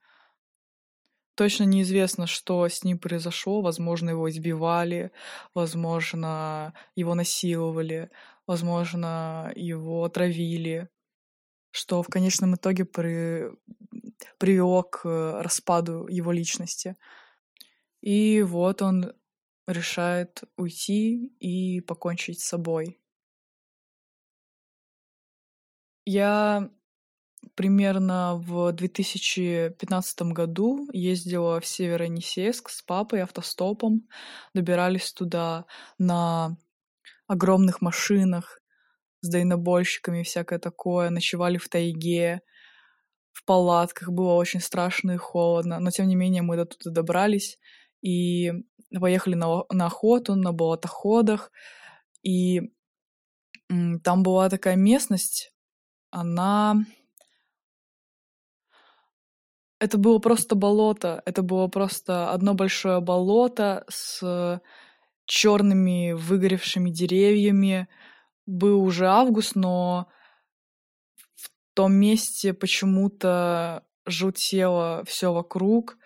Точно 1.36 1.64
неизвестно, 1.64 2.28
что 2.28 2.68
с 2.68 2.84
ним 2.84 3.00
произошло. 3.00 3.62
Возможно, 3.62 4.12
его 4.12 4.30
избивали, 4.30 5.12
возможно, 5.56 6.74
его 6.96 7.16
насиловали, 7.16 8.12
возможно, 8.46 9.52
его 9.56 10.04
отравили, 10.04 10.90
что 11.72 12.04
в 12.04 12.08
конечном 12.08 12.56
итоге 12.56 12.86
при... 12.86 13.50
привело 14.38 14.84
к 14.84 15.42
распаду 15.42 16.08
его 16.08 16.32
личности. 16.32 16.96
И 18.02 18.42
вот 18.42 18.82
он 18.82 19.14
решает 19.68 20.44
уйти 20.58 21.28
и 21.40 21.82
покончить 21.82 22.42
с 22.42 22.48
собой. 22.48 23.00
Я 26.06 26.70
примерно 27.56 28.36
в 28.36 28.72
2015 28.72 30.22
году 30.34 30.88
ездила 30.94 31.60
в 31.60 31.66
Северо-Енисейск 31.66 32.70
с 32.70 32.82
папой 32.82 33.22
автостопом. 33.22 34.08
Добирались 34.54 35.14
туда 35.14 35.66
на 35.98 36.58
огромных 37.28 37.82
машинах 37.82 38.61
с 39.22 39.30
дальнобойщиками 39.30 40.22
и 40.22 40.24
всякое 40.24 40.60
такое. 40.60 41.10
Ночевали 41.10 41.58
в 41.58 41.70
тайге, 41.70 42.42
в 43.32 43.46
палатках. 43.46 44.10
Было 44.10 44.34
очень 44.34 44.60
страшно 44.60 45.12
и 45.12 45.18
холодно. 45.18 45.80
Но, 45.80 45.92
тем 45.92 46.08
не 46.08 46.16
менее, 46.16 46.42
мы 46.42 46.58
до 46.58 46.66
туда 46.66 46.92
добрались 46.92 47.60
и 48.02 48.52
поехали 49.00 49.36
на, 49.36 49.64
на 49.72 49.86
охоту, 49.86 50.36
на 50.36 50.52
болотоходах. 50.52 51.52
И 52.24 52.72
там 54.04 54.24
была 54.24 54.50
такая 54.50 54.76
местность, 54.76 55.54
она 56.10 56.76
это 59.80 59.98
было 59.98 60.20
просто 60.20 60.56
болото. 60.56 61.24
Это 61.26 61.42
было 61.42 61.68
просто 61.68 62.32
одно 62.32 62.54
большое 62.54 63.02
болото 63.02 63.84
с 63.90 64.62
черными 65.26 66.12
выгоревшими 66.12 66.92
деревьями. 66.92 67.88
Был 68.52 68.84
уже 68.84 69.08
август, 69.08 69.56
но 69.56 70.08
в 71.36 71.50
том 71.74 71.94
месте 71.94 72.54
почему-то 72.54 73.86
желтело 74.06 75.06
все 75.06 75.32
вокруг, 75.32 75.98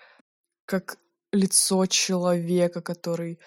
как 0.66 1.00
лицо 1.32 1.88
человека, 1.88 2.82
который 2.82 3.40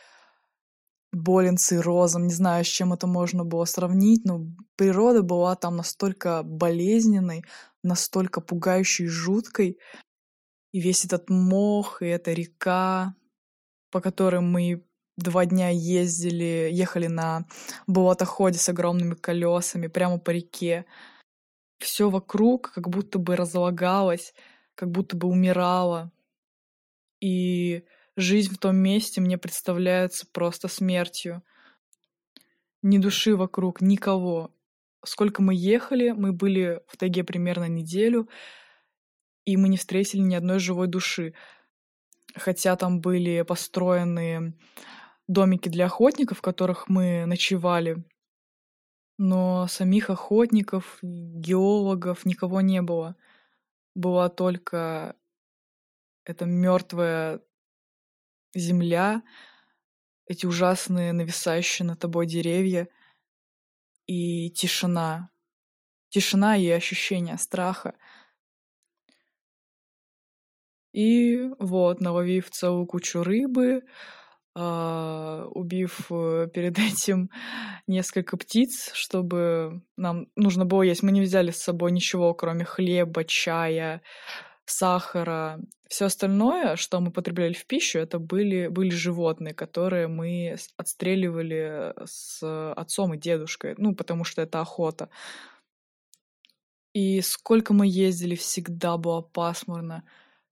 болен 1.13 1.59
циррозом. 1.59 2.27
Не 2.27 2.35
знаю, 2.35 2.65
с 2.65 2.69
чем 2.69 2.93
это 2.93 3.07
можно 3.07 3.45
было 3.45 3.67
сравнить, 3.67 4.25
но 4.25 4.47
природа 4.75 5.23
была 5.23 5.55
там 5.55 5.77
настолько 5.77 6.43
болезненной, 6.43 7.45
настолько 7.85 8.41
пугающей 8.41 9.07
жуткой, 9.07 9.79
и 10.73 10.81
весь 10.81 11.05
этот 11.05 11.31
мох, 11.31 12.03
и 12.03 12.07
эта 12.07 12.33
река, 12.33 13.15
по 13.93 14.01
которой 14.01 14.41
мы 14.41 14.85
два 15.19 15.45
дня 15.47 15.69
ездили, 15.69 16.71
ехали 16.73 17.09
на 17.09 17.45
болотоходе 17.87 18.59
с 18.59 18.69
огромными 18.69 19.15
колесами 19.15 19.89
прямо 19.89 20.19
по 20.19 20.31
реке. 20.31 20.87
Все 21.79 22.09
вокруг 22.09 22.73
как 22.73 22.89
будто 22.89 23.19
бы 23.19 23.37
разлагалось, 23.37 24.33
как 24.75 24.91
будто 24.91 25.17
бы 25.17 25.29
умирало. 25.29 26.13
И 27.21 27.85
жизнь 28.17 28.55
в 28.55 28.59
том 28.59 28.77
месте 28.77 29.21
мне 29.21 29.39
представляется 29.39 30.27
просто 30.33 30.69
смертью. 30.69 31.43
Ни 32.83 32.99
души 32.99 33.37
вокруг, 33.37 33.81
никого. 33.81 34.55
Сколько 35.05 35.43
мы 35.43 35.55
ехали, 35.55 36.11
мы 36.13 36.33
были 36.33 36.81
в 36.87 36.97
тайге 36.97 37.25
примерно 37.25 37.69
неделю, 37.69 38.29
и 39.45 39.57
мы 39.57 39.69
не 39.69 39.77
встретили 39.77 40.21
ни 40.21 40.35
одной 40.35 40.61
живой 40.61 40.87
души. 40.87 41.35
Хотя 42.37 42.77
там 42.77 43.01
были 43.01 43.43
построены 43.43 44.55
домики 45.29 45.69
для 45.69 45.87
охотников, 45.87 46.39
в 46.39 46.43
которых 46.43 46.89
мы 46.89 47.25
ночевали, 47.27 48.03
но 49.19 49.67
самих 49.69 50.11
охотников, 50.11 50.99
геологов 51.03 52.25
никого 52.25 52.61
не 52.61 52.83
было. 52.83 53.17
Была 53.95 54.29
только 54.29 55.17
эта 56.25 56.45
мертвая 56.47 57.41
земля, 58.55 59.23
эти 60.27 60.47
ужасные 60.47 61.13
нависающие 61.13 61.87
над 61.87 61.99
тобой 61.99 62.27
деревья 62.27 62.89
и 64.07 64.51
тишина. 64.51 65.31
Тишина 66.11 66.57
и 66.57 66.69
ощущение 66.69 67.39
страха— 67.39 67.95
и 70.93 71.51
вот, 71.59 72.01
наловив 72.01 72.51
целую 72.51 72.87
кучу 72.87 73.23
рыбы, 73.23 73.85
убив 74.61 76.07
э, 76.11 76.49
перед 76.53 76.79
этим 76.79 77.31
несколько 77.87 78.37
птиц, 78.37 78.91
чтобы 78.95 79.83
нам 79.97 80.29
нужно 80.37 80.65
было 80.65 80.83
есть. 80.83 81.03
Мы 81.03 81.13
не 81.13 81.21
взяли 81.21 81.51
с 81.51 81.63
собой 81.63 81.93
ничего, 81.93 82.35
кроме 82.35 82.65
хлеба, 82.65 83.25
чая, 83.25 84.03
сахара. 84.65 85.61
Все 85.89 86.07
остальное, 86.07 86.77
что 86.77 87.01
мы 87.01 87.11
потребляли 87.11 87.55
в 87.55 87.67
пищу, 87.67 87.99
это 87.99 88.19
были, 88.19 88.69
были 88.69 88.91
животные, 88.91 89.55
которые 89.55 90.07
мы 90.09 90.57
отстреливали 90.77 91.95
с 92.05 92.73
отцом 92.73 93.15
и 93.15 93.19
дедушкой, 93.19 93.75
ну, 93.79 93.95
потому 93.95 94.25
что 94.25 94.43
это 94.43 94.61
охота. 94.61 95.09
И 96.93 97.21
сколько 97.23 97.73
мы 97.73 97.87
ездили, 97.87 98.35
всегда 98.35 98.97
было 98.97 99.23
пасмурно 99.23 100.05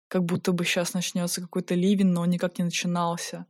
как 0.08 0.24
будто 0.24 0.52
бы 0.52 0.64
сейчас 0.64 0.94
начнется 0.94 1.40
какой-то 1.40 1.74
ливень, 1.74 2.08
но 2.08 2.22
он 2.22 2.30
никак 2.30 2.58
не 2.58 2.64
начинался. 2.64 3.46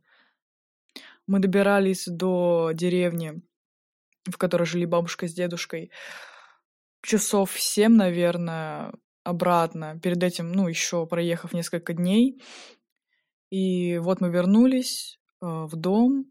Мы 1.27 1.39
добирались 1.39 2.05
до 2.07 2.71
деревни, 2.73 3.41
в 4.25 4.37
которой 4.37 4.63
жили 4.63 4.85
бабушка 4.85 5.27
с 5.27 5.33
дедушкой, 5.33 5.91
часов 7.01 7.59
семь, 7.59 7.95
наверное, 7.95 8.93
обратно. 9.23 9.99
Перед 10.01 10.23
этим, 10.23 10.51
ну, 10.51 10.67
еще 10.67 11.05
проехав 11.05 11.53
несколько 11.53 11.93
дней. 11.93 12.41
И 13.49 13.97
вот 13.97 14.21
мы 14.21 14.29
вернулись 14.29 15.19
э, 15.41 15.45
в 15.45 15.75
дом. 15.75 16.25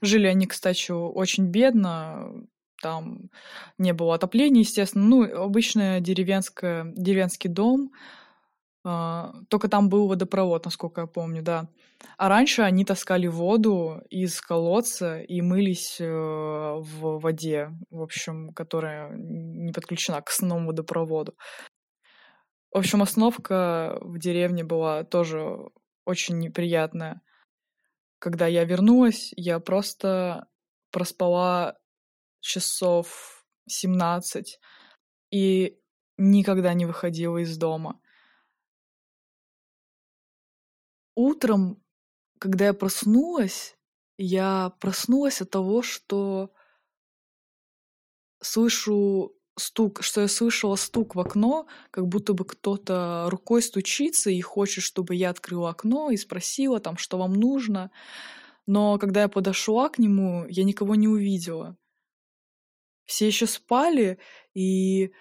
Жили 0.00 0.26
они, 0.26 0.46
кстати, 0.46 0.92
очень 0.92 1.46
бедно. 1.46 2.32
Там 2.80 3.30
не 3.78 3.92
было 3.92 4.14
отопления, 4.14 4.62
естественно. 4.62 5.04
Ну, 5.04 5.44
обычный 5.44 6.00
деревенское, 6.00 6.92
деревенский 6.96 7.50
дом. 7.50 7.90
А, 8.84 9.32
только 9.48 9.68
там 9.68 9.88
был 9.88 10.08
водопровод, 10.08 10.64
насколько 10.64 11.02
я 11.02 11.06
помню, 11.06 11.42
да. 11.42 11.68
А 12.16 12.28
раньше 12.28 12.62
они 12.62 12.84
таскали 12.84 13.28
воду 13.28 14.02
из 14.10 14.40
колодца 14.40 15.20
и 15.20 15.40
мылись 15.40 16.00
э, 16.00 16.04
в 16.06 17.20
воде, 17.20 17.70
в 17.90 18.02
общем, 18.02 18.52
которая 18.52 19.12
не 19.16 19.72
подключена 19.72 20.20
к 20.20 20.30
основному 20.30 20.68
водопроводу. 20.68 21.36
В 22.72 22.78
общем, 22.78 23.02
остановка 23.02 23.98
в 24.00 24.18
деревне 24.18 24.64
была 24.64 25.04
тоже 25.04 25.58
очень 26.04 26.38
неприятная. 26.38 27.20
Когда 28.18 28.46
я 28.46 28.64
вернулась, 28.64 29.32
я 29.36 29.60
просто 29.60 30.46
проспала 30.90 31.76
часов 32.40 33.44
17 33.68 34.58
и 35.30 35.78
никогда 36.18 36.74
не 36.74 36.86
выходила 36.86 37.38
из 37.38 37.56
дома. 37.56 38.00
Утром, 41.14 41.82
когда 42.38 42.66
я 42.66 42.74
проснулась, 42.74 43.76
я 44.16 44.72
проснулась 44.80 45.40
от 45.40 45.50
того, 45.50 45.82
что 45.82 46.52
слышу 48.40 49.34
стук, 49.56 50.02
что 50.02 50.22
я 50.22 50.28
слышала 50.28 50.76
стук 50.76 51.14
в 51.14 51.20
окно, 51.20 51.66
как 51.90 52.08
будто 52.08 52.32
бы 52.32 52.44
кто-то 52.44 53.26
рукой 53.28 53.62
стучится 53.62 54.30
и 54.30 54.40
хочет, 54.40 54.84
чтобы 54.84 55.14
я 55.14 55.30
открыла 55.30 55.70
окно 55.70 56.10
и 56.10 56.16
спросила 56.16 56.80
там, 56.80 56.96
что 56.96 57.18
вам 57.18 57.34
нужно. 57.34 57.90
Но 58.66 58.98
когда 58.98 59.22
я 59.22 59.28
подошла 59.28 59.88
к 59.88 59.98
нему, 59.98 60.46
я 60.48 60.64
никого 60.64 60.94
не 60.94 61.08
увидела. 61.08 61.76
Все 63.04 63.26
еще 63.26 63.46
спали, 63.46 64.18
и 64.54 65.12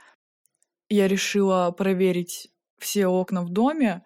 я 0.89 1.08
решила 1.08 1.71
проверить 1.71 2.51
все 2.77 3.08
окна 3.08 3.43
в 3.43 3.49
доме, 3.49 4.04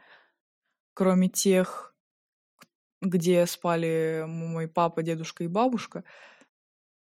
кроме 0.96 1.30
тех, 1.30 1.94
где 3.02 3.46
спали 3.46 4.24
мой 4.28 4.68
папа, 4.68 5.04
дедушка 5.04 5.44
и 5.44 5.48
бабушка. 5.48 6.04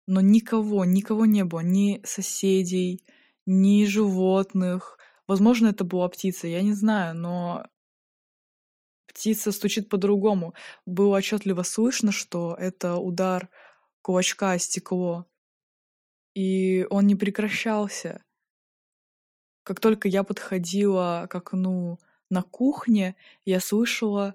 Но 0.07 0.21
никого, 0.21 0.85
никого 0.85 1.27
не 1.27 1.45
было, 1.45 1.61
ни 1.61 2.01
соседей, 2.05 3.05
ни 3.47 3.85
животных. 3.85 4.99
Возможно, 5.29 5.69
это 5.69 5.85
была 5.85 6.09
птица, 6.09 6.49
я 6.49 6.63
не 6.63 6.73
знаю, 6.73 7.15
но 7.15 7.67
птица 9.07 9.53
стучит 9.53 9.89
по-другому. 9.89 10.55
Было 10.87 11.19
отчетливо 11.19 11.63
слышно, 11.63 12.11
что 12.11 12.57
это 12.59 12.97
удар 12.97 13.51
кулачка 14.03 14.53
о 14.53 14.59
стекло. 14.59 15.27
И 16.35 16.87
он 16.91 17.07
не 17.07 17.17
прекращался. 17.17 18.25
Как 19.63 19.79
только 19.81 20.09
я 20.09 20.25
подходила 20.25 21.27
к 21.31 21.35
окну 21.35 21.99
на 22.35 22.43
кухне, 22.43 23.15
я 23.45 23.61
слышала, 23.61 24.35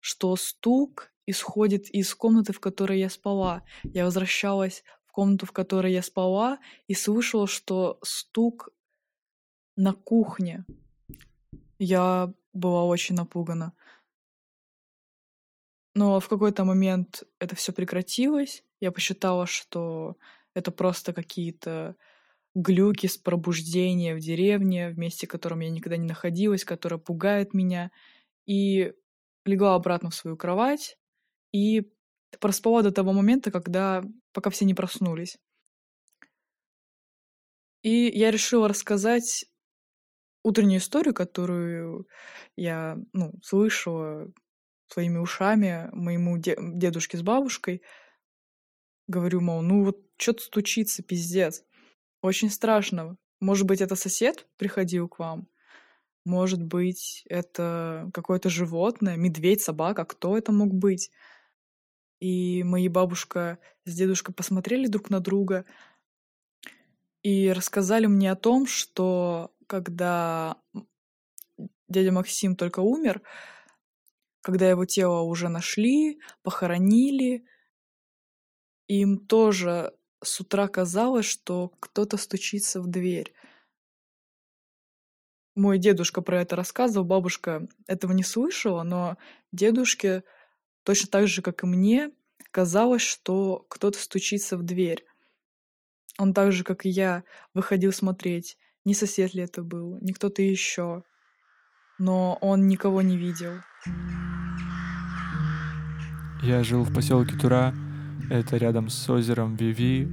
что 0.00 0.34
стук 0.36 1.12
исходит 1.26 1.88
из 1.90 2.12
комнаты, 2.14 2.52
в 2.52 2.60
которой 2.60 2.98
я 2.98 3.08
спала. 3.08 3.62
Я 3.84 4.04
возвращалась 4.04 4.82
в 5.06 5.12
комнату, 5.12 5.46
в 5.46 5.52
которой 5.52 5.92
я 5.92 6.02
спала, 6.02 6.58
и 6.88 6.94
слышала, 6.94 7.46
что 7.46 7.98
стук 8.02 8.70
на 9.76 9.92
кухне. 9.92 10.64
Я 11.78 12.32
была 12.52 12.84
очень 12.84 13.14
напугана. 13.14 13.72
Но 15.94 16.18
в 16.20 16.28
какой-то 16.28 16.64
момент 16.64 17.22
это 17.38 17.54
все 17.54 17.72
прекратилось. 17.72 18.64
Я 18.80 18.90
посчитала, 18.90 19.46
что 19.46 20.16
это 20.52 20.70
просто 20.72 21.12
какие-то 21.12 21.94
глюки 22.56 23.06
с 23.06 23.18
пробуждения 23.18 24.14
в 24.14 24.18
деревне, 24.18 24.88
в 24.88 24.98
месте, 24.98 25.26
в 25.26 25.30
котором 25.30 25.60
я 25.60 25.70
никогда 25.70 25.98
не 25.98 26.08
находилась, 26.08 26.64
которое 26.64 26.98
пугает 26.98 27.52
меня. 27.52 27.90
И 28.46 28.94
легла 29.44 29.74
обратно 29.74 30.10
в 30.10 30.14
свою 30.14 30.36
кровать 30.36 30.98
и 31.52 31.92
проспала 32.40 32.82
до 32.82 32.92
того 32.92 33.12
момента, 33.12 33.50
когда 33.50 34.02
пока 34.32 34.50
все 34.50 34.64
не 34.64 34.74
проснулись. 34.74 35.38
И 37.82 38.08
я 38.08 38.30
решила 38.30 38.68
рассказать 38.68 39.44
утреннюю 40.42 40.78
историю, 40.80 41.12
которую 41.14 42.06
я 42.56 42.98
ну, 43.12 43.34
слышала 43.42 44.32
своими 44.88 45.18
ушами 45.18 45.88
моему 45.92 46.38
де- 46.38 46.56
дедушке 46.58 47.18
с 47.18 47.22
бабушкой. 47.22 47.82
Говорю, 49.08 49.40
мол, 49.40 49.62
ну 49.62 49.84
вот 49.84 49.98
что-то 50.16 50.42
стучится, 50.42 51.02
пиздец. 51.02 51.62
Очень 52.22 52.50
страшно. 52.50 53.16
Может 53.40 53.66
быть, 53.66 53.80
это 53.80 53.96
сосед 53.96 54.46
приходил 54.56 55.08
к 55.08 55.18
вам? 55.18 55.48
Может 56.24 56.62
быть, 56.62 57.22
это 57.28 58.10
какое-то 58.12 58.48
животное, 58.48 59.16
медведь, 59.16 59.60
собака, 59.60 60.04
кто 60.04 60.36
это 60.36 60.50
мог 60.52 60.74
быть? 60.74 61.10
И 62.18 62.62
мои 62.64 62.88
бабушка 62.88 63.58
с 63.84 63.94
дедушкой 63.94 64.34
посмотрели 64.34 64.86
друг 64.86 65.10
на 65.10 65.20
друга 65.20 65.64
и 67.22 67.52
рассказали 67.52 68.06
мне 68.06 68.32
о 68.32 68.36
том, 68.36 68.66
что 68.66 69.54
когда 69.66 70.56
дядя 71.88 72.12
Максим 72.12 72.56
только 72.56 72.80
умер, 72.80 73.22
когда 74.40 74.68
его 74.68 74.84
тело 74.84 75.20
уже 75.20 75.48
нашли, 75.48 76.20
похоронили, 76.42 77.44
им 78.88 79.18
тоже 79.26 79.92
с 80.22 80.40
утра 80.40 80.68
казалось, 80.68 81.26
что 81.26 81.68
кто-то 81.80 82.16
стучится 82.16 82.80
в 82.80 82.86
дверь. 82.86 83.32
Мой 85.54 85.78
дедушка 85.78 86.20
про 86.20 86.42
это 86.42 86.54
рассказывал, 86.54 87.06
бабушка 87.06 87.66
этого 87.86 88.12
не 88.12 88.22
слышала, 88.22 88.82
но 88.82 89.16
дедушке 89.52 90.22
точно 90.82 91.08
так 91.08 91.28
же, 91.28 91.40
как 91.40 91.62
и 91.62 91.66
мне, 91.66 92.10
казалось, 92.50 93.02
что 93.02 93.64
кто-то 93.68 93.98
стучится 93.98 94.56
в 94.56 94.62
дверь. 94.62 95.04
Он 96.18 96.34
так 96.34 96.52
же, 96.52 96.64
как 96.64 96.86
и 96.86 96.90
я, 96.90 97.24
выходил 97.54 97.92
смотреть, 97.92 98.58
не 98.84 98.94
сосед 98.94 99.34
ли 99.34 99.42
это 99.42 99.62
был, 99.62 99.98
не 100.00 100.12
кто-то 100.12 100.42
еще. 100.42 101.02
Но 101.98 102.36
он 102.40 102.66
никого 102.66 103.02
не 103.02 103.16
видел. 103.16 103.54
Я 106.42 106.62
жил 106.62 106.84
в 106.84 106.94
поселке 106.94 107.36
Тура, 107.36 107.74
это 108.30 108.56
рядом 108.56 108.88
с 108.88 109.08
озером 109.08 109.56
Виви, 109.56 110.08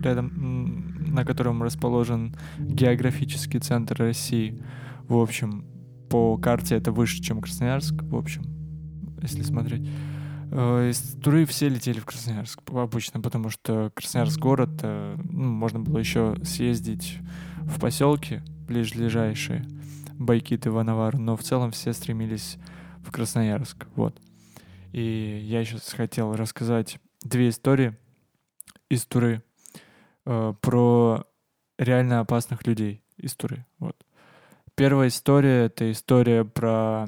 рядом, 0.00 1.12
на 1.12 1.24
котором 1.24 1.62
расположен 1.62 2.34
географический 2.58 3.60
центр 3.60 3.96
России. 3.98 4.62
В 5.08 5.16
общем, 5.16 5.64
по 6.08 6.36
карте 6.36 6.76
это 6.76 6.92
выше, 6.92 7.22
чем 7.22 7.40
Красноярск, 7.40 7.94
в 8.02 8.16
общем, 8.16 8.42
если 9.20 9.42
смотреть. 9.42 9.88
Э, 10.50 10.90
из 10.90 11.16
Туры 11.22 11.46
все 11.46 11.68
летели 11.68 11.98
в 11.98 12.04
Красноярск 12.04 12.60
обычно, 12.70 13.20
потому 13.20 13.48
что 13.48 13.90
Красноярск 13.94 14.38
город, 14.38 14.70
э, 14.82 15.16
ну, 15.30 15.50
можно 15.50 15.80
было 15.80 15.98
еще 15.98 16.36
съездить 16.44 17.18
в 17.62 17.80
поселки 17.80 18.42
ближайшие, 18.68 19.64
Байкит 20.18 20.66
и 20.66 20.68
Ванавар, 20.68 21.16
но 21.16 21.36
в 21.36 21.42
целом 21.42 21.70
все 21.70 21.92
стремились 21.92 22.58
в 23.02 23.10
Красноярск, 23.10 23.86
вот. 23.96 24.20
И 24.92 25.40
я 25.44 25.64
сейчас 25.64 25.92
хотел 25.94 26.34
рассказать 26.34 26.98
две 27.22 27.48
истории 27.48 27.96
из 28.88 29.04
Туры 29.06 29.42
э, 30.26 30.54
про 30.60 31.24
реально 31.78 32.20
опасных 32.20 32.66
людей 32.66 33.02
из 33.16 33.34
Туры, 33.34 33.66
вот. 33.78 33.96
Первая 34.74 35.08
история— 35.08 35.64
это 35.66 35.90
история 35.92 36.44
про 36.44 37.06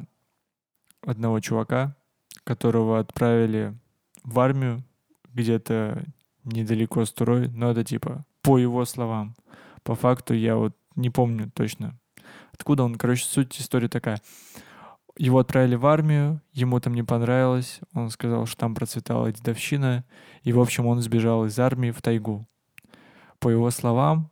одного 1.01 1.41
чувака, 1.41 1.97
которого 2.45 2.99
отправили 2.99 3.75
в 4.23 4.39
армию 4.39 4.85
где-то 5.33 6.05
недалеко 6.45 7.05
с 7.05 7.13
Турой, 7.13 7.49
но 7.49 7.71
это 7.71 7.85
типа 7.85 8.25
по 8.43 8.59
его 8.59 8.85
словам. 8.85 9.35
По 9.83 9.95
факту 9.95 10.35
я 10.35 10.57
вот 10.57 10.77
не 10.95 11.11
помню 11.11 11.51
точно, 11.51 11.99
откуда 12.53 12.85
он. 12.85 12.97
Короче, 12.97 13.25
суть 13.25 13.59
истории 13.59 13.89
такая. 13.89 14.21
Его 15.17 15.39
отправили 15.39 15.77
в 15.77 15.87
армию, 15.87 16.41
ему 16.53 16.81
там 16.81 16.95
не 16.95 17.05
понравилось, 17.05 17.81
он 17.93 18.11
сказал, 18.11 18.47
что 18.47 18.57
там 18.57 18.75
процветала 18.75 19.31
дедовщина, 19.31 20.05
и, 20.43 20.53
в 20.53 20.61
общем, 20.61 20.87
он 20.87 21.01
сбежал 21.01 21.47
из 21.47 21.59
армии 21.59 21.93
в 21.93 22.03
тайгу. 22.03 22.49
По 23.39 23.49
его 23.49 23.71
словам, 23.71 24.31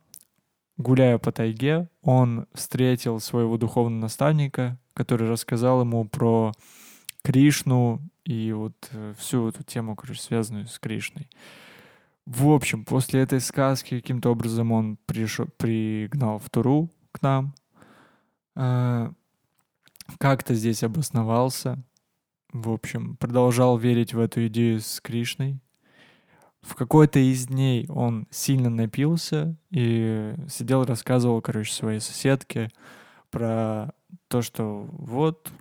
гуляя 0.77 1.17
по 1.17 1.31
тайге, 1.31 1.89
он 2.01 2.47
встретил 2.53 3.19
своего 3.19 3.57
духовного 3.57 4.01
наставника, 4.01 4.77
который 4.93 5.29
рассказал 5.29 5.81
ему 5.81 6.05
про 6.05 6.51
Кришну 7.23 8.01
и 8.25 8.51
вот 8.51 8.73
э, 8.91 9.13
всю 9.17 9.47
эту 9.47 9.63
тему, 9.63 9.95
короче, 9.95 10.21
связанную 10.21 10.67
с 10.67 10.79
Кришной. 10.79 11.29
В 12.25 12.49
общем, 12.49 12.85
после 12.85 13.21
этой 13.21 13.41
сказки 13.41 13.99
каким-то 13.99 14.31
образом 14.31 14.71
он 14.71 14.97
пришел, 15.05 15.45
пригнал 15.57 16.39
в 16.39 16.49
Туру 16.49 16.89
к 17.11 17.21
нам, 17.21 17.53
э, 18.55 19.11
как-то 20.17 20.53
здесь 20.53 20.83
обосновался. 20.83 21.83
в 22.51 22.69
общем, 22.69 23.17
продолжал 23.17 23.77
верить 23.77 24.13
в 24.13 24.19
эту 24.19 24.45
идею 24.47 24.79
с 24.79 25.01
Кришной. 25.01 25.59
В 26.61 26.75
какой-то 26.75 27.19
из 27.19 27.47
дней 27.47 27.87
он 27.89 28.27
сильно 28.29 28.69
напился 28.69 29.57
и 29.69 30.33
сидел, 30.47 30.85
рассказывал, 30.85 31.41
короче, 31.41 31.73
своей 31.73 31.99
соседке 31.99 32.69
про 33.31 33.93
то, 34.29 34.41
что 34.41 34.87
вот 34.91 35.51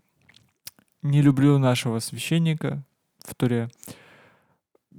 не 1.02 1.22
люблю 1.22 1.58
нашего 1.58 1.98
священника 1.98 2.84
в 3.18 3.34
Туре. 3.34 3.68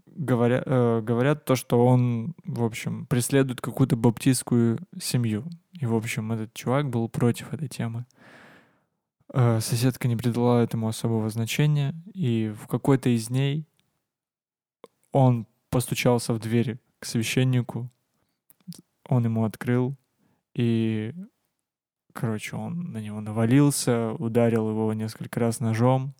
Говоря, 0.05 0.61
э, 0.65 1.01
говорят 1.01 1.45
то, 1.45 1.55
что 1.55 1.85
он, 1.85 2.35
в 2.43 2.63
общем, 2.63 3.05
преследует 3.07 3.61
какую-то 3.61 3.95
баптистскую 3.95 4.79
семью. 5.01 5.45
И, 5.71 5.85
в 5.85 5.95
общем, 5.95 6.31
этот 6.31 6.53
чувак 6.53 6.89
был 6.89 7.07
против 7.09 7.53
этой 7.53 7.67
темы. 7.67 8.05
Соседка 9.33 10.07
не 10.07 10.15
придала 10.15 10.61
этому 10.61 10.87
особого 10.87 11.29
значения, 11.29 11.95
и 12.13 12.53
в 12.55 12.67
какой-то 12.67 13.09
из 13.09 13.27
дней 13.27 13.65
он 15.11 15.47
постучался 15.69 16.33
в 16.33 16.39
дверь 16.39 16.77
к 16.99 17.05
священнику, 17.05 17.89
он 19.07 19.25
ему 19.25 19.43
открыл, 19.43 19.95
и, 20.53 21.13
короче, 22.13 22.55
он 22.55 22.91
на 22.91 22.99
него 22.99 23.21
навалился, 23.21 24.13
ударил 24.13 24.69
его 24.69 24.93
несколько 24.93 25.39
раз 25.39 25.59
ножом. 25.59 26.13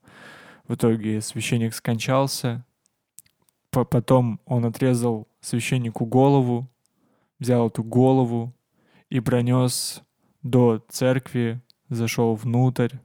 В 0.68 0.76
итоге 0.76 1.22
священник 1.22 1.74
скончался. 1.74 2.66
Потом 3.70 4.40
он 4.46 4.66
отрезал 4.66 5.28
священнику 5.42 6.06
голову, 6.06 6.70
взял 7.40 7.68
эту 7.68 7.84
голову 7.84 8.54
и 9.10 9.20
пронес 9.20 10.02
до 10.42 10.84
церкви, 10.90 11.62
зашел 11.90 12.36
внутрь. 12.36 12.98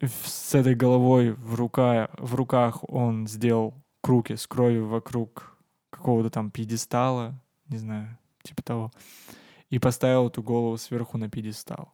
С 0.00 0.54
этой 0.54 0.74
головой 0.74 1.32
в, 1.32 1.54
рука, 1.54 2.10
в 2.18 2.34
руках 2.34 2.88
он 2.88 3.26
сделал 3.26 3.74
круг 4.02 4.30
из 4.30 4.46
крови 4.46 4.78
вокруг 4.78 5.56
какого-то 5.90 6.30
там 6.30 6.50
пьедестала, 6.50 7.40
не 7.68 7.78
знаю, 7.78 8.18
типа 8.42 8.62
того, 8.62 8.90
и 9.70 9.78
поставил 9.78 10.28
эту 10.28 10.42
голову 10.42 10.76
сверху 10.76 11.18
на 11.18 11.28
пьедестал. 11.28 11.92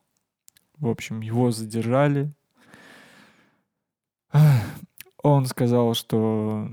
В 0.77 0.89
общем, 0.89 1.21
его 1.21 1.51
задержали. 1.51 2.33
Он 5.23 5.47
сказал, 5.47 5.95
что 5.95 6.69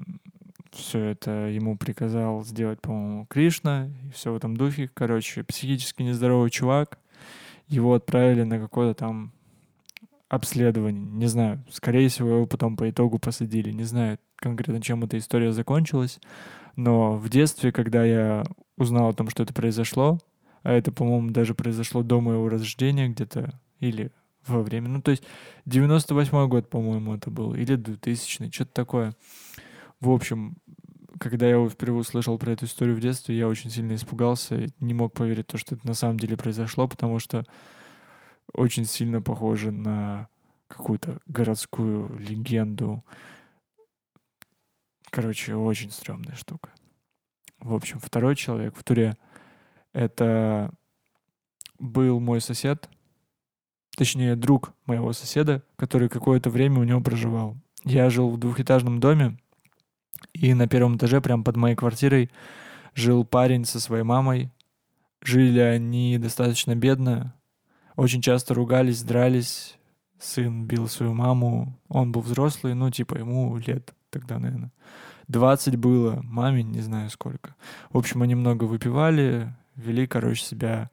все 0.72 1.00
это 1.06 1.48
ему 1.48 1.78
приказал 1.78 2.44
сделать, 2.44 2.82
по-моему, 2.82 3.26
Кришна, 3.28 3.90
и 4.04 4.12
все 4.12 4.32
в 4.32 4.36
этом 4.36 4.56
духе. 4.58 4.90
Короче, 4.94 5.44
психически 5.44 6.04
нездоровый 6.04 6.50
чувак. 6.50 6.99
Его 7.70 7.94
отправили 7.94 8.44
на 8.44 8.60
какое-то 8.60 9.00
там 9.00 9.32
обследование. 10.28 11.04
Не 11.04 11.28
знаю, 11.28 11.64
скорее 11.72 12.10
всего, 12.10 12.30
его 12.30 12.46
потом 12.46 12.78
по 12.78 12.90
итогу 12.90 13.20
посадили. 13.20 13.72
Не 13.72 13.84
знаю, 13.84 14.20
конкретно, 14.36 14.82
чем 14.82 15.04
эта 15.04 15.18
история 15.18 15.52
закончилась. 15.52 16.20
Но 16.76 17.18
в 17.18 17.30
детстве, 17.30 17.72
когда 17.72 18.04
я 18.04 18.44
узнал 18.78 19.10
о 19.10 19.14
том, 19.14 19.30
что 19.30 19.44
это 19.44 19.54
произошло, 19.54 20.20
а 20.64 20.72
это, 20.72 20.92
по-моему, 20.92 21.32
даже 21.32 21.54
произошло 21.54 22.04
до 22.04 22.22
моего 22.22 22.50
рождения 22.50 23.08
где-то, 23.08 23.60
или 23.80 24.12
во 24.46 24.62
время, 24.62 24.90
ну, 24.90 25.02
то 25.02 25.12
есть 25.12 25.24
98 25.66 26.48
год, 26.48 26.70
по-моему, 26.70 27.16
это 27.16 27.30
был, 27.30 27.54
или 27.54 27.76
2000 27.76 28.52
что-то 28.52 28.74
такое. 28.74 29.14
В 30.00 30.10
общем, 30.10 30.58
когда 31.20 31.48
я 31.48 31.68
впервые 31.70 32.02
услышал 32.02 32.38
про 32.38 32.52
эту 32.52 32.66
историю 32.66 32.96
в 32.96 33.00
детстве, 33.00 33.38
я 33.38 33.48
очень 33.48 33.70
сильно 33.70 33.96
испугался, 33.96 34.68
не 34.80 34.94
мог 34.94 35.14
поверить 35.14 35.48
то, 35.48 35.58
что 35.58 35.76
это 35.76 35.86
на 35.88 35.94
самом 35.94 36.18
деле 36.20 36.38
произошло, 36.38 36.88
потому 36.88 37.20
что 37.20 37.46
очень 38.54 38.86
сильно 38.86 39.22
похоже 39.22 39.72
на 39.72 40.28
какую-то 40.68 41.20
городскую 41.28 42.18
легенду, 42.18 43.04
Короче, 45.12 45.56
очень 45.56 45.92
стрёмная 45.92 46.36
штука. 46.36 46.70
В 47.60 47.74
общем, 47.74 48.00
второй 48.00 48.36
человек 48.36 48.76
в 48.76 48.84
туре— 48.84 49.18
это 49.94 50.72
был 51.80 52.20
мой 52.20 52.42
сосед, 52.42 52.90
точнее, 53.98 54.36
друг 54.36 54.74
моего 54.86 55.14
соседа, 55.14 55.64
который 55.76 56.10
какое-то 56.10 56.50
время 56.50 56.80
у 56.80 56.84
него 56.84 57.02
проживал. 57.02 57.58
Я 57.84 58.10
жил 58.10 58.30
в 58.30 58.38
двухэтажном 58.38 59.00
доме, 59.00 59.40
и 60.40 60.54
на 60.54 60.68
первом 60.68 60.98
этаже, 60.98 61.22
прямо 61.22 61.44
под 61.44 61.58
моей 61.58 61.76
квартирой, 61.76 62.32
жил 62.96 63.26
парень 63.26 63.66
со 63.66 63.80
своей 63.80 64.04
мамой. 64.04 64.52
Жили 65.22 65.60
они 65.60 66.18
достаточно 66.18 66.76
бедно, 66.76 67.36
очень 67.98 68.22
часто 68.22 68.54
ругались, 68.54 69.04
дрались. 69.04 69.78
Сын 70.18 70.66
бил 70.66 70.88
свою 70.88 71.14
маму, 71.14 71.78
он 71.88 72.12
был 72.12 72.22
взрослый, 72.22 72.74
ну, 72.74 72.90
типа, 72.92 73.18
ему 73.18 73.56
лет 73.58 73.94
тогда, 74.10 74.38
наверное. 74.38 74.72
20 75.30 75.78
было, 75.78 76.20
маме 76.24 76.64
не 76.64 76.82
знаю 76.82 77.10
сколько. 77.10 77.56
В 77.92 77.98
общем, 77.98 78.22
они 78.22 78.36
много 78.36 78.66
выпивали, 78.66 79.54
вели, 79.76 80.08
короче, 80.08 80.44
себя 80.44 80.90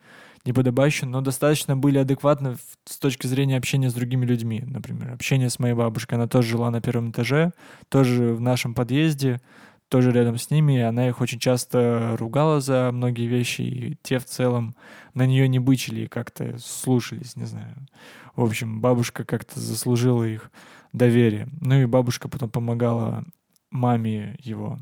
неподобающе, 0.47 1.07
но 1.07 1.21
достаточно 1.21 1.77
были 1.77 1.99
адекватны 1.99 2.57
с 2.85 2.99
точки 2.99 3.27
зрения 3.27 3.57
общения 3.57 3.91
с 3.91 3.95
другими 3.95 4.25
людьми. 4.25 4.63
Например, 4.67 5.13
общение 5.13 5.51
с 5.51 5.59
моей 5.59 5.75
бабушкой. 5.75 6.19
Она 6.19 6.29
тоже 6.29 6.49
жила 6.49 6.71
на 6.71 6.81
первом 6.81 7.11
этаже, 7.11 7.53
тоже 7.89 8.35
в 8.35 8.41
нашем 8.41 8.75
подъезде, 8.75 9.41
тоже 9.89 10.11
рядом 10.13 10.37
с 10.39 10.51
ними, 10.51 10.79
и 10.79 10.81
она 10.81 11.09
их 11.09 11.21
очень 11.21 11.39
часто 11.39 12.17
ругала 12.19 12.61
за 12.61 12.91
многие 12.93 13.27
вещи, 13.27 13.63
и 13.63 13.99
те 14.03 14.19
в 14.19 14.25
целом 14.25 14.75
на 15.15 15.27
нее 15.27 15.49
не 15.49 15.59
бычили 15.59 16.03
и 16.03 16.09
как-то 16.09 16.59
слушались, 16.59 17.37
не 17.37 17.45
знаю. 17.45 17.87
В 18.35 18.43
общем, 18.43 18.81
бабушка 18.81 19.25
как-то 19.25 19.61
заслужила 19.61 20.25
их 20.25 20.51
доверие. 20.93 21.49
Ну 21.61 21.81
и 21.81 21.87
бабушка 21.87 22.29
потом 22.29 22.51
помогала 22.51 23.25
маме 23.71 24.37
его 24.41 24.79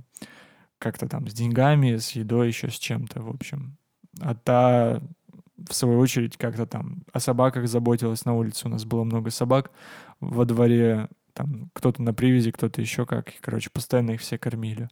как-то 0.78 1.08
там 1.08 1.28
с 1.28 1.32
деньгами, 1.32 1.96
с 1.96 2.10
едой, 2.12 2.48
еще 2.48 2.70
с 2.70 2.78
чем-то, 2.78 3.22
в 3.22 3.28
общем. 3.28 3.76
А 4.20 4.34
та, 4.34 5.00
в 5.56 5.74
свою 5.74 5.98
очередь, 5.98 6.36
как-то 6.36 6.66
там 6.66 7.04
о 7.12 7.20
собаках 7.20 7.68
заботилась 7.68 8.24
на 8.24 8.34
улице. 8.34 8.66
У 8.66 8.70
нас 8.70 8.84
было 8.84 9.04
много 9.04 9.30
собак 9.30 9.70
во 10.20 10.44
дворе, 10.44 11.08
там 11.32 11.70
кто-то 11.72 12.02
на 12.02 12.14
привязи, 12.14 12.50
кто-то 12.50 12.80
еще 12.80 13.06
как. 13.06 13.30
И, 13.30 13.38
короче, 13.40 13.70
постоянно 13.70 14.12
их 14.12 14.20
все 14.20 14.38
кормили. 14.38 14.88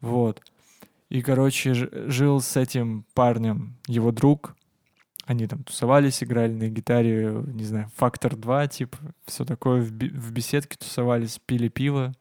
Вот. 0.00 0.42
И, 1.08 1.22
короче, 1.22 1.74
жил 1.74 2.40
с 2.40 2.56
этим 2.56 3.04
парнем 3.14 3.76
его 3.86 4.10
друг, 4.10 4.56
они 5.24 5.46
там 5.46 5.64
тусовались, 5.64 6.22
играли 6.22 6.52
на 6.52 6.68
гитаре, 6.68 7.42
не 7.46 7.64
знаю, 7.64 7.90
«Фактор 7.96 8.34
2», 8.34 8.68
типа, 8.68 8.98
все 9.24 9.44
такое, 9.44 9.82
в, 9.82 9.90
в 9.90 10.32
беседке 10.32 10.76
тусовались, 10.78 11.40
пили 11.44 11.68
пиво. 11.68 12.12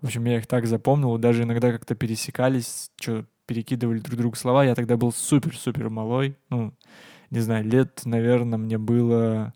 В 0.00 0.06
общем, 0.06 0.24
я 0.24 0.38
их 0.38 0.46
так 0.46 0.66
запомнил, 0.66 1.16
даже 1.18 1.42
иногда 1.42 1.72
как-то 1.72 1.94
пересекались, 1.94 2.90
что 3.00 3.26
перекидывали 3.50 3.98
друг 3.98 4.16
другу 4.16 4.36
слова. 4.36 4.64
Я 4.64 4.76
тогда 4.76 4.96
был 4.96 5.10
супер-супер 5.10 5.90
малой, 5.90 6.36
ну, 6.50 6.72
не 7.30 7.40
знаю, 7.40 7.64
лет, 7.64 8.02
наверное, 8.04 8.60
мне 8.60 8.78
было 8.78 9.54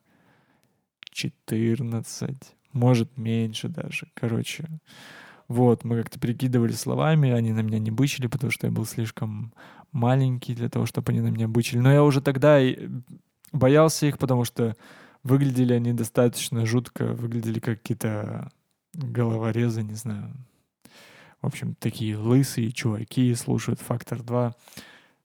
14, 1.13 2.37
может, 2.73 3.17
меньше 3.17 3.69
даже, 3.69 4.09
короче. 4.15 4.67
Вот, 5.47 5.85
мы 5.85 5.99
как-то 5.99 6.19
перекидывали 6.19 6.73
словами, 6.73 7.31
они 7.31 7.53
на 7.53 7.61
меня 7.61 7.79
не 7.79 7.93
бычили, 7.93 8.27
потому 8.27 8.51
что 8.51 8.67
я 8.67 8.73
был 8.73 8.85
слишком 8.85 9.55
маленький 9.93 10.57
для 10.57 10.69
того, 10.69 10.87
чтобы 10.87 11.13
они 11.13 11.21
на 11.21 11.29
меня 11.29 11.47
бычили. 11.47 11.79
Но 11.79 11.93
я 11.93 12.03
уже 12.03 12.21
тогда 12.21 12.59
боялся 13.53 14.07
их, 14.07 14.19
потому 14.19 14.45
что 14.45 14.75
выглядели 15.23 15.73
они 15.73 15.93
достаточно 15.93 16.67
жутко, 16.67 17.13
выглядели 17.13 17.61
как 17.61 17.81
какие-то 17.81 18.51
головорезы, 18.93 19.85
не 19.85 19.95
знаю. 19.95 20.35
В 21.45 21.49
общем, 21.49 21.75
такие 21.75 22.17
лысые 22.17 22.73
чуваки 22.73 23.35
слушают 23.35 23.79
«Фактор 23.81 24.21
2». 24.21 24.55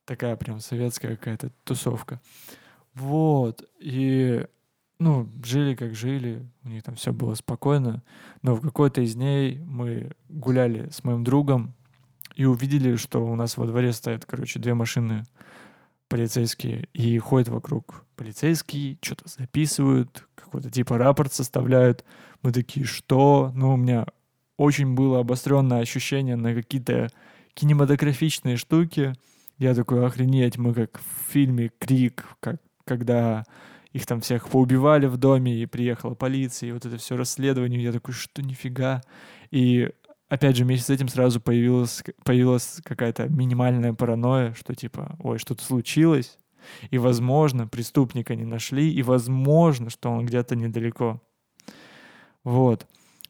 Такая 0.04 0.36
прям 0.36 0.60
советская 0.60 1.16
какая-то 1.16 1.50
тусовка. 1.64 2.20
Вот. 2.94 3.64
И, 3.80 4.46
ну, 5.00 5.30
жили 5.42 5.76
как 5.76 5.96
жили. 5.96 6.46
У 6.66 6.68
них 6.68 6.84
там 6.84 6.96
все 6.96 7.14
было 7.14 7.36
спокойно. 7.36 8.04
Но 8.42 8.56
в 8.56 8.60
какой-то 8.60 9.00
из 9.00 9.16
дней 9.16 9.60
мы 9.60 10.12
гуляли 10.28 10.90
с 10.90 11.06
моим 11.06 11.24
другом 11.24 11.74
и 12.36 12.44
увидели, 12.44 12.98
что 12.98 13.26
у 13.26 13.36
нас 13.36 13.56
во 13.56 13.66
дворе 13.66 13.94
стоят, 13.94 14.26
короче, 14.26 14.60
две 14.60 14.74
машины 14.74 15.24
полицейские 16.10 16.90
и 16.92 17.18
ходят 17.18 17.48
вокруг 17.48 18.04
полицейские, 18.18 18.98
что-то 19.02 19.30
записывают, 19.30 20.28
какой-то 20.36 20.70
типа 20.70 20.98
рапорт 20.98 21.32
составляют. 21.32 22.04
Мы 22.42 22.52
такие, 22.52 22.86
что? 22.86 23.54
Ну, 23.56 23.76
у 23.76 23.78
меня 23.78 24.06
очень 24.60 24.94
было 24.94 25.22
обостренное 25.22 25.80
ощущение 25.80 26.36
на 26.36 26.54
какие-то 26.54 27.08
кинематографичные 27.54 28.58
штуки. 28.58 29.14
Я 29.58 29.74
такой, 29.74 30.06
охренеть, 30.06 30.58
мы 30.58 30.74
как 30.74 31.00
в 31.00 31.32
фильме 31.32 31.72
«Крик», 31.80 32.26
как, 32.42 32.62
когда 32.84 33.46
их 33.94 34.06
там 34.06 34.20
всех 34.20 34.50
поубивали 34.50 35.06
в 35.06 35.16
доме, 35.16 35.56
и 35.56 35.66
приехала 35.66 36.14
полиция, 36.14 36.70
и 36.70 36.72
вот 36.74 36.86
это 36.86 36.98
все 36.98 37.16
расследование, 37.16 37.82
я 37.82 37.94
такой, 37.94 38.14
что 38.14 38.42
нифига. 38.42 39.02
И 39.50 39.90
опять 40.28 40.58
же, 40.58 40.66
вместе 40.66 40.88
с 40.88 40.90
этим 40.90 41.08
сразу 41.08 41.40
появилась, 41.40 42.04
появилась 42.26 42.82
какая-то 42.84 43.30
минимальная 43.30 43.94
паранойя, 43.94 44.54
что 44.56 44.76
типа, 44.76 45.16
ой, 45.20 45.40
что-то 45.40 45.64
случилось, 45.64 46.38
и, 46.92 46.98
возможно, 46.98 47.66
преступника 47.66 48.36
не 48.36 48.44
нашли, 48.44 48.92
и, 48.92 49.04
возможно, 49.04 49.90
что 49.90 50.10
он 50.10 50.26
где-то 50.26 50.58
недалеко. 50.58 51.22
Вот. 52.44 52.86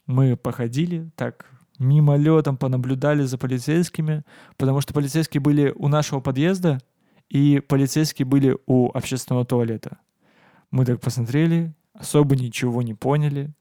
Мы 0.10 0.36
походили 0.36 1.12
так, 1.16 1.45
мимолетом 1.78 2.57
понаблюдали 2.57 3.22
за 3.26 3.38
полицейскими, 3.38 4.24
потому 4.57 4.82
что 4.82 4.91
полицейские 4.91 5.39
были 5.39 5.72
у 5.76 5.88
нашего 5.88 6.20
подъезда, 6.20 6.80
и 7.30 7.60
полицейские 7.60 8.26
были 8.26 8.57
у 8.66 8.89
общественного 8.91 9.45
туалета. 9.45 9.99
Мы 10.72 10.84
так 10.84 10.99
посмотрели, 10.99 11.76
особо 11.93 12.36
ничего 12.36 12.82
не 12.82 12.95
поняли. 12.95 13.53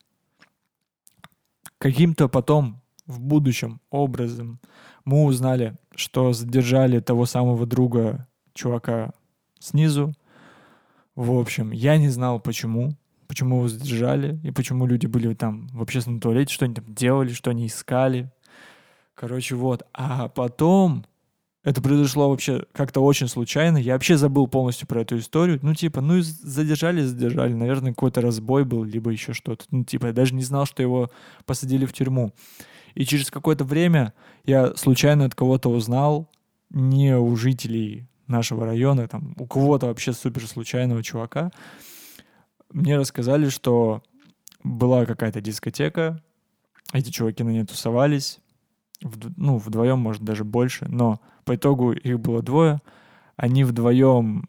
Каким-то 1.76 2.30
потом, 2.30 2.80
в 3.04 3.20
будущем, 3.20 3.82
образом, 3.90 4.58
мы 5.04 5.24
узнали, 5.24 5.76
что 5.94 6.32
задержали 6.32 7.00
того 7.00 7.26
самого 7.26 7.66
друга 7.66 8.26
чувака 8.54 9.12
снизу. 9.58 10.14
В 11.14 11.30
общем, 11.38 11.72
я 11.72 11.98
не 11.98 12.08
знал, 12.08 12.40
почему, 12.40 12.96
почему 13.28 13.58
его 13.58 13.68
задержали, 13.68 14.40
и 14.42 14.50
почему 14.50 14.86
люди 14.86 15.06
были 15.06 15.32
там 15.34 15.68
в 15.68 15.82
общественном 15.82 16.20
туалете, 16.20 16.52
что 16.52 16.64
они 16.64 16.74
там 16.74 16.92
делали, 16.92 17.32
что 17.32 17.50
они 17.50 17.66
искали. 17.66 18.32
Короче, 19.14 19.54
вот. 19.54 19.86
А 19.92 20.28
потом 20.28 21.04
это 21.62 21.82
произошло 21.82 22.30
вообще 22.30 22.64
как-то 22.72 23.00
очень 23.00 23.28
случайно. 23.28 23.76
Я 23.76 23.92
вообще 23.92 24.16
забыл 24.16 24.46
полностью 24.48 24.88
про 24.88 25.02
эту 25.02 25.18
историю. 25.18 25.58
Ну, 25.62 25.74
типа, 25.74 26.00
ну, 26.00 26.20
задержали, 26.22 27.02
задержали. 27.02 27.52
Наверное, 27.52 27.92
какой-то 27.92 28.20
разбой 28.20 28.64
был, 28.64 28.84
либо 28.84 29.10
еще 29.10 29.34
что-то. 29.34 29.66
Ну, 29.70 29.84
типа, 29.84 30.06
я 30.06 30.12
даже 30.12 30.34
не 30.34 30.42
знал, 30.42 30.66
что 30.66 30.82
его 30.82 31.10
посадили 31.44 31.84
в 31.84 31.92
тюрьму. 31.92 32.32
И 32.94 33.04
через 33.04 33.30
какое-то 33.30 33.64
время 33.64 34.14
я 34.44 34.74
случайно 34.76 35.26
от 35.26 35.34
кого-то 35.34 35.68
узнал, 35.68 36.30
не 36.70 37.16
у 37.16 37.36
жителей 37.36 38.06
нашего 38.26 38.64
района, 38.64 39.08
там, 39.08 39.34
у 39.38 39.46
кого-то 39.46 39.86
вообще 39.86 40.12
супер 40.12 40.46
случайного 40.46 41.02
чувака, 41.02 41.50
мне 42.70 42.96
рассказали, 42.96 43.48
что 43.48 44.02
была 44.62 45.06
какая-то 45.06 45.40
дискотека, 45.40 46.22
эти 46.92 47.10
чуваки 47.10 47.42
на 47.42 47.50
ней 47.50 47.64
тусовались, 47.64 48.40
в, 49.00 49.32
ну, 49.36 49.58
вдвоем, 49.58 49.98
может, 49.98 50.22
даже 50.22 50.44
больше, 50.44 50.86
но 50.88 51.20
по 51.44 51.54
итогу 51.54 51.92
их 51.92 52.18
было 52.18 52.42
двое. 52.42 52.80
Они 53.36 53.64
вдвоем, 53.64 54.48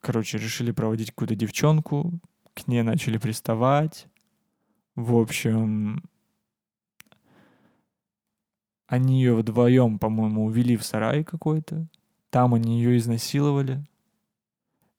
короче, 0.00 0.38
решили 0.38 0.72
проводить 0.72 1.10
какую-то 1.10 1.34
девчонку, 1.34 2.20
к 2.54 2.66
ней 2.66 2.82
начали 2.82 3.18
приставать. 3.18 4.06
В 4.94 5.16
общем, 5.16 6.02
они 8.86 9.20
ее 9.20 9.34
вдвоем, 9.34 9.98
по-моему, 9.98 10.46
увели 10.46 10.76
в 10.76 10.84
сарай 10.84 11.24
какой-то. 11.24 11.86
Там 12.30 12.54
они 12.54 12.78
ее 12.82 12.98
изнасиловали. 12.98 13.84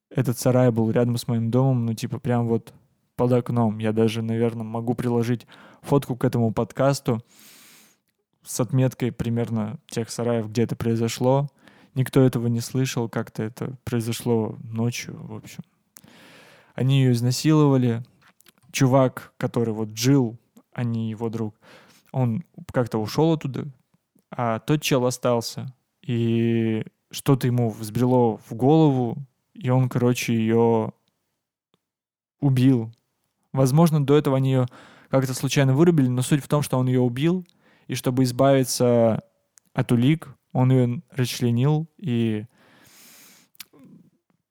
Этот 0.10 0.40
сарай 0.40 0.72
был 0.72 0.90
рядом 0.92 1.18
с 1.18 1.28
моим 1.28 1.52
домом, 1.52 1.86
ну, 1.86 1.94
типа, 1.94 2.20
прям 2.20 2.48
вот 2.48 2.74
под 3.16 3.34
окном. 3.34 3.78
Я 3.78 3.92
даже, 3.92 4.22
наверное, 4.22 4.64
могу 4.64 4.96
приложить 4.96 5.46
фотку 5.82 6.16
к 6.16 6.24
этому 6.24 6.54
подкасту 6.54 7.24
с 8.44 8.60
отметкой 8.60 9.12
примерно 9.12 9.78
тех 9.88 10.10
сараев, 10.10 10.50
где 10.50 10.64
это 10.64 10.76
произошло. 10.76 11.50
Никто 11.96 12.22
этого 12.22 12.48
не 12.48 12.62
слышал, 12.62 13.10
как-то 13.10 13.44
это 13.44 13.76
произошло 13.84 14.58
ночью, 14.64 15.18
в 15.22 15.36
общем. 15.36 15.64
Они 16.76 17.02
ее 17.02 17.12
изнасиловали. 17.12 18.04
Чувак, 18.72 19.34
который 19.38 19.74
вот 19.74 19.98
жил, 19.98 20.38
а 20.72 20.84
не 20.84 21.10
его 21.10 21.30
друг, 21.30 21.56
он 22.12 22.46
как-то 22.72 23.00
ушел 23.00 23.34
оттуда, 23.34 23.68
а 24.30 24.60
тот 24.60 24.82
чел 24.82 25.06
остался. 25.06 25.74
И 26.04 26.86
что-то 27.12 27.48
ему 27.48 27.70
взбрело 27.70 28.38
в 28.38 28.54
голову, 28.54 29.18
и 29.60 29.70
он, 29.70 29.90
короче, 29.90 30.34
ее 30.34 30.94
убил. 32.40 32.92
Возможно, 33.54 34.04
до 34.04 34.18
этого 34.18 34.38
они 34.38 34.52
ее 34.52 34.66
как-то 35.10 35.34
случайно 35.34 35.74
вырубили, 35.74 36.08
но 36.08 36.22
суть 36.22 36.44
в 36.44 36.48
том, 36.48 36.62
что 36.62 36.78
он 36.78 36.88
ее 36.88 37.02
убил— 37.02 37.46
и 37.90 37.96
чтобы 37.96 38.24
избавиться 38.24 39.24
от 39.74 39.92
улик, 39.92 40.30
он 40.54 40.72
ее 40.72 41.02
расчленил 41.10 41.90
и 41.98 42.46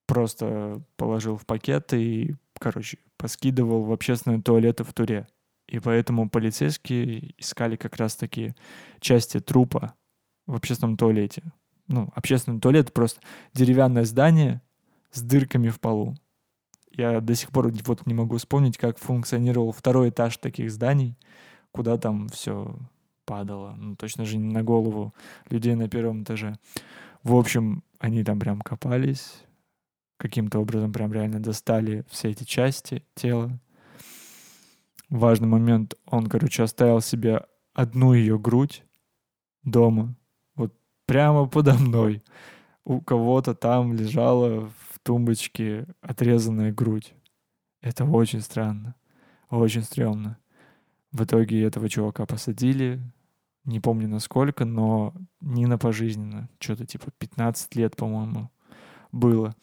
просто 0.07 0.83
положил 0.97 1.37
в 1.37 1.47
пакет 1.47 1.95
и, 1.95 2.35
короче, 2.59 2.99
поскидывал 3.17 3.85
в 3.85 3.93
общественные 3.93 4.43
туалеты 4.43 4.83
в 4.83 4.93
Туре. 4.93 5.29
И 5.69 5.79
поэтому 5.79 6.29
полицейские 6.29 7.35
искали 7.39 7.77
как 7.77 7.97
раз-таки 7.97 8.57
части 9.01 9.39
трупа 9.39 9.95
в 10.47 10.57
общественном 10.57 10.97
туалете. 10.97 11.53
Ну, 11.87 12.11
общественный 12.17 12.61
туалет— 12.61 12.93
просто 12.95 13.21
деревянное 13.55 14.05
здание 14.05 14.63
с 15.11 15.23
дырками 15.23 15.69
в 15.69 15.81
полу. 15.81 16.15
Я 16.91 17.21
до 17.21 17.35
сих 17.35 17.51
пор 17.51 17.73
вот 17.87 18.07
не 18.07 18.15
могу 18.15 18.37
вспомнить, 18.39 18.77
как 18.77 18.99
функционировал 18.99 19.73
второй 19.73 20.11
этаж 20.11 20.37
таких 20.39 20.71
зданий, 20.71 21.17
куда 21.71 21.97
там 21.97 22.29
все 22.29 22.77
падала. 23.25 23.75
Ну, 23.77 23.95
точно 23.95 24.25
же 24.25 24.37
не 24.37 24.53
на 24.53 24.63
голову 24.63 25.15
людей 25.51 25.75
на 25.75 25.89
первом 25.89 26.23
этаже. 26.23 26.59
В 27.23 27.35
общем, 27.37 27.83
они 27.99 28.25
там 28.25 28.41
прям 28.41 28.61
копались, 28.61 29.45
каким-то 30.17 30.61
образом 30.61 30.93
прям 30.93 31.13
реально 31.13 31.41
достали 31.41 32.05
все 32.09 32.31
эти 32.31 32.45
части 32.45 33.05
тела. 33.15 33.59
Важный 35.11 35.49
момент, 35.49 35.95
он, 36.07 36.27
короче, 36.27 36.63
оставил 36.63 37.01
себе 37.01 37.45
одну 37.75 38.13
ее 38.13 38.39
грудь 38.39 38.83
дома, 39.63 40.15
вот 40.55 40.75
прямо 41.07 41.47
подо 41.47 41.75
мной. 41.75 42.23
У 42.85 43.01
кого-то 43.01 43.55
там 43.55 43.93
лежала 43.95 44.71
в 44.99 45.07
тумбочке 45.07 45.87
отрезанная 46.01 46.73
грудь. 46.73 47.15
Это 47.81 48.05
очень 48.05 48.41
странно, 48.41 48.95
очень 49.49 49.83
стрёмно. 49.83 50.39
В 51.13 51.25
итоге 51.25 51.63
этого 51.63 51.89
чувака 51.89 52.27
посадили, 52.27 53.01
не 53.65 53.81
помню 53.81 54.09
насколько, 54.09 54.65
но 54.65 55.15
не 55.41 55.67
на 55.67 55.79
пожизненно. 55.79 56.49
Что-то 56.59 56.87
типа 56.87 57.11
15 57.19 57.77
лет, 57.77 57.97
по-моему, 57.97 58.51
было. 59.13 59.55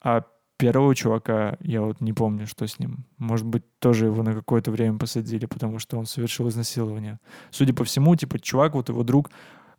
А 0.00 0.24
первого 0.56 0.94
чувака, 0.94 1.56
я 1.60 1.82
вот 1.82 2.00
не 2.00 2.12
помню, 2.12 2.46
что 2.46 2.66
с 2.66 2.78
ним. 2.78 3.06
Может 3.18 3.46
быть, 3.46 3.62
тоже 3.78 4.06
его 4.06 4.22
на 4.22 4.32
какое-то 4.32 4.70
время 4.70 4.98
посадили, 4.98 5.46
потому 5.46 5.78
что 5.78 5.98
он 5.98 6.06
совершил 6.06 6.48
изнасилование. 6.48 7.20
Судя 7.50 7.74
по 7.74 7.84
всему, 7.84 8.14
типа, 8.16 8.38
чувак, 8.38 8.74
вот 8.74 8.88
его 8.88 9.02
друг, 9.04 9.30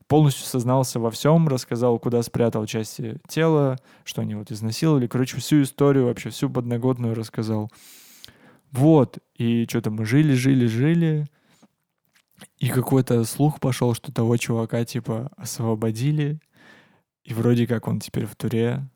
полностью 0.07 0.45
сознался 0.45 0.99
во 0.99 1.11
всем, 1.11 1.47
рассказал, 1.47 1.99
куда 1.99 2.21
спрятал 2.23 2.65
части 2.65 3.19
тела, 3.27 3.77
что 4.03 4.21
они 4.21 4.35
вот 4.35 4.51
изнасиловали. 4.51 5.07
Короче, 5.07 5.37
всю 5.37 5.63
историю 5.63 6.05
вообще, 6.05 6.29
всю 6.29 6.49
подноготную 6.49 7.15
рассказал. 7.15 7.71
Вот, 8.71 9.19
и 9.35 9.65
что-то 9.69 9.89
мы 9.89 10.05
жили, 10.05 10.33
жили, 10.33 10.65
жили, 10.67 11.25
и 12.57 12.69
какой-то 12.69 13.23
слух 13.23 13.59
пошел, 13.59 13.93
что 13.93 14.11
того 14.11 14.35
чувака, 14.37 14.83
типа, 14.83 15.31
освободили, 15.37 16.39
и 17.23 17.33
вроде 17.33 17.67
как 17.67 17.87
он 17.87 17.99
теперь 17.99 18.25
в 18.25 18.35
туре. 18.35 18.87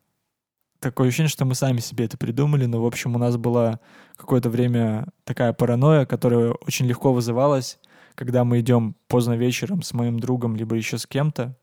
Такое 0.80 1.08
ощущение, 1.08 1.30
что 1.30 1.44
мы 1.44 1.54
сами 1.54 1.78
себе 1.78 2.06
это 2.06 2.16
придумали, 2.16 2.66
но, 2.66 2.82
в 2.82 2.86
общем, 2.86 3.14
у 3.14 3.18
нас 3.18 3.36
была 3.36 3.80
какое-то 4.16 4.50
время 4.50 5.08
такая 5.24 5.52
паранойя, 5.52 6.06
которая 6.06 6.52
очень 6.52 6.86
легко 6.86 7.12
вызывалась, 7.12 7.78
когда 8.14 8.44
мы 8.44 8.60
идем 8.60 8.96
поздно 9.08 9.34
вечером 9.34 9.82
с 9.82 9.92
моим 9.92 10.18
другом, 10.18 10.56
либо 10.56 10.76
еще 10.76 10.98
с 10.98 11.06
кем-то. 11.06 11.56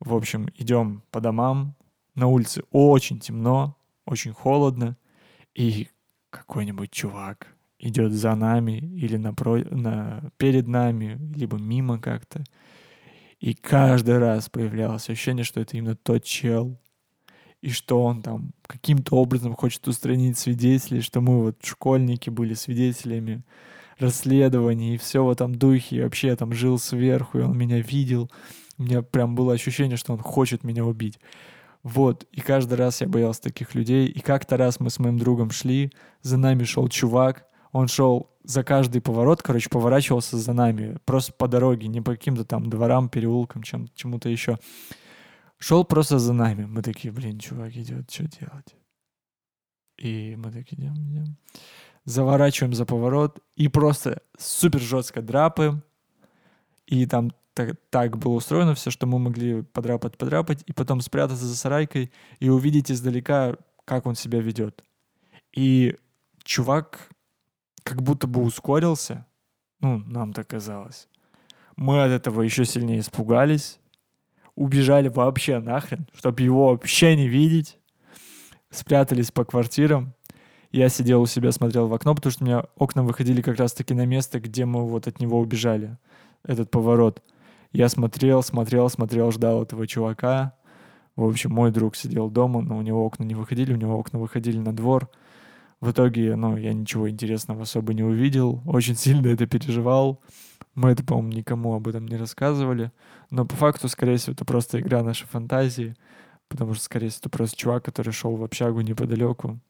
В 0.00 0.14
общем, 0.14 0.48
идем 0.54 1.02
по 1.10 1.20
домам, 1.20 1.74
на 2.14 2.26
улице 2.26 2.62
очень 2.70 3.20
темно, 3.20 3.76
очень 4.06 4.32
холодно, 4.32 4.96
и 5.54 5.88
какой-нибудь 6.30 6.90
чувак 6.90 7.48
идет 7.78 8.12
за 8.12 8.34
нами 8.34 8.72
или 8.78 9.16
напро... 9.16 9.58
на... 9.70 10.30
перед 10.36 10.66
нами, 10.66 11.18
либо 11.34 11.58
мимо 11.58 11.98
как-то. 12.00 12.44
И 13.40 13.54
каждый 13.54 14.18
раз 14.18 14.48
появлялось 14.48 15.08
ощущение, 15.08 15.44
что 15.44 15.60
это 15.60 15.76
именно 15.76 15.94
тот 15.94 16.24
чел, 16.24 16.76
и 17.60 17.70
что 17.70 18.02
он 18.02 18.22
там 18.22 18.52
каким-то 18.66 19.16
образом 19.16 19.54
хочет 19.54 19.86
устранить 19.86 20.38
свидетелей, 20.38 21.00
что 21.00 21.20
мы 21.20 21.42
вот 21.42 21.64
школьники 21.64 22.30
были 22.30 22.54
свидетелями 22.54 23.42
расследований, 23.98 24.94
и 24.94 24.98
все 24.98 25.24
в 25.24 25.30
этом 25.30 25.54
духе, 25.54 25.96
и 25.96 26.02
вообще 26.02 26.28
я 26.28 26.36
там 26.36 26.52
жил 26.52 26.78
сверху, 26.78 27.38
и 27.38 27.42
он 27.42 27.56
меня 27.56 27.80
видел. 27.80 28.30
У 28.76 28.84
меня 28.84 29.02
прям 29.02 29.34
было 29.34 29.52
ощущение, 29.52 29.96
что 29.96 30.12
он 30.12 30.20
хочет 30.20 30.64
меня 30.64 30.84
убить. 30.84 31.18
Вот, 31.82 32.26
и 32.32 32.40
каждый 32.40 32.74
раз 32.74 33.00
я 33.00 33.08
боялся 33.08 33.42
таких 33.42 33.74
людей. 33.74 34.06
И 34.06 34.20
как-то 34.20 34.56
раз 34.56 34.80
мы 34.80 34.90
с 34.90 34.98
моим 34.98 35.18
другом 35.18 35.50
шли, 35.50 35.92
за 36.22 36.36
нами 36.36 36.64
шел 36.64 36.88
чувак, 36.88 37.46
он 37.72 37.88
шел 37.88 38.30
за 38.44 38.64
каждый 38.64 39.00
поворот, 39.00 39.42
короче, 39.42 39.68
поворачивался 39.68 40.38
за 40.38 40.52
нами, 40.52 40.98
просто 41.04 41.32
по 41.32 41.48
дороге, 41.48 41.88
не 41.88 42.00
по 42.00 42.12
каким-то 42.12 42.44
там 42.44 42.70
дворам, 42.70 43.08
переулкам, 43.08 43.62
чем, 43.62 43.88
чему-то 43.94 44.28
еще. 44.28 44.58
Шел 45.58 45.84
просто 45.84 46.18
за 46.18 46.32
нами. 46.32 46.64
Мы 46.64 46.82
такие, 46.82 47.12
блин, 47.12 47.38
чувак 47.38 47.76
идет, 47.76 48.10
что 48.10 48.24
делать? 48.24 48.76
И 49.98 50.36
мы 50.36 50.52
такие 50.52 50.80
идем, 50.80 50.94
идем. 50.94 51.36
Заворачиваем 52.08 52.72
за 52.72 52.86
поворот 52.86 53.38
и 53.54 53.68
просто 53.68 54.22
супер 54.38 54.80
жестко 54.80 55.20
драпаем. 55.20 55.82
И 56.86 57.04
там 57.04 57.32
так, 57.52 57.76
так 57.90 58.16
было 58.16 58.32
устроено 58.32 58.74
все, 58.74 58.90
что 58.90 59.06
мы 59.06 59.18
могли 59.18 59.60
подрапать, 59.62 60.16
подрапать, 60.16 60.62
и 60.66 60.72
потом 60.72 61.02
спрятаться 61.02 61.44
за 61.44 61.54
сарайкой 61.54 62.10
и 62.40 62.48
увидеть 62.48 62.90
издалека, 62.90 63.56
как 63.84 64.06
он 64.06 64.14
себя 64.14 64.40
ведет. 64.40 64.82
И 65.52 65.96
чувак 66.44 67.10
как 67.82 68.00
будто 68.02 68.26
бы 68.26 68.42
ускорился, 68.42 69.26
Ну, 69.80 69.98
нам 70.06 70.32
так 70.32 70.46
казалось. 70.46 71.08
Мы 71.76 72.02
от 72.02 72.10
этого 72.10 72.40
еще 72.40 72.64
сильнее 72.64 73.00
испугались. 73.00 73.80
Убежали 74.54 75.08
вообще 75.08 75.58
нахрен, 75.58 76.08
чтобы 76.14 76.40
его 76.40 76.70
вообще 76.70 77.16
не 77.16 77.28
видеть. 77.28 77.78
Спрятались 78.70 79.30
по 79.30 79.44
квартирам. 79.44 80.14
Я 80.70 80.90
сидел 80.90 81.22
у 81.22 81.26
себя, 81.26 81.50
смотрел 81.50 81.88
в 81.88 81.94
окно, 81.94 82.14
потому 82.14 82.30
что 82.30 82.44
у 82.44 82.46
меня 82.46 82.64
окна 82.76 83.02
выходили 83.02 83.40
как 83.40 83.58
раз-таки 83.58 83.94
на 83.94 84.04
место, 84.04 84.38
где 84.38 84.66
мы 84.66 84.86
вот 84.86 85.06
от 85.06 85.18
него 85.18 85.40
убежали. 85.40 85.96
Этот 86.44 86.70
поворот. 86.70 87.22
Я 87.72 87.88
смотрел, 87.88 88.42
смотрел, 88.42 88.90
смотрел, 88.90 89.32
ждал 89.32 89.62
этого 89.62 89.86
чувака. 89.86 90.54
В 91.16 91.24
общем, 91.24 91.52
мой 91.52 91.70
друг 91.70 91.96
сидел 91.96 92.30
дома, 92.30 92.60
но 92.60 92.76
у 92.76 92.82
него 92.82 93.04
окна 93.04 93.24
не 93.24 93.34
выходили, 93.34 93.72
у 93.72 93.76
него 93.76 93.98
окна 93.98 94.18
выходили 94.18 94.58
на 94.58 94.74
двор. 94.74 95.08
В 95.80 95.90
итоге, 95.90 96.36
ну, 96.36 96.56
я 96.56 96.72
ничего 96.72 97.08
интересного 97.08 97.62
особо 97.62 97.94
не 97.94 98.02
увидел. 98.02 98.62
Очень 98.66 98.94
сильно 98.96 99.28
это 99.28 99.46
переживал. 99.46 100.20
Мы 100.74 100.90
это, 100.90 101.02
по-моему, 101.02 101.32
никому 101.32 101.74
об 101.74 101.88
этом 101.88 102.06
не 102.06 102.16
рассказывали. 102.16 102.92
Но 103.30 103.46
по 103.46 103.56
факту, 103.56 103.88
скорее 103.88 104.16
всего, 104.16 104.34
это 104.34 104.44
просто 104.44 104.80
игра 104.80 105.02
нашей 105.02 105.26
фантазии. 105.26 105.96
Потому 106.48 106.74
что, 106.74 106.84
скорее 106.84 107.08
всего, 107.08 107.20
это 107.22 107.30
просто 107.30 107.56
чувак, 107.56 107.84
который 107.84 108.12
шел 108.12 108.36
в 108.36 108.44
общагу 108.44 108.82
неподалеку. 108.82 109.60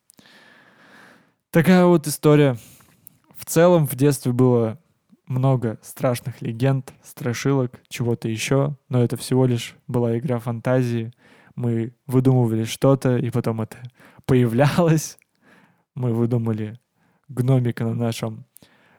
Такая 1.51 1.87
вот 1.87 2.07
история. 2.07 2.59
В 3.35 3.47
целом 3.47 3.87
в 3.87 3.95
детстве 3.97 4.33
было 4.33 4.79
много 5.27 5.79
страшных 5.81 6.43
легенд, 6.43 6.93
страшилок, 7.03 7.81
чего-то 7.89 8.29
еще, 8.29 8.77
но 8.91 9.03
это 9.03 9.17
всего 9.17 9.47
лишь 9.47 9.75
была 9.87 10.19
игра 10.19 10.41
фантазии. 10.41 11.11
Мы 11.55 11.95
выдумывали 12.07 12.65
что-то, 12.65 13.17
и 13.17 13.31
потом 13.31 13.63
это 13.63 13.79
появлялось. 14.27 15.19
Мы 15.95 16.13
выдумали 16.13 16.79
гномика 17.29 17.85
на 17.85 17.95
нашем 17.95 18.45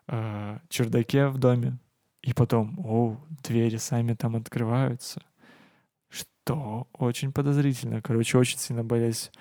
э, 0.08 0.58
чердаке 0.70 1.28
в 1.28 1.38
доме, 1.38 1.78
и 2.24 2.34
потом, 2.34 2.80
о, 2.80 3.18
двери 3.43 3.78
сами 3.78 4.16
там 4.16 4.36
открываются. 4.36 5.22
Что 6.10 6.88
очень 6.93 7.32
подозрительно. 7.32 8.02
Короче, 8.02 8.39
очень 8.39 8.58
сильно 8.58 8.84
боялись 8.84 9.32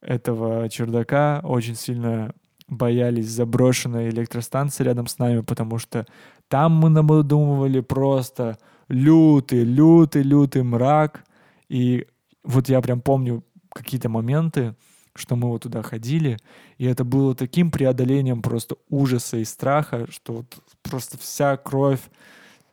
этого 0.00 0.66
чердака, 0.70 1.42
очень 1.44 1.74
сильно 1.74 2.34
боялись 2.68 3.28
заброшенной 3.28 4.08
электростанции 4.10 4.84
рядом 4.84 5.06
с 5.06 5.18
нами, 5.18 5.40
потому 5.40 5.78
что 5.78 6.06
там 6.48 6.72
мы 6.72 6.88
надумывали 6.88 7.80
просто 7.80 8.58
лютый, 8.88 9.64
лютый, 9.64 10.22
лютый 10.22 10.62
мрак. 10.62 11.24
И 11.68 12.06
вот 12.44 12.68
я 12.68 12.80
прям 12.80 13.00
помню 13.00 13.44
какие-то 13.70 14.08
моменты, 14.08 14.74
что 15.14 15.36
мы 15.36 15.48
вот 15.48 15.62
туда 15.62 15.82
ходили, 15.82 16.38
и 16.78 16.84
это 16.84 17.04
было 17.04 17.34
таким 17.34 17.70
преодолением 17.70 18.42
просто 18.42 18.76
ужаса 18.88 19.38
и 19.38 19.44
страха, 19.44 20.06
что 20.10 20.34
вот 20.34 20.58
просто 20.82 21.18
вся 21.18 21.56
кровь 21.56 22.00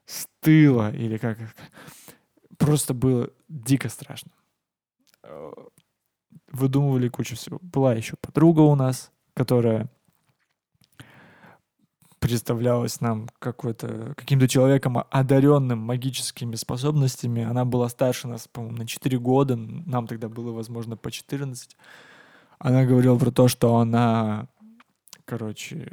стыла, 0.06 0.92
или 0.92 1.18
как 1.18 1.38
просто 2.58 2.94
было 2.94 3.30
дико 3.48 3.90
страшно. 3.90 4.32
Выдумывали 6.52 7.08
кучу 7.08 7.36
всего. 7.36 7.60
Была 7.62 7.94
еще 7.94 8.16
подруга 8.20 8.62
у 8.62 8.76
нас, 8.76 9.12
которая 9.34 9.90
представлялась 12.20 13.02
нам 13.02 13.28
какой-то, 13.40 14.14
каким-то 14.16 14.48
человеком, 14.48 14.98
одаренным 15.12 15.80
магическими 15.80 16.56
способностями. 16.56 17.44
Она 17.44 17.66
была 17.66 17.90
старше 17.90 18.30
нас, 18.30 18.48
по-моему, 18.48 18.78
на 18.78 18.88
4 18.88 19.20
года. 19.20 19.58
Нам 19.58 20.08
тогда 20.08 20.30
было, 20.30 20.54
возможно, 20.54 20.96
по 20.96 21.12
14. 21.12 21.76
Она 22.60 22.86
говорила 22.86 23.18
про 23.18 23.30
то, 23.30 23.50
что 23.50 23.76
она, 23.76 24.48
короче, 25.26 25.92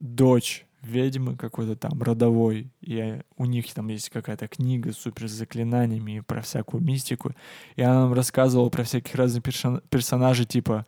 дочь 0.00 0.66
ведьмы 0.80 1.36
какой-то 1.36 1.76
там 1.76 2.02
родовой, 2.02 2.72
и 2.80 3.20
у 3.36 3.44
них 3.44 3.72
там 3.74 3.88
есть 3.88 4.08
какая-то 4.08 4.48
книга 4.48 4.92
с 4.92 4.96
супер 4.96 5.28
заклинаниями 5.28 6.20
про 6.20 6.40
всякую 6.40 6.82
мистику, 6.82 7.32
и 7.74 7.82
она 7.82 8.02
нам 8.02 8.14
рассказывала 8.14 8.70
про 8.70 8.84
всяких 8.84 9.14
разных 9.14 9.42
персонажей 9.42 10.46
типа 10.46 10.86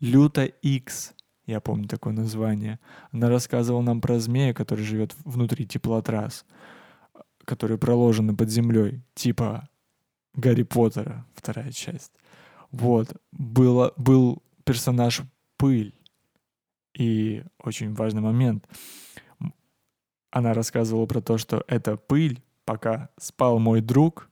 Люта 0.00 0.44
Икс, 0.44 1.14
я 1.46 1.60
помню 1.60 1.88
такое 1.88 2.12
название. 2.12 2.80
Она 3.12 3.28
рассказывала 3.28 3.82
нам 3.82 4.00
про 4.00 4.18
змея, 4.18 4.52
который 4.52 4.84
живет 4.84 5.14
внутри 5.24 5.66
теплотрасс, 5.66 6.44
которые 7.44 7.78
проложены 7.78 8.36
под 8.36 8.50
землей, 8.50 9.02
типа 9.14 9.68
Гарри 10.34 10.64
Поттера, 10.64 11.24
вторая 11.34 11.72
часть. 11.72 12.12
Вот. 12.70 13.14
Было, 13.32 13.94
был 13.96 14.42
персонаж 14.64 15.22
Пыль. 15.56 15.94
И 16.94 17.44
очень 17.62 17.94
важный 17.94 18.22
момент. 18.22 18.66
Она 20.30 20.52
рассказывала 20.52 21.06
про 21.06 21.20
то, 21.20 21.38
что 21.38 21.64
эта 21.66 21.96
пыль, 21.96 22.42
пока 22.64 23.10
спал 23.18 23.58
мой 23.58 23.80
друг, 23.80 24.28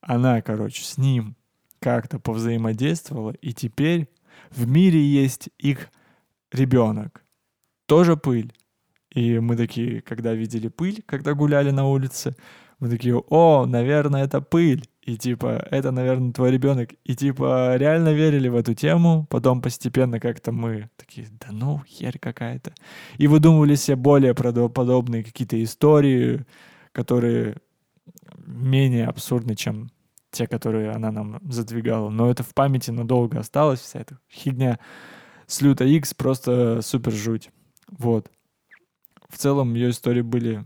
она, 0.00 0.40
короче, 0.40 0.84
с 0.84 0.96
ним 0.98 1.36
как-то 1.78 2.18
повзаимодействовала, 2.18 3.32
и 3.32 3.52
теперь 3.52 4.08
в 4.50 4.66
мире 4.66 5.00
есть 5.00 5.50
их 5.58 5.90
ребенок. 6.52 7.24
Тоже 7.86 8.16
пыль. 8.16 8.52
И 9.10 9.38
мы 9.38 9.56
такие, 9.56 10.02
когда 10.02 10.34
видели 10.34 10.68
пыль, 10.68 11.02
когда 11.06 11.34
гуляли 11.34 11.70
на 11.70 11.86
улице, 11.86 12.36
мы 12.78 12.90
такие, 12.90 13.16
о, 13.16 13.64
наверное, 13.66 14.24
это 14.24 14.40
пыль. 14.40 14.84
И 15.02 15.16
типа, 15.16 15.66
это, 15.70 15.92
наверное, 15.92 16.32
твой 16.32 16.50
ребенок. 16.50 16.90
И 17.04 17.14
типа, 17.14 17.76
реально 17.76 18.12
верили 18.12 18.48
в 18.48 18.56
эту 18.56 18.74
тему. 18.74 19.26
Потом 19.30 19.62
постепенно 19.62 20.20
как-то 20.20 20.52
мы 20.52 20.90
такие, 20.96 21.28
да 21.40 21.48
ну, 21.52 21.82
херь 21.86 22.18
какая-то. 22.18 22.74
И 23.16 23.28
выдумывали 23.28 23.76
себе 23.76 23.96
более 23.96 24.34
правдоподобные 24.34 25.24
какие-то 25.24 25.62
истории, 25.62 26.44
которые 26.92 27.56
менее 28.46 29.06
абсурдны, 29.06 29.54
чем 29.54 29.90
те, 30.30 30.46
которые 30.46 30.90
она 30.92 31.10
нам 31.10 31.40
задвигала. 31.50 32.10
Но 32.10 32.30
это 32.30 32.42
в 32.42 32.54
памяти 32.54 32.90
надолго 32.90 33.38
осталось, 33.38 33.80
вся 33.80 34.00
эта 34.00 34.18
хидня 34.30 34.78
с 35.46 35.60
Люта 35.60 35.84
X 35.84 36.14
просто 36.14 36.82
супер 36.82 37.12
жуть. 37.12 37.50
Вот. 37.88 38.30
В 39.28 39.38
целом 39.38 39.74
ее 39.74 39.90
истории 39.90 40.22
были 40.22 40.64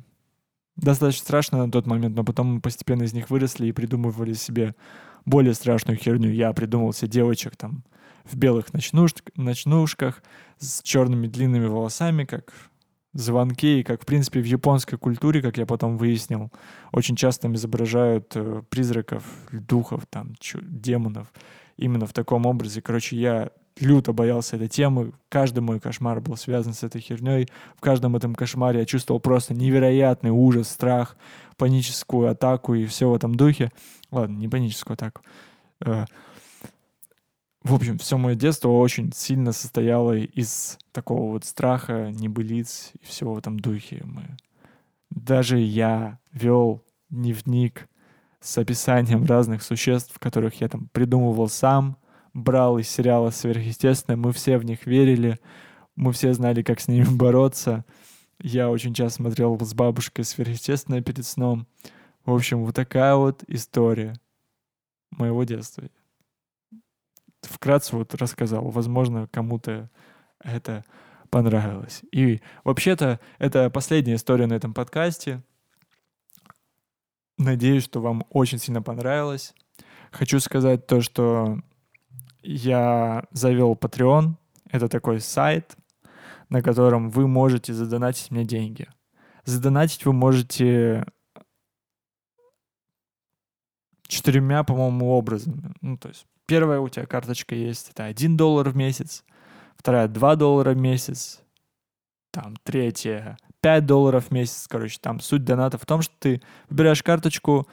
достаточно 0.76 1.24
страшные 1.24 1.64
на 1.64 1.70
тот 1.70 1.86
момент, 1.86 2.16
но 2.16 2.24
потом 2.24 2.54
мы 2.54 2.60
постепенно 2.60 3.02
из 3.02 3.12
них 3.12 3.30
выросли 3.30 3.66
и 3.66 3.72
придумывали 3.72 4.32
себе 4.32 4.74
более 5.24 5.54
страшную 5.54 5.98
херню. 5.98 6.30
Я 6.30 6.52
придумал 6.52 6.92
себе 6.92 7.10
девочек 7.10 7.56
там 7.56 7.84
в 8.24 8.36
белых 8.36 8.72
ночнуш... 8.72 9.14
ночнушках 9.36 10.22
с 10.58 10.82
черными 10.82 11.26
длинными 11.26 11.66
волосами, 11.66 12.24
как 12.24 12.52
звонки, 13.12 13.80
и 13.80 13.82
как, 13.82 14.02
в 14.02 14.06
принципе, 14.06 14.40
в 14.40 14.46
японской 14.46 14.96
культуре, 14.96 15.42
как 15.42 15.58
я 15.58 15.66
потом 15.66 15.96
выяснил, 15.96 16.50
очень 16.92 17.16
часто 17.16 17.52
изображают 17.52 18.32
э, 18.34 18.62
призраков, 18.68 19.24
духов, 19.52 20.06
там, 20.08 20.34
демонов 20.62 21.32
именно 21.76 22.06
в 22.06 22.12
таком 22.12 22.46
образе. 22.46 22.82
Короче, 22.82 23.16
я 23.16 23.50
люто 23.80 24.12
боялся 24.12 24.56
этой 24.56 24.68
темы. 24.68 25.12
Каждый 25.28 25.60
мой 25.60 25.80
кошмар 25.80 26.20
был 26.20 26.36
связан 26.36 26.74
с 26.74 26.82
этой 26.82 27.00
херней. 27.00 27.48
В 27.76 27.80
каждом 27.80 28.16
этом 28.16 28.34
кошмаре 28.34 28.80
я 28.80 28.86
чувствовал 28.86 29.20
просто 29.20 29.54
невероятный 29.54 30.30
ужас, 30.30 30.68
страх, 30.68 31.16
паническую 31.56 32.30
атаку 32.30 32.74
и 32.74 32.86
все 32.86 33.08
в 33.08 33.14
этом 33.14 33.34
духе. 33.34 33.70
Ладно, 34.10 34.36
не 34.36 34.48
паническую 34.48 34.94
атаку. 34.94 35.22
В 37.62 37.74
общем, 37.74 37.98
все 37.98 38.16
мое 38.16 38.34
детство 38.34 38.70
очень 38.70 39.12
сильно 39.12 39.52
состояло 39.52 40.16
из 40.16 40.78
такого 40.92 41.32
вот 41.32 41.44
страха, 41.44 42.10
небылиц 42.10 42.92
и 42.98 43.04
всего 43.04 43.34
в 43.34 43.38
этом 43.38 43.60
духе. 43.60 44.02
Мы... 44.04 44.36
Даже 45.10 45.58
я 45.58 46.18
вел 46.32 46.82
дневник 47.10 47.88
с 48.40 48.56
описанием 48.56 49.26
разных 49.26 49.62
существ, 49.62 50.18
которых 50.18 50.60
я 50.62 50.68
там 50.68 50.88
придумывал 50.92 51.48
сам, 51.48 51.98
брал 52.32 52.78
из 52.78 52.88
сериала 52.88 53.28
«Сверхъестественное», 53.28 54.16
мы 54.16 54.32
все 54.32 54.56
в 54.56 54.64
них 54.64 54.86
верили, 54.86 55.38
мы 55.96 56.12
все 56.12 56.32
знали, 56.32 56.62
как 56.62 56.80
с 56.80 56.88
ними 56.88 57.04
бороться. 57.10 57.84
Я 58.40 58.70
очень 58.70 58.94
часто 58.94 59.22
смотрел 59.22 59.58
с 59.60 59.74
бабушкой 59.74 60.24
«Сверхъестественное» 60.24 61.02
перед 61.02 61.26
сном. 61.26 61.66
В 62.24 62.32
общем, 62.34 62.64
вот 62.64 62.74
такая 62.74 63.16
вот 63.16 63.44
история 63.48 64.14
моего 65.10 65.44
детства. 65.44 65.84
Вкратце 67.42 67.96
вот 67.96 68.14
рассказал. 68.14 68.68
Возможно, 68.70 69.28
кому-то 69.28 69.90
это 70.42 70.84
понравилось. 71.30 72.02
И 72.12 72.40
вообще-то 72.64 73.20
это 73.38 73.70
последняя 73.70 74.16
история 74.16 74.46
на 74.46 74.54
этом 74.54 74.74
подкасте. 74.74 75.42
Надеюсь, 77.38 77.84
что 77.84 78.00
вам 78.00 78.24
очень 78.30 78.58
сильно 78.58 78.82
понравилось. 78.82 79.54
Хочу 80.10 80.40
сказать 80.40 80.86
то, 80.86 81.00
что 81.00 81.58
я 82.42 83.24
завел 83.30 83.74
Patreon. 83.74 84.34
Это 84.70 84.88
такой 84.88 85.20
сайт, 85.20 85.76
на 86.48 86.62
котором 86.62 87.10
вы 87.10 87.26
можете 87.26 87.72
задонатить 87.72 88.30
мне 88.30 88.44
деньги. 88.44 88.88
Задонатить 89.44 90.04
вы 90.04 90.12
можете 90.12 91.06
четырьмя, 94.06 94.64
по-моему, 94.64 95.10
образами. 95.10 95.72
Ну, 95.80 95.96
то 95.96 96.08
есть 96.08 96.26
первая 96.50 96.80
у 96.80 96.88
тебя 96.88 97.06
карточка 97.06 97.54
есть, 97.54 97.90
это 97.90 98.06
1 98.06 98.36
доллар 98.36 98.70
в 98.70 98.76
месяц, 98.76 99.22
вторая 99.76 100.08
2 100.08 100.34
доллара 100.34 100.72
в 100.72 100.76
месяц, 100.78 101.42
там 102.32 102.56
третья 102.64 103.38
5 103.60 103.86
долларов 103.86 104.26
в 104.26 104.30
месяц, 104.32 104.66
короче, 104.68 104.98
там 105.00 105.20
суть 105.20 105.44
доната 105.44 105.78
в 105.78 105.86
том, 105.86 106.02
что 106.02 106.12
ты 106.18 106.42
выбираешь 106.68 107.04
карточку, 107.04 107.68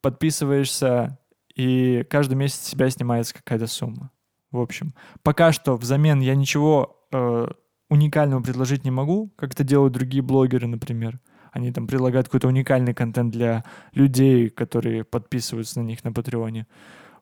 подписываешься, 0.00 1.18
и 1.54 2.06
каждый 2.08 2.36
месяц 2.36 2.60
с 2.60 2.68
себя 2.68 2.88
снимается 2.88 3.34
какая-то 3.34 3.66
сумма. 3.66 4.10
В 4.50 4.60
общем, 4.60 4.94
пока 5.22 5.52
что 5.52 5.76
взамен 5.76 6.20
я 6.20 6.34
ничего 6.34 7.06
э, 7.12 7.48
уникального 7.90 8.42
предложить 8.42 8.84
не 8.84 8.90
могу, 8.90 9.28
как 9.36 9.52
это 9.52 9.62
делают 9.62 9.92
другие 9.92 10.22
блогеры, 10.22 10.66
например. 10.66 11.20
Они 11.50 11.70
там 11.70 11.86
предлагают 11.86 12.28
какой-то 12.28 12.48
уникальный 12.48 12.94
контент 12.94 13.30
для 13.30 13.62
людей, 13.92 14.48
которые 14.48 15.04
подписываются 15.04 15.80
на 15.80 15.84
них 15.84 16.02
на 16.02 16.14
Патреоне. 16.14 16.66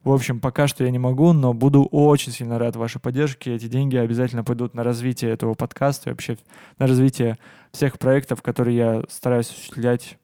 В 0.03 0.12
общем, 0.12 0.40
пока 0.40 0.66
что 0.66 0.82
я 0.82 0.90
не 0.90 0.98
могу, 0.98 1.34
но 1.34 1.53
буду 1.53 1.84
очень 1.84 2.32
сильно 2.32 2.59
рад 2.59 2.74
вашей 2.74 3.01
поддержке. 3.01 3.55
Эти 3.55 3.66
деньги 3.66 3.96
обязательно 3.96 4.42
пойдут 4.42 4.72
на 4.72 4.82
развитие 4.82 5.30
этого 5.30 5.53
подкаста 5.53 6.09
и 6.09 6.12
вообще 6.12 6.38
на 6.78 6.86
развитие 6.86 7.38
всех 7.70 7.98
проектов, 7.98 8.40
которые 8.40 8.76
я 8.76 9.03
стараюсь 9.11 9.51
осуществлять 9.51 10.18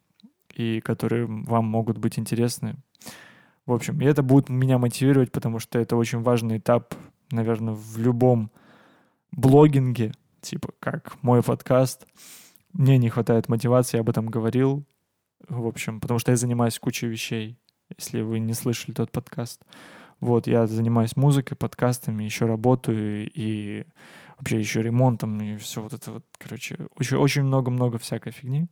и 0.55 0.81
которые 0.81 1.27
вам 1.27 1.67
могут 1.67 1.99
быть 1.99 2.19
интересны. 2.19 2.77
В 3.67 3.73
общем, 3.73 4.01
и 4.01 4.05
это 4.07 4.23
будет 4.23 4.49
меня 4.49 4.79
мотивировать, 4.79 5.31
потому 5.31 5.59
что 5.59 5.79
это 5.79 5.97
очень 5.97 6.23
важный 6.23 6.57
этап, 6.57 6.95
наверное, 7.31 7.75
в 7.75 7.99
любом 7.99 8.51
блогинге, 9.31 10.13
типа 10.41 10.71
как 10.81 11.23
мой 11.23 11.43
подкаст. 11.43 12.07
Мне 12.73 12.97
не 12.97 13.11
хватает 13.11 13.51
мотивации, 13.51 13.99
я 13.99 14.01
об 14.01 14.09
этом 14.09 14.27
говорил. 14.27 14.87
В 15.49 15.67
общем, 15.67 16.01
потому 16.01 16.19
что 16.19 16.31
я 16.31 16.37
занимаюсь 16.37 16.79
кучей 16.79 17.09
вещей, 17.09 17.59
если 17.97 18.21
вы 18.21 18.39
не 18.39 18.55
слышали 18.55 18.95
тот 18.95 19.11
подкаст. 19.13 19.63
Вот, 20.21 20.47
я 20.47 20.67
занимаюсь 20.67 21.17
музыкой, 21.17 21.57
подкастами, 21.57 22.25
еще 22.25 22.47
работаю 22.47 23.31
и 23.33 23.85
вообще 24.39 24.59
еще 24.59 24.83
ремонтом 24.83 25.41
и 25.41 25.57
все 25.57 25.83
вот 25.83 25.93
это 25.93 26.13
вот, 26.13 26.25
короче, 26.39 26.89
очень, 26.97 27.17
очень 27.17 27.43
много-много 27.43 27.99
всякой 27.99 28.33
фигни. 28.33 28.69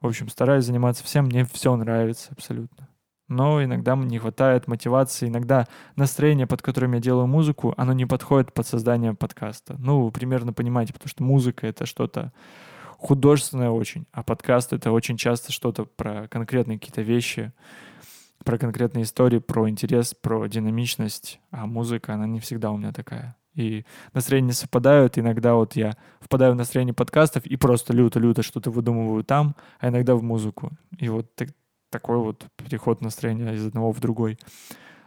В 0.00 0.06
общем, 0.06 0.28
стараюсь 0.28 0.64
заниматься 0.64 1.04
всем, 1.04 1.24
мне 1.24 1.44
все 1.44 1.74
нравится 1.76 2.28
абсолютно. 2.32 2.88
Но 3.28 3.62
иногда 3.62 3.94
мне 3.94 4.08
не 4.08 4.18
хватает 4.18 4.66
мотивации, 4.66 5.28
иногда 5.28 5.66
настроение, 5.96 6.46
под 6.46 6.62
которым 6.62 6.94
я 6.94 7.00
делаю 7.00 7.26
музыку, 7.26 7.74
оно 7.76 7.92
не 7.92 8.06
подходит 8.06 8.54
под 8.54 8.66
создание 8.66 9.12
подкаста. 9.14 9.76
Ну, 9.78 10.04
вы 10.04 10.10
примерно 10.10 10.54
понимаете, 10.54 10.94
потому 10.94 11.08
что 11.08 11.22
музыка— 11.22 11.66
это 11.68 11.84
что-то 11.84 12.32
художественное 12.96 13.70
очень, 13.70 14.06
а 14.12 14.22
подкаст— 14.22 14.72
это 14.74 14.92
очень 14.92 15.18
часто 15.18 15.52
что-то 15.52 15.84
про 15.84 16.26
конкретные 16.28 16.78
какие-то 16.78 17.02
вещи, 17.02 17.52
про 18.48 18.56
конкретные 18.56 19.04
истории, 19.04 19.40
про 19.40 19.68
интерес, 19.68 20.14
про 20.14 20.46
динамичность, 20.46 21.38
а 21.50 21.66
музыка, 21.66 22.14
она 22.14 22.26
не 22.26 22.40
всегда 22.40 22.70
у 22.70 22.78
меня 22.78 22.92
такая. 22.92 23.36
И 23.54 23.84
настроения 24.14 24.54
совпадают, 24.54 25.18
иногда 25.18 25.52
вот 25.52 25.76
я 25.76 25.98
впадаю 26.18 26.54
в 26.54 26.56
настроение 26.56 26.94
подкастов 26.94 27.44
и 27.44 27.56
просто 27.56 27.92
люто-люто 27.92 28.42
что-то 28.42 28.70
выдумываю 28.70 29.22
там, 29.22 29.54
а 29.80 29.88
иногда 29.90 30.14
в 30.14 30.22
музыку. 30.22 30.70
И 30.96 31.10
вот 31.10 31.34
так, 31.34 31.50
такой 31.90 32.16
вот 32.16 32.46
переход 32.56 33.02
настроения 33.02 33.52
из 33.52 33.66
одного 33.66 33.92
в 33.92 34.00
другой. 34.00 34.38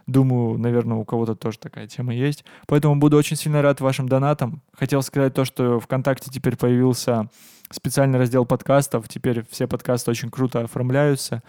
Думаю, 0.05 0.59
наверное, 0.59 0.97
у 0.97 1.03
кого-то 1.03 1.33
тоже 1.33 1.57
такая 1.57 1.87
тема 1.87 2.13
есть. 2.13 2.45
Поэтому 2.67 2.97
буду 2.97 3.17
очень 3.17 3.37
сильно 3.37 3.63
рад 3.63 3.81
вашим 3.81 4.07
донатам. 4.07 4.61
Хотел 4.71 5.01
сказать 5.01 5.33
то, 5.33 5.45
что 5.45 5.79
ВКонтакте 5.79 6.29
теперь 6.29 6.57
появился 6.57 7.31
специальный 7.71 8.19
раздел 8.19 8.45
подкастов. 8.45 9.09
Теперь 9.09 9.43
все 9.49 9.65
подкасты 9.65 10.11
очень 10.11 10.29
круто 10.29 10.61
оформляются 10.61 11.41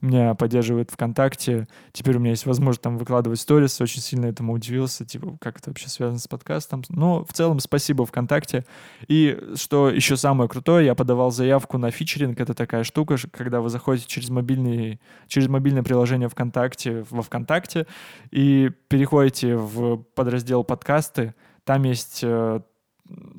меня 0.00 0.34
поддерживает 0.34 0.90
ВКонтакте. 0.90 1.68
Теперь 1.92 2.16
у 2.16 2.20
меня 2.20 2.30
есть 2.30 2.46
возможность 2.46 2.82
там 2.82 2.98
выкладывать 2.98 3.40
сторис. 3.40 3.80
Очень 3.80 4.00
сильно 4.00 4.26
этому 4.26 4.52
удивился, 4.52 5.04
типа, 5.04 5.36
как 5.40 5.58
это 5.58 5.70
вообще 5.70 5.88
связано 5.88 6.18
с 6.18 6.28
подкастом. 6.28 6.82
Но 6.88 7.24
в 7.24 7.32
целом 7.32 7.60
спасибо 7.60 8.06
ВКонтакте. 8.06 8.64
И 9.08 9.38
что 9.54 9.90
еще 9.90 10.16
самое 10.16 10.48
крутое, 10.48 10.86
я 10.86 10.94
подавал 10.94 11.30
заявку 11.30 11.78
на 11.78 11.90
фичеринг. 11.90 12.40
Это 12.40 12.54
такая 12.54 12.84
штука, 12.84 13.16
когда 13.30 13.60
вы 13.60 13.68
заходите 13.68 14.06
через, 14.06 14.28
мобильный, 14.28 15.00
через 15.28 15.48
мобильное 15.48 15.82
приложение 15.82 16.28
ВКонтакте 16.28 17.04
во 17.10 17.22
ВКонтакте 17.22 17.86
и 18.30 18.70
переходите 18.88 19.56
в 19.56 19.98
подраздел 20.14 20.64
подкасты. 20.64 21.34
Там 21.64 21.82
есть 21.82 22.20
э, 22.22 22.60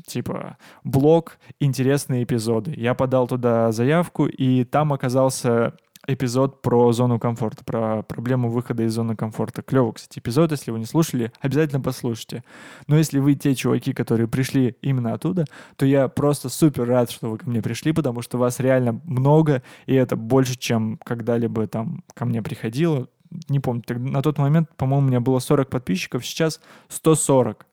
типа 0.05 0.57
блог 0.83 1.37
интересные 1.59 2.23
эпизоды. 2.23 2.73
Я 2.75 2.93
подал 2.93 3.27
туда 3.27 3.71
заявку, 3.71 4.25
и 4.25 4.63
там 4.63 4.93
оказался 4.93 5.77
эпизод 6.07 6.61
про 6.61 6.91
зону 6.93 7.19
комфорта, 7.19 7.63
про 7.63 8.01
проблему 8.01 8.49
выхода 8.49 8.83
из 8.83 8.93
зоны 8.93 9.15
комфорта. 9.15 9.61
Клево, 9.61 9.91
кстати, 9.91 10.19
эпизод, 10.19 10.51
если 10.51 10.71
вы 10.71 10.79
не 10.79 10.85
слушали, 10.85 11.31
обязательно 11.41 11.81
послушайте. 11.81 12.43
Но 12.87 12.97
если 12.97 13.19
вы 13.19 13.35
те 13.35 13.53
чуваки, 13.53 13.93
которые 13.93 14.27
пришли 14.27 14.77
именно 14.81 15.13
оттуда, 15.13 15.45
то 15.75 15.85
я 15.85 16.07
просто 16.07 16.49
супер 16.49 16.87
рад, 16.87 17.11
что 17.11 17.29
вы 17.29 17.37
ко 17.37 17.49
мне 17.49 17.61
пришли, 17.61 17.91
потому 17.91 18.21
что 18.21 18.37
вас 18.37 18.59
реально 18.59 19.01
много, 19.03 19.61
и 19.85 19.93
это 19.93 20.15
больше, 20.15 20.57
чем 20.57 20.97
когда-либо 21.03 21.67
там 21.67 22.03
ко 22.13 22.25
мне 22.25 22.41
приходило. 22.41 23.07
Не 23.49 23.59
помню, 23.59 23.83
на 23.89 24.21
тот 24.21 24.37
момент, 24.37 24.69
по-моему, 24.77 25.05
у 25.05 25.09
меня 25.09 25.19
было 25.19 25.39
40 25.39 25.69
подписчиков, 25.69 26.25
сейчас 26.25 26.61
140. 26.87 27.65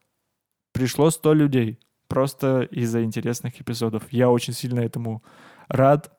Пришло 0.73 1.11
100 1.11 1.35
людей 1.35 1.79
просто 2.09 2.63
из-за 2.63 3.05
интересных 3.05 3.61
эпизодов. 3.61 4.05
Я 4.11 4.31
очень 4.31 4.53
сильно 4.53 4.81
этому 4.81 5.23
рад, 5.69 6.14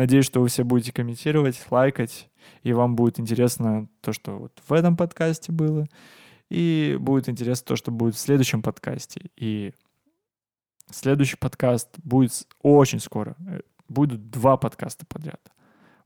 Надеюсь, 0.00 0.24
что 0.24 0.40
вы 0.40 0.48
все 0.48 0.64
будете 0.64 0.94
комментировать, 0.94 1.60
лайкать, 1.68 2.30
и 2.62 2.72
вам 2.72 2.96
будет 2.96 3.20
интересно 3.20 3.86
то, 4.00 4.14
что 4.14 4.38
вот 4.38 4.62
в 4.66 4.72
этом 4.72 4.96
подкасте 4.96 5.52
было, 5.52 5.88
и 6.48 6.96
будет 6.98 7.28
интересно 7.28 7.66
то, 7.66 7.76
что 7.76 7.90
будет 7.90 8.14
в 8.14 8.18
следующем 8.18 8.62
подкасте. 8.62 9.30
И 9.36 9.74
следующий 10.90 11.36
подкаст 11.36 11.90
будет 12.02 12.32
очень 12.62 12.98
скоро. 12.98 13.36
Э, 13.46 13.60
будут 13.90 14.30
два 14.30 14.56
подкаста 14.56 15.04
подряд. 15.04 15.52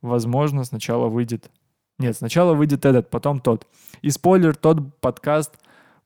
Возможно, 0.03 0.64
сначала 0.64 1.07
выйдет... 1.07 1.53
Нет, 2.01 2.16
сначала 2.16 2.55
выйдет 2.55 2.84
этот, 2.86 3.11
потом 3.11 3.38
тот. 3.38 3.64
И 4.03 4.11
спойлер, 4.11 4.57
тот 4.57 4.99
подкаст 4.99 5.57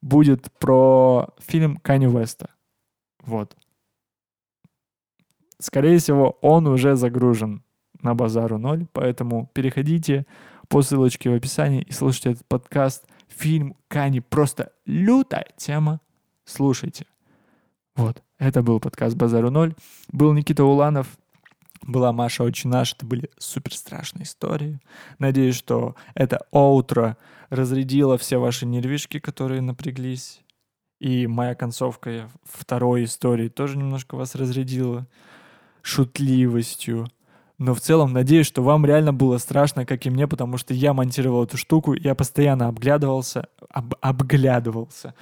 будет 0.02 0.52
про 0.58 1.30
фильм 1.38 1.78
Канни 1.78 2.04
Веста. 2.04 2.50
Вот. 3.22 3.56
Скорее 5.58 5.96
всего, 5.96 6.32
он 6.42 6.66
уже 6.66 6.94
загружен 6.94 7.62
на 8.02 8.14
базару 8.14 8.58
ноль, 8.58 8.86
поэтому 8.92 9.50
переходите 9.52 10.26
по 10.68 10.82
ссылочке 10.82 11.30
в 11.30 11.34
описании 11.34 11.82
и 11.82 11.92
слушайте 11.92 12.32
этот 12.32 12.46
подкаст. 12.46 13.06
Фильм 13.28 13.76
Кани 13.88 14.20
просто 14.20 14.72
лютая 14.86 15.46
тема. 15.56 16.00
Слушайте. 16.44 17.06
Вот, 17.96 18.22
это 18.38 18.62
был 18.62 18.80
подкаст 18.80 19.16
«Базару 19.16 19.50
ноль». 19.50 19.74
Был 20.12 20.32
Никита 20.32 20.64
Уланов, 20.64 21.18
была 21.82 22.12
Маша 22.12 22.44
очень 22.44 22.70
наша, 22.70 22.94
это 22.96 23.06
были 23.06 23.30
супер 23.38 23.74
страшные 23.74 24.24
истории. 24.24 24.80
Надеюсь, 25.18 25.56
что 25.56 25.94
это 26.14 26.46
утро 26.50 27.16
разрядило 27.50 28.18
все 28.18 28.38
ваши 28.38 28.66
нервишки, 28.66 29.18
которые 29.18 29.62
напряглись. 29.62 30.40
И 31.00 31.26
моя 31.26 31.54
концовка 31.54 32.28
второй 32.44 33.04
истории 33.04 33.48
тоже 33.48 33.78
немножко 33.78 34.16
вас 34.16 34.34
разрядила 34.34 35.06
шутливостью, 35.82 37.08
но 37.58 37.74
в 37.74 37.80
целом 37.80 38.12
надеюсь, 38.12 38.46
что 38.46 38.62
вам 38.62 38.86
реально 38.86 39.12
было 39.12 39.38
страшно, 39.38 39.84
как 39.84 40.06
и 40.06 40.10
мне, 40.10 40.28
потому 40.28 40.56
что 40.56 40.74
я 40.74 40.94
монтировал 40.94 41.44
эту 41.44 41.56
штуку, 41.56 41.92
я 41.92 42.14
постоянно 42.14 42.68
обглядывался, 42.68 43.48
об, 43.68 43.94
обглядывался. 44.00 45.14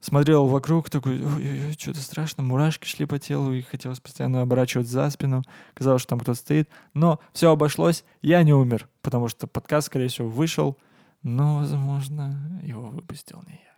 Смотрел 0.00 0.46
вокруг, 0.46 0.90
такой, 0.90 1.24
ой-ой-ой, 1.24 1.72
что-то 1.76 2.00
страшно, 2.00 2.42
мурашки 2.44 2.86
шли 2.86 3.04
по 3.04 3.18
телу, 3.18 3.52
и 3.52 3.62
хотелось 3.62 3.98
постоянно 3.98 4.42
оборачивать 4.42 4.86
за 4.86 5.10
спину. 5.10 5.42
Казалось, 5.74 6.02
что 6.02 6.10
там 6.10 6.20
кто-то 6.20 6.38
стоит. 6.38 6.68
Но 6.94 7.18
все 7.32 7.50
обошлось, 7.50 8.04
я 8.22 8.42
не 8.44 8.52
умер, 8.52 8.88
потому 9.02 9.26
что 9.28 9.48
подкаст, 9.48 9.88
скорее 9.88 10.06
всего, 10.08 10.28
вышел, 10.28 10.78
но, 11.22 11.56
возможно, 11.56 12.60
его 12.62 12.82
выпустил 12.82 13.42
не 13.48 13.54
я. 13.54 13.77